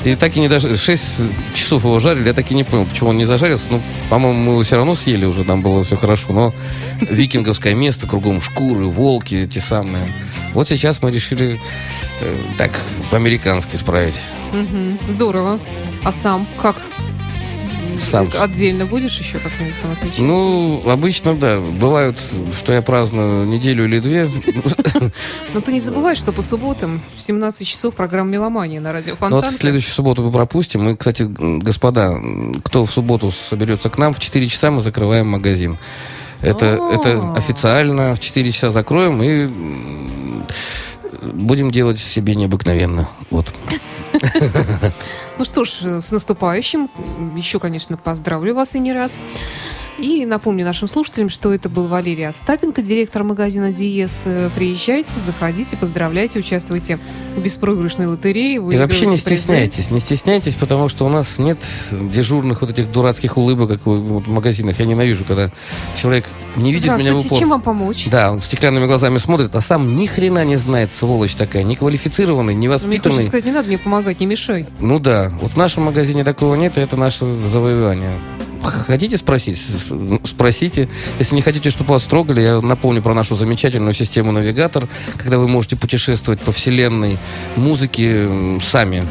И 0.05 0.14
так 0.17 0.37
и 0.37 0.41
не 0.41 0.49
даже... 0.49 0.77
Шесть 0.77 1.23
часов 1.55 1.85
его 1.85 1.99
жарили, 2.01 2.27
я 2.29 2.35
так 2.35 2.51
и 2.51 2.55
не 2.55 2.64
понял, 2.64 2.87
почему 2.87 3.11
он 3.11 3.19
не 3.19 3.25
зажарился. 3.25 3.67
Ну, 3.71 3.81
по-моему, 4.11 4.39
мы 4.39 4.53
его 4.53 4.62
все 4.62 4.77
равно 4.77 4.95
съели 4.95 5.25
уже, 5.25 5.45
там 5.45 5.62
было 5.62 5.85
все 5.85 5.97
хорошо. 5.97 6.33
Но 6.33 6.55
викинговское 7.01 7.75
место, 7.75 8.07
кругом 8.07 8.41
шкуры, 8.41 8.87
волки 8.87 9.35
эти 9.37 9.61
самые. 9.61 10.05
Вот 10.55 10.69
сейчас 10.69 11.03
мы 11.03 11.11
решили 11.12 11.61
э, 12.21 12.37
так 12.59 12.73
по-американски 13.11 13.77
справить. 13.77 14.21
Мгм. 14.53 14.99
Здорово. 15.07 15.61
А 16.03 16.12
сам 16.12 16.49
как? 16.61 16.77
Сам. 18.01 18.30
Отдельно 18.38 18.86
будешь 18.86 19.18
еще 19.18 19.38
как-нибудь 19.38 19.74
там 19.82 19.92
отмечать? 19.92 20.18
Ну, 20.18 20.82
обычно, 20.88 21.34
да. 21.34 21.59
Бывают, 21.61 22.20
что 22.59 22.72
я 22.72 22.82
праздную 22.82 23.47
неделю 23.47 23.84
или 23.84 23.99
две. 24.01 24.28
Но 25.55 25.61
ты 25.61 25.72
не 25.72 25.80
забывай, 25.80 26.16
что 26.16 26.32
по 26.32 26.42
субботам 26.42 27.01
в 27.16 27.22
17 27.22 27.66
часов 27.66 27.94
программа 27.94 28.30
«Меломания» 28.30 28.80
на 28.80 28.92
радио 28.92 29.12
Ну, 29.12 29.16
Фонтан. 29.18 29.40
вот 29.42 29.53
следующую 29.53 29.92
субботу 29.92 30.22
мы 30.22 30.32
пропустим. 30.32 30.82
Мы, 30.84 30.97
кстати, 30.97 31.22
господа, 31.28 32.16
кто 32.64 32.84
в 32.86 32.90
субботу 32.90 33.30
соберется 33.32 33.90
к 33.90 33.99
нам, 33.99 34.14
в 34.14 34.18
4 34.20 34.49
часа 34.49 34.70
мы 34.70 34.82
закрываем 34.82 35.28
магазин. 35.28 35.76
Это, 36.42 36.78
А. 36.80 36.94
это 36.94 37.32
официально. 37.32 38.14
В 38.14 38.20
4 38.20 38.51
часа 38.53 38.70
закроем 38.70 39.22
и 39.22 39.49
будем 41.22 41.70
делать 41.70 41.99
себе 41.99 42.34
необыкновенно. 42.34 43.09
Вот. 43.30 43.53
Ну 45.39 45.45
что 45.45 45.64
ж, 45.64 46.01
с 46.01 46.11
наступающим. 46.12 46.89
Еще, 47.37 47.61
конечно, 47.61 47.97
поздравлю 47.97 48.55
вас 48.55 48.75
и 48.75 48.79
не 48.79 48.93
раз. 48.93 49.19
И 49.99 50.26
напомню 50.26 50.64
нашим 50.64 50.88
слушателям, 50.88 51.30
что 51.30 51.55
это 51.55 51.70
был 51.70 51.86
Валерий 51.86 52.28
Остапенко, 52.28 52.82
директор 52.82 53.24
магазина 53.24 53.72
Диес. 53.72 54.24
Приезжайте, 54.55 55.18
заходите, 55.18 55.76
поздравляйте, 55.76 56.38
участвуйте 56.38 56.99
в 57.34 57.42
беспроигрышной 57.42 58.07
лотерее. 58.07 58.57
И 58.57 58.78
вообще 58.78 59.07
не 59.07 59.16
стесняйтесь, 59.16 59.90
не 59.90 60.01
стесняйтесь, 60.01 60.55
потому 60.55 60.88
что 60.88 61.07
у 61.07 61.09
нас 61.09 61.38
нет 61.38 61.59
дежурных 61.92 62.61
вот 62.61 62.70
этих 62.70 62.92
дурацких 62.92 63.38
улыбок, 63.38 63.70
как 63.70 63.86
в 63.86 64.28
магазинах. 64.28 64.78
Я 64.78 64.84
ненавижу, 64.84 65.24
когда 65.24 65.51
человек 65.94 66.26
не 66.57 66.72
видит 66.72 66.99
меня 66.99 67.14
в 67.14 67.24
упор. 67.24 67.38
чем 67.38 67.49
вам 67.49 67.62
помочь? 67.62 68.07
Да, 68.11 68.32
он 68.32 68.42
стеклянными 68.42 68.86
глазами 68.86 69.16
смотрит, 69.16 69.55
а 69.57 69.62
сам 69.62 69.97
ни 69.97 70.07
хрена 70.07 70.44
не 70.44 70.57
знает, 70.57 70.92
сволочь 70.92 71.34
такая, 71.34 71.62
не 71.62 71.74
квалифицированный, 71.74 72.55
не 72.55 72.68
воспитанный. 72.68 73.16
Мне 73.16 73.24
сказать, 73.24 73.47
не 73.47 73.53
надо 73.53 73.68
мне 73.68 73.78
помогать, 73.78 74.20
не 74.20 74.26
мешай. 74.26 74.66
Ну 74.78 74.99
да, 74.99 75.32
вот 75.40 75.53
в 75.53 75.57
нашем 75.57 75.84
магазине 75.84 76.22
такого 76.22 76.55
нет, 76.55 76.76
и 76.76 76.80
это 76.82 76.97
наше 76.97 77.24
завоевание. 77.24 78.12
Хотите 78.87 79.16
спросить? 79.18 79.61
Спросите. 80.24 80.89
Если 81.18 81.34
не 81.34 81.43
хотите, 81.43 81.70
чтобы 81.70 81.95
вас 81.95 82.05
трогали, 82.07 82.41
я 82.41 82.61
напомню 82.61 83.03
про 83.03 83.14
нашу 83.14 83.34
замечательную 83.34 83.93
систему 83.93 84.32
«Навигатор», 84.32 84.89
когда 85.16 85.39
вы 85.39 85.49
можете 85.49 85.76
путешествовать 85.76 86.41
по 86.41 86.53
вселенной 86.53 87.18
музыки 87.57 88.61
сами 88.61 89.07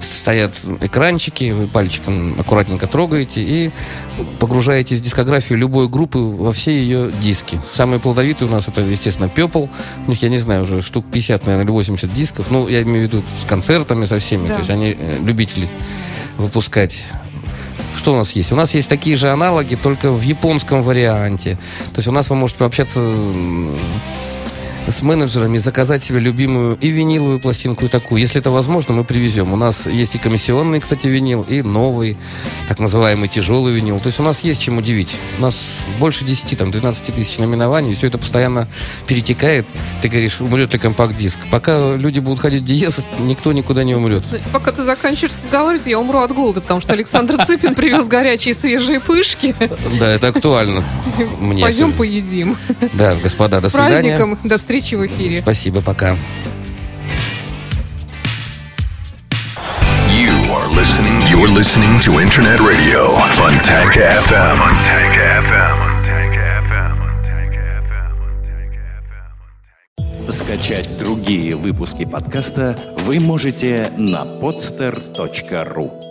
стоят 0.00 0.52
экранчики, 0.80 1.52
вы 1.52 1.66
пальчиком 1.66 2.38
аккуратненько 2.38 2.86
трогаете 2.86 3.42
и 3.42 3.70
погружаете 4.38 4.96
в 4.96 5.00
дискографию 5.00 5.58
любой 5.58 5.88
группы 5.88 6.18
во 6.18 6.52
все 6.52 6.76
ее 6.76 7.12
диски. 7.22 7.60
Самые 7.72 8.00
плодовитые 8.00 8.48
у 8.48 8.50
нас 8.50 8.68
это, 8.68 8.82
естественно, 8.82 9.28
Пепл. 9.28 9.66
У 10.06 10.10
них, 10.10 10.22
я 10.22 10.28
не 10.28 10.38
знаю, 10.38 10.62
уже 10.62 10.82
штук 10.82 11.06
50, 11.10 11.46
наверное, 11.46 11.64
или 11.64 11.72
80 11.72 12.12
дисков. 12.12 12.50
Ну, 12.50 12.68
я 12.68 12.82
имею 12.82 13.08
в 13.08 13.12
виду 13.12 13.22
с 13.40 13.46
концертами, 13.46 14.04
со 14.04 14.18
всеми. 14.18 14.48
Да. 14.48 14.54
То 14.54 14.58
есть 14.60 14.70
они 14.70 14.96
э, 14.98 15.18
любители 15.24 15.68
выпускать 16.36 17.06
что 18.02 18.14
у 18.14 18.16
нас 18.16 18.32
есть? 18.32 18.50
У 18.50 18.56
нас 18.56 18.74
есть 18.74 18.88
такие 18.88 19.14
же 19.14 19.30
аналоги, 19.30 19.76
только 19.76 20.10
в 20.10 20.22
японском 20.22 20.82
варианте. 20.82 21.54
То 21.92 21.98
есть 21.98 22.08
у 22.08 22.12
нас 22.12 22.30
вы 22.30 22.36
можете 22.36 22.58
пообщаться 22.58 22.98
с 24.88 25.02
менеджерами 25.02 25.58
заказать 25.58 26.02
себе 26.04 26.18
любимую 26.18 26.76
и 26.80 26.90
виниловую 26.90 27.40
пластинку, 27.40 27.86
и 27.86 27.88
такую. 27.88 28.20
Если 28.20 28.40
это 28.40 28.50
возможно, 28.50 28.94
мы 28.94 29.04
привезем. 29.04 29.52
У 29.52 29.56
нас 29.56 29.86
есть 29.86 30.16
и 30.16 30.18
комиссионный, 30.18 30.80
кстати, 30.80 31.06
винил, 31.06 31.42
и 31.48 31.62
новый, 31.62 32.16
так 32.68 32.78
называемый 32.78 33.28
тяжелый 33.28 33.74
винил. 33.74 33.98
То 34.00 34.08
есть 34.08 34.20
у 34.20 34.22
нас 34.22 34.40
есть 34.40 34.60
чем 34.60 34.78
удивить. 34.78 35.16
У 35.38 35.42
нас 35.42 35.78
больше 35.98 36.24
10, 36.24 36.58
там, 36.58 36.70
12 36.70 37.14
тысяч 37.14 37.38
наименований, 37.38 37.92
и 37.92 37.94
все 37.94 38.08
это 38.08 38.18
постоянно 38.18 38.68
перетекает. 39.06 39.66
Ты 40.02 40.08
говоришь, 40.08 40.40
умрет 40.40 40.72
ли 40.72 40.78
компакт-диск. 40.78 41.38
Пока 41.50 41.94
люди 41.94 42.18
будут 42.18 42.40
ходить 42.40 42.62
в 42.62 42.66
диез, 42.66 43.00
никто 43.18 43.52
никуда 43.52 43.84
не 43.84 43.94
умрет. 43.94 44.24
Пока 44.52 44.72
ты 44.72 44.82
заканчиваешь 44.82 45.32
разговаривать, 45.32 45.86
я 45.86 45.98
умру 45.98 46.18
от 46.20 46.32
голода, 46.32 46.60
потому 46.60 46.80
что 46.80 46.92
Александр 46.92 47.44
Цыпин 47.44 47.74
привез 47.74 48.08
горячие 48.08 48.52
свежие 48.52 49.00
пышки. 49.00 49.54
Да, 49.98 50.08
это 50.08 50.28
актуально. 50.28 50.84
Пойдем 51.60 51.92
поедим. 51.92 52.56
Да, 52.94 53.14
господа, 53.14 53.60
до 53.60 53.70
свидания. 53.70 53.94
С 53.94 54.00
праздником, 54.00 54.38
до 54.42 54.58
встречи 54.58 54.71
встречи 54.72 54.94
в 54.94 55.04
эфире. 55.04 55.42
Спасибо, 55.42 55.82
пока. 55.82 56.16
You 60.08 60.32
are 60.50 60.66
listening. 60.74 61.20
You're 61.28 61.52
listening 61.54 62.00
to 62.00 62.18
Internet 62.18 62.58
Radio 62.60 63.10
Fontanka 63.36 64.00
FM. 64.22 64.56
Fontanka 64.56 65.24
FM. 65.44 65.76
Скачать 70.30 70.88
другие 70.98 71.54
выпуски 71.54 72.06
подкаста 72.06 72.78
вы 73.00 73.20
можете 73.20 73.92
на 73.98 74.24
podster.ru. 74.24 76.01